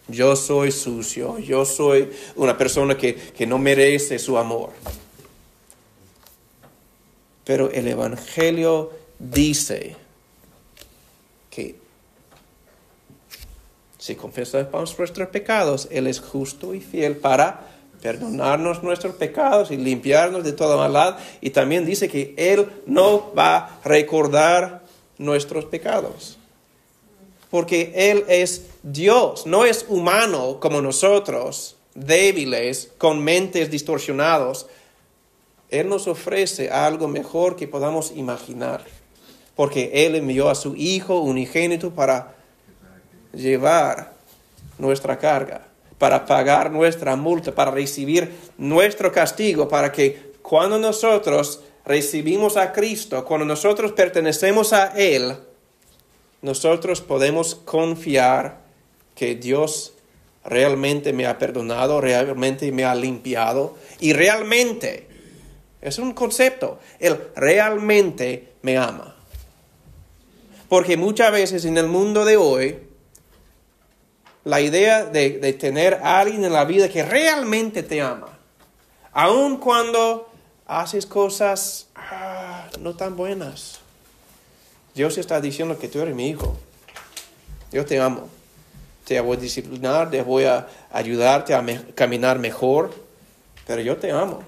Yo 0.07 0.35
soy 0.35 0.71
sucio, 0.71 1.37
yo 1.39 1.65
soy 1.65 2.09
una 2.35 2.57
persona 2.57 2.97
que, 2.97 3.15
que 3.15 3.47
no 3.47 3.57
merece 3.57 4.19
su 4.19 4.37
amor. 4.37 4.71
Pero 7.45 7.71
el 7.71 7.87
Evangelio 7.87 8.91
dice 9.17 9.95
que 11.49 11.75
si 13.97 14.15
confesamos 14.15 14.97
nuestros 14.97 15.29
pecados, 15.29 15.87
Él 15.91 16.07
es 16.07 16.19
justo 16.19 16.73
y 16.73 16.81
fiel 16.81 17.17
para 17.17 17.67
perdonarnos 18.01 18.81
nuestros 18.83 19.15
pecados 19.15 19.69
y 19.71 19.77
limpiarnos 19.77 20.43
de 20.43 20.53
toda 20.53 20.75
maldad. 20.75 21.17
Y 21.39 21.51
también 21.51 21.85
dice 21.85 22.09
que 22.09 22.33
Él 22.35 22.67
no 22.87 23.33
va 23.33 23.57
a 23.57 23.79
recordar 23.83 24.81
nuestros 25.17 25.65
pecados. 25.65 26.39
Porque 27.51 27.91
Él 27.93 28.25
es 28.27 28.65
Dios, 28.81 29.45
no 29.45 29.65
es 29.65 29.85
humano 29.87 30.59
como 30.59 30.81
nosotros, 30.81 31.75
débiles, 31.93 32.91
con 32.97 33.23
mentes 33.23 33.69
distorsionados. 33.69 34.67
Él 35.69 35.87
nos 35.89 36.07
ofrece 36.07 36.69
algo 36.69 37.07
mejor 37.07 37.55
que 37.55 37.67
podamos 37.67 38.11
imaginar, 38.15 38.83
porque 39.55 39.91
Él 39.93 40.15
envió 40.15 40.49
a 40.49 40.55
su 40.55 40.75
Hijo 40.75 41.19
unigénito 41.19 41.91
para 41.91 42.35
llevar 43.33 44.13
nuestra 44.77 45.17
carga, 45.19 45.67
para 45.97 46.25
pagar 46.25 46.71
nuestra 46.71 47.15
multa, 47.15 47.53
para 47.53 47.71
recibir 47.71 48.33
nuestro 48.57 49.11
castigo, 49.11 49.67
para 49.67 49.91
que 49.91 50.31
cuando 50.41 50.79
nosotros 50.79 51.61
recibimos 51.85 52.57
a 52.57 52.71
Cristo, 52.71 53.23
cuando 53.25 53.45
nosotros 53.45 53.91
pertenecemos 53.91 54.73
a 54.73 54.87
Él, 54.97 55.35
nosotros 56.41 57.01
podemos 57.01 57.55
confiar 57.55 58.61
que 59.15 59.35
Dios 59.35 59.93
realmente 60.43 61.13
me 61.13 61.27
ha 61.27 61.37
perdonado, 61.37 62.01
realmente 62.01 62.71
me 62.71 62.83
ha 62.83 62.95
limpiado 62.95 63.77
y 63.99 64.13
realmente 64.13 65.07
es 65.81 65.99
un 65.99 66.13
concepto. 66.13 66.79
Él 66.99 67.19
realmente 67.35 68.53
me 68.61 68.77
ama. 68.77 69.15
Porque 70.69 70.97
muchas 70.97 71.31
veces 71.31 71.65
en 71.65 71.77
el 71.77 71.87
mundo 71.87 72.23
de 72.23 72.37
hoy, 72.37 72.79
la 74.43 74.61
idea 74.61 75.05
de, 75.05 75.53
tener 75.53 75.95
a 75.95 76.19
alguien 76.19 76.45
en 76.45 76.53
la 76.53 76.65
vida 76.65 76.89
que 76.89 77.03
realmente 77.03 77.83
te 77.83 78.01
ama, 78.01 78.37
Aun 79.13 79.57
cuando 79.57 80.31
haces 80.65 81.05
cosas 81.05 81.89
ah, 81.95 82.69
no 82.79 82.95
tan 82.95 83.17
buenas. 83.17 83.80
Dios 84.93 85.17
está 85.17 85.39
diciendo 85.39 85.79
que 85.79 85.87
tú 85.87 85.99
eres 85.99 86.15
mi 86.15 86.27
hijo. 86.27 86.57
Yo 87.71 87.85
te 87.85 87.99
amo. 87.99 88.27
Te 89.05 89.19
voy 89.19 89.37
a 89.37 89.39
disciplinar, 89.39 90.11
te 90.11 90.21
voy 90.21 90.45
a 90.45 90.67
ayudarte 90.91 91.53
a 91.53 91.63
caminar 91.95 92.39
mejor, 92.39 92.93
pero 93.65 93.81
yo 93.81 93.97
te 93.97 94.11
amo. 94.11 94.43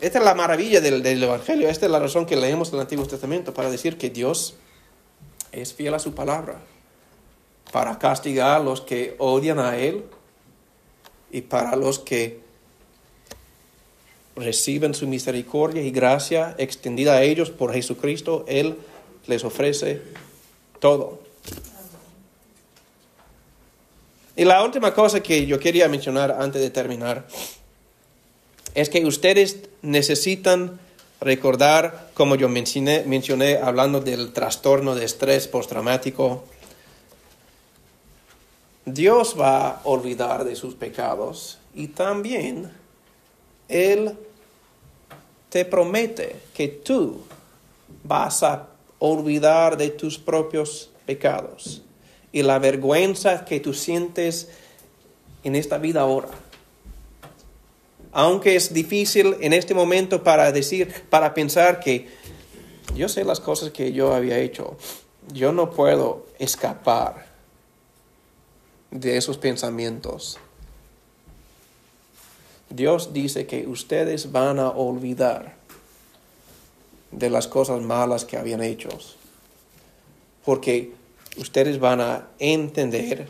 Esta 0.00 0.18
es 0.18 0.24
la 0.24 0.34
maravilla 0.34 0.80
del, 0.80 1.22
Evangelio, 1.22 1.68
esta 1.68 1.86
es 1.86 1.92
la 1.92 1.98
razón 1.98 2.26
que 2.26 2.36
leemos 2.36 2.72
el 2.72 2.80
Antiguo 2.80 3.06
Testamento 3.06 3.54
para 3.54 3.70
decir 3.70 3.96
que 3.96 4.10
Dios 4.10 4.54
es 5.50 5.72
fiel 5.72 5.94
a 5.94 5.98
su 5.98 6.14
palabra, 6.14 6.60
para 7.72 7.98
castigar 7.98 8.60
a 8.60 8.62
los 8.62 8.80
que 8.80 9.14
odian 9.18 9.58
a 9.58 9.78
Él 9.78 10.04
y 11.30 11.42
para 11.42 11.76
los 11.76 12.00
que 12.00 12.40
reciben 14.36 14.94
su 14.94 15.06
misericordia 15.06 15.82
y 15.82 15.90
gracia 15.90 16.54
extendida 16.58 17.14
a 17.14 17.22
ellos 17.22 17.50
por 17.50 17.72
Jesucristo, 17.72 18.44
Él 18.48 18.76
les 19.26 19.44
ofrece 19.44 20.02
todo. 20.80 21.20
Y 24.36 24.44
la 24.44 24.64
última 24.64 24.92
cosa 24.94 25.22
que 25.22 25.46
yo 25.46 25.60
quería 25.60 25.88
mencionar 25.88 26.36
antes 26.40 26.60
de 26.60 26.70
terminar 26.70 27.26
es 28.74 28.88
que 28.88 29.04
ustedes 29.04 29.68
necesitan 29.82 30.80
recordar, 31.20 32.10
como 32.14 32.34
yo 32.34 32.48
mencioné, 32.48 33.04
mencioné 33.06 33.56
hablando 33.56 34.00
del 34.00 34.32
trastorno 34.32 34.96
de 34.96 35.04
estrés 35.04 35.46
postraumático, 35.46 36.44
Dios 38.84 39.36
va 39.38 39.68
a 39.68 39.80
olvidar 39.84 40.44
de 40.44 40.56
sus 40.56 40.74
pecados 40.74 41.58
y 41.74 41.88
también 41.88 42.70
Él 43.68 44.16
te 45.48 45.64
promete 45.64 46.36
que 46.52 46.68
tú 46.68 47.20
vas 48.02 48.42
a 48.42 48.68
olvidar 48.98 49.76
de 49.76 49.90
tus 49.90 50.18
propios 50.18 50.90
pecados 51.06 51.82
y 52.32 52.42
la 52.42 52.58
vergüenza 52.58 53.44
que 53.44 53.60
tú 53.60 53.74
sientes 53.74 54.48
en 55.44 55.54
esta 55.54 55.78
vida 55.78 56.00
ahora. 56.00 56.28
Aunque 58.12 58.56
es 58.56 58.72
difícil 58.72 59.36
en 59.40 59.52
este 59.52 59.74
momento 59.74 60.22
para 60.22 60.50
decir, 60.52 60.92
para 61.10 61.34
pensar 61.34 61.80
que 61.80 62.08
yo 62.94 63.08
sé 63.08 63.24
las 63.24 63.40
cosas 63.40 63.70
que 63.70 63.92
yo 63.92 64.14
había 64.14 64.38
hecho, 64.38 64.76
yo 65.32 65.52
no 65.52 65.70
puedo 65.70 66.26
escapar 66.38 67.26
de 68.90 69.16
esos 69.16 69.38
pensamientos. 69.38 70.38
Dios 72.74 73.12
dice 73.12 73.46
que 73.46 73.68
ustedes 73.68 74.32
van 74.32 74.58
a 74.58 74.70
olvidar 74.70 75.54
de 77.12 77.30
las 77.30 77.46
cosas 77.46 77.80
malas 77.80 78.24
que 78.24 78.36
habían 78.36 78.62
hecho. 78.62 78.88
Porque 80.44 80.92
ustedes 81.36 81.78
van 81.78 82.00
a 82.00 82.28
entender 82.40 83.28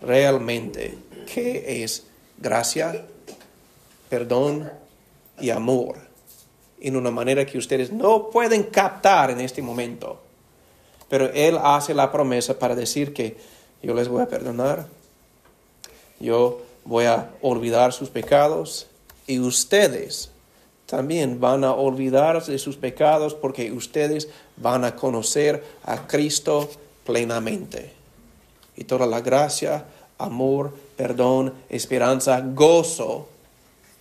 realmente 0.00 0.96
qué 1.32 1.84
es 1.84 2.06
gracia, 2.38 3.04
perdón 4.08 4.70
y 5.38 5.50
amor 5.50 5.96
en 6.80 6.96
una 6.96 7.10
manera 7.10 7.44
que 7.44 7.58
ustedes 7.58 7.92
no 7.92 8.30
pueden 8.30 8.62
captar 8.64 9.30
en 9.30 9.40
este 9.40 9.60
momento. 9.60 10.20
Pero 11.10 11.30
Él 11.32 11.58
hace 11.62 11.92
la 11.92 12.10
promesa 12.10 12.58
para 12.58 12.74
decir 12.74 13.12
que 13.12 13.36
yo 13.82 13.92
les 13.94 14.08
voy 14.08 14.22
a 14.22 14.28
perdonar, 14.28 14.86
yo 16.18 16.63
voy 16.84 17.06
a 17.06 17.30
olvidar 17.42 17.92
sus 17.92 18.08
pecados 18.10 18.86
y 19.26 19.38
ustedes 19.38 20.30
también 20.86 21.40
van 21.40 21.64
a 21.64 21.72
olvidarse 21.72 22.52
de 22.52 22.58
sus 22.58 22.76
pecados 22.76 23.34
porque 23.34 23.72
ustedes 23.72 24.28
van 24.56 24.84
a 24.84 24.94
conocer 24.94 25.64
a 25.82 26.06
Cristo 26.06 26.70
plenamente. 27.04 27.92
Y 28.76 28.84
toda 28.84 29.06
la 29.06 29.20
gracia, 29.20 29.86
amor, 30.18 30.74
perdón, 30.96 31.54
esperanza, 31.68 32.40
gozo 32.40 33.28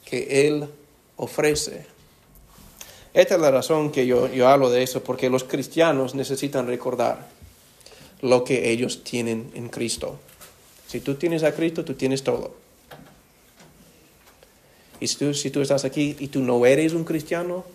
que 0.05 0.47
Él 0.47 0.67
ofrece. 1.15 1.86
Esta 3.13 3.36
es 3.36 3.41
la 3.41 3.51
razón 3.51 3.91
que 3.91 4.07
yo, 4.07 4.27
yo 4.27 4.49
hablo 4.49 4.69
de 4.69 4.84
eso, 4.84 5.03
porque 5.03 5.29
los 5.29 5.43
cristianos 5.43 6.15
necesitan 6.15 6.67
recordar 6.67 7.27
lo 8.21 8.43
que 8.43 8.71
ellos 8.71 9.03
tienen 9.03 9.51
en 9.53 9.69
Cristo. 9.69 10.17
Si 10.88 10.99
tú 10.99 11.15
tienes 11.15 11.43
a 11.43 11.53
Cristo, 11.53 11.86
tú 11.86 11.93
tienes 11.93 12.23
todo. 12.23 12.62
Y 15.04 15.08
si 15.08 15.18
tú, 15.18 15.34
si 15.34 15.51
tú 15.51 15.60
estás 15.60 15.84
aquí 15.84 16.16
y 16.18 16.30
tú 16.30 16.39
no 16.39 16.66
eres 16.66 16.93
un 16.93 17.04
cristiano, 17.04 17.66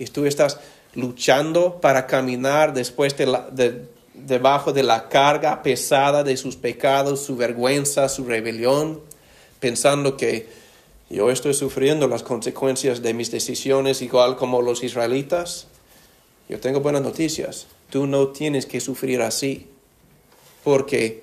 y 0.00 0.06
tú 0.06 0.26
estás 0.26 0.58
luchando 0.94 1.80
para 1.80 2.08
caminar 2.08 2.74
después 2.74 3.16
de, 3.16 3.26
la, 3.26 3.48
de 3.52 3.86
debajo 4.14 4.72
de 4.72 4.82
la 4.82 5.08
carga 5.08 5.62
pesada 5.62 6.24
de 6.24 6.36
sus 6.36 6.56
pecados, 6.56 7.20
su 7.20 7.36
vergüenza, 7.36 8.08
su 8.08 8.24
rebelión, 8.24 9.00
pensando 9.60 10.16
que 10.16 10.48
yo 11.08 11.30
estoy 11.30 11.54
sufriendo 11.54 12.08
las 12.08 12.24
consecuencias 12.24 13.00
de 13.00 13.14
mis 13.14 13.30
decisiones 13.30 14.02
igual 14.02 14.34
como 14.34 14.60
los 14.60 14.82
israelitas, 14.82 15.68
yo 16.48 16.58
tengo 16.58 16.80
buenas 16.80 17.02
noticias. 17.02 17.68
Tú 17.90 18.08
no 18.08 18.30
tienes 18.30 18.66
que 18.66 18.80
sufrir 18.80 19.22
así, 19.22 19.68
porque 20.64 21.22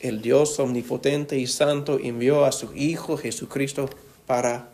el 0.00 0.20
Dios 0.20 0.58
omnipotente 0.58 1.38
y 1.38 1.46
santo 1.46 1.98
envió 1.98 2.44
a 2.44 2.52
su 2.52 2.74
Hijo 2.74 3.16
Jesucristo 3.16 3.88
para 4.28 4.68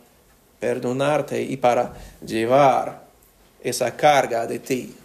perdonarte 0.59 1.41
y 1.41 1.57
para 1.57 1.95
llevar 2.23 3.05
esa 3.63 3.95
carga 3.97 4.45
de 4.45 4.59
ti 4.59 4.95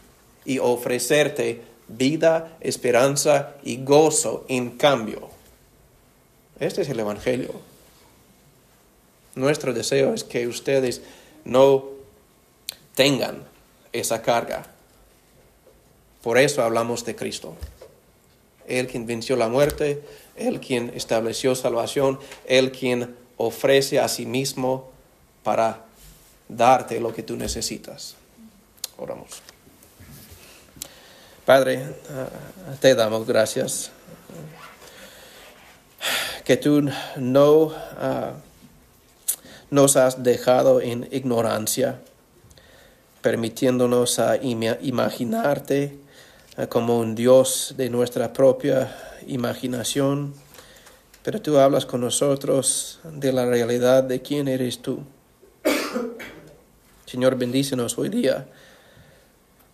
y 0.45 0.59
ofrecerte 0.59 1.63
vida, 1.89 2.59
esperanza 2.61 3.55
y 3.63 3.83
gozo 3.83 4.45
en 4.49 4.71
cambio. 4.71 5.31
Este 6.59 6.83
es 6.83 6.89
el 6.91 7.01
Evangelio. 7.01 7.55
Nuestro 9.35 9.73
deseo 9.73 10.13
es 10.13 10.25
que 10.25 10.47
ustedes 10.47 11.01
no 11.45 11.85
tengan 12.95 13.45
esa 13.93 14.21
carga. 14.23 14.67
Por 16.23 16.37
eso 16.37 16.63
hablamos 16.63 17.05
de 17.05 17.17
Cristo. 17.17 17.57
Él 18.67 18.87
quien 18.87 19.07
venció 19.07 19.37
la 19.37 19.49
muerte, 19.49 20.03
Él 20.37 20.61
quien 20.61 20.93
estableció 20.95 21.55
salvación, 21.55 22.19
Él 22.47 22.73
quien 22.73 23.17
ofrece 23.41 23.99
a 23.99 24.09
sí 24.09 24.27
mismo 24.27 24.91
para 25.43 25.85
darte 26.49 27.01
lo 27.01 27.15
que 27.15 27.23
tú 27.23 27.37
necesitas. 27.37 28.17
Oramos. 28.99 29.43
Padre, 31.47 31.83
ah, 32.11 32.29
te 32.81 32.95
damos 32.95 33.27
gracias 33.27 33.91
que 36.45 36.57
tú 36.57 36.89
no 37.17 37.73
ah, 37.99 38.35
nos 39.71 39.97
has 39.97 40.23
dejado 40.23 40.81
en 40.81 41.09
ignorancia, 41.11 42.01
permitiéndonos 43.23 44.19
a 44.19 44.37
imaginarte 44.37 45.97
ah, 46.57 46.67
como 46.67 46.99
un 46.99 47.15
Dios 47.15 47.75
de 47.77 47.89
nuestra 47.89 48.33
propia 48.33 48.95
imaginación 49.27 50.35
pero 51.23 51.41
tú 51.41 51.59
hablas 51.59 51.87
con 51.87 52.01
nosotros 52.01 53.01
de 53.05 53.33
la 53.33 53.47
realidad 53.47 54.03
de 54.03 54.23
quién 54.23 54.49
eres 54.49 54.81
tú. 54.81 55.01
Señor, 57.07 57.37
bendícenos 57.37 57.99
hoy 57.99 58.09
día 58.09 58.47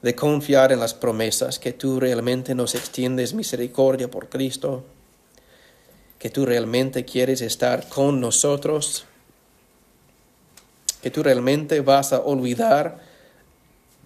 de 0.02 0.14
confiar 0.14 0.72
en 0.72 0.80
las 0.80 0.94
promesas, 0.94 1.58
que 1.58 1.72
tú 1.72 2.00
realmente 2.00 2.54
nos 2.54 2.74
extiendes 2.74 3.34
misericordia 3.34 4.08
por 4.10 4.28
Cristo, 4.28 4.84
que 6.18 6.30
tú 6.30 6.46
realmente 6.46 7.04
quieres 7.04 7.40
estar 7.40 7.88
con 7.88 8.20
nosotros, 8.20 9.04
que 11.02 11.10
tú 11.10 11.22
realmente 11.22 11.80
vas 11.80 12.12
a 12.12 12.20
olvidar 12.20 13.00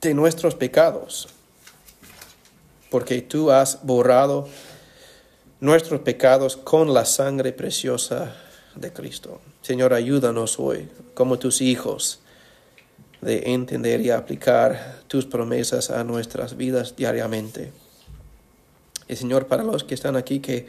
de 0.01 0.15
nuestros 0.15 0.55
pecados, 0.55 1.29
porque 2.91 3.23
tú 3.23 3.51
has 3.51 3.85
borrado 3.85 4.49
nuestros 5.61 6.01
pecados 6.01 6.57
con 6.57 6.95
la 6.95 7.05
sangre 7.05 7.53
preciosa 7.53 8.35
de 8.75 8.93
Cristo. 8.93 9.41
Señor, 9.63 9.93
ayúdanos 9.93 10.59
hoy, 10.59 10.89
como 11.15 11.39
tus 11.39 11.61
hijos, 11.61 12.21
de 13.21 13.53
entender 13.53 14.01
y 14.01 14.11
aplicar 14.11 15.03
tus 15.07 15.27
promesas 15.27 15.91
a 15.91 16.03
nuestras 16.05 16.57
vidas 16.57 16.97
diariamente. 16.97 17.73
Y 19.09 19.17
Señor, 19.17 19.47
para 19.47 19.63
los 19.63 19.85
que 19.85 19.95
están 19.95 20.17
aquí 20.17 20.41
que 20.41 20.67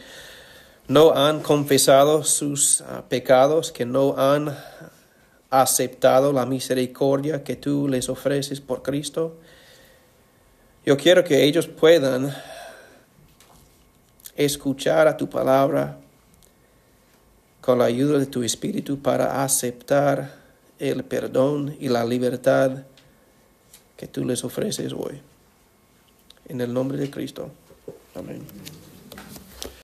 no 0.87 1.13
han 1.13 1.39
confesado 1.41 2.23
sus 2.23 2.81
ah, 2.81 3.05
pecados, 3.07 3.71
que 3.71 3.85
no 3.85 4.17
han 4.17 4.57
aceptado 5.49 6.33
la 6.33 6.45
misericordia 6.45 7.43
que 7.43 7.55
tú 7.55 7.87
les 7.87 8.09
ofreces 8.09 8.59
por 8.59 8.81
Cristo, 8.81 9.37
yo 10.85 10.97
quiero 10.97 11.23
que 11.23 11.43
ellos 11.43 11.67
puedan 11.67 12.35
escuchar 14.45 15.07
a 15.07 15.17
tu 15.17 15.29
palabra 15.29 15.97
con 17.61 17.79
la 17.79 17.85
ayuda 17.85 18.17
de 18.17 18.25
tu 18.25 18.43
Espíritu 18.43 18.99
para 18.99 19.43
aceptar 19.43 20.35
el 20.79 21.03
perdón 21.03 21.75
y 21.79 21.89
la 21.89 22.03
libertad 22.03 22.83
que 23.95 24.07
tú 24.07 24.25
les 24.25 24.43
ofreces 24.43 24.93
hoy. 24.93 25.21
En 26.47 26.59
el 26.59 26.73
nombre 26.73 26.97
de 26.97 27.09
Cristo. 27.09 27.51
Amén. 28.15 28.41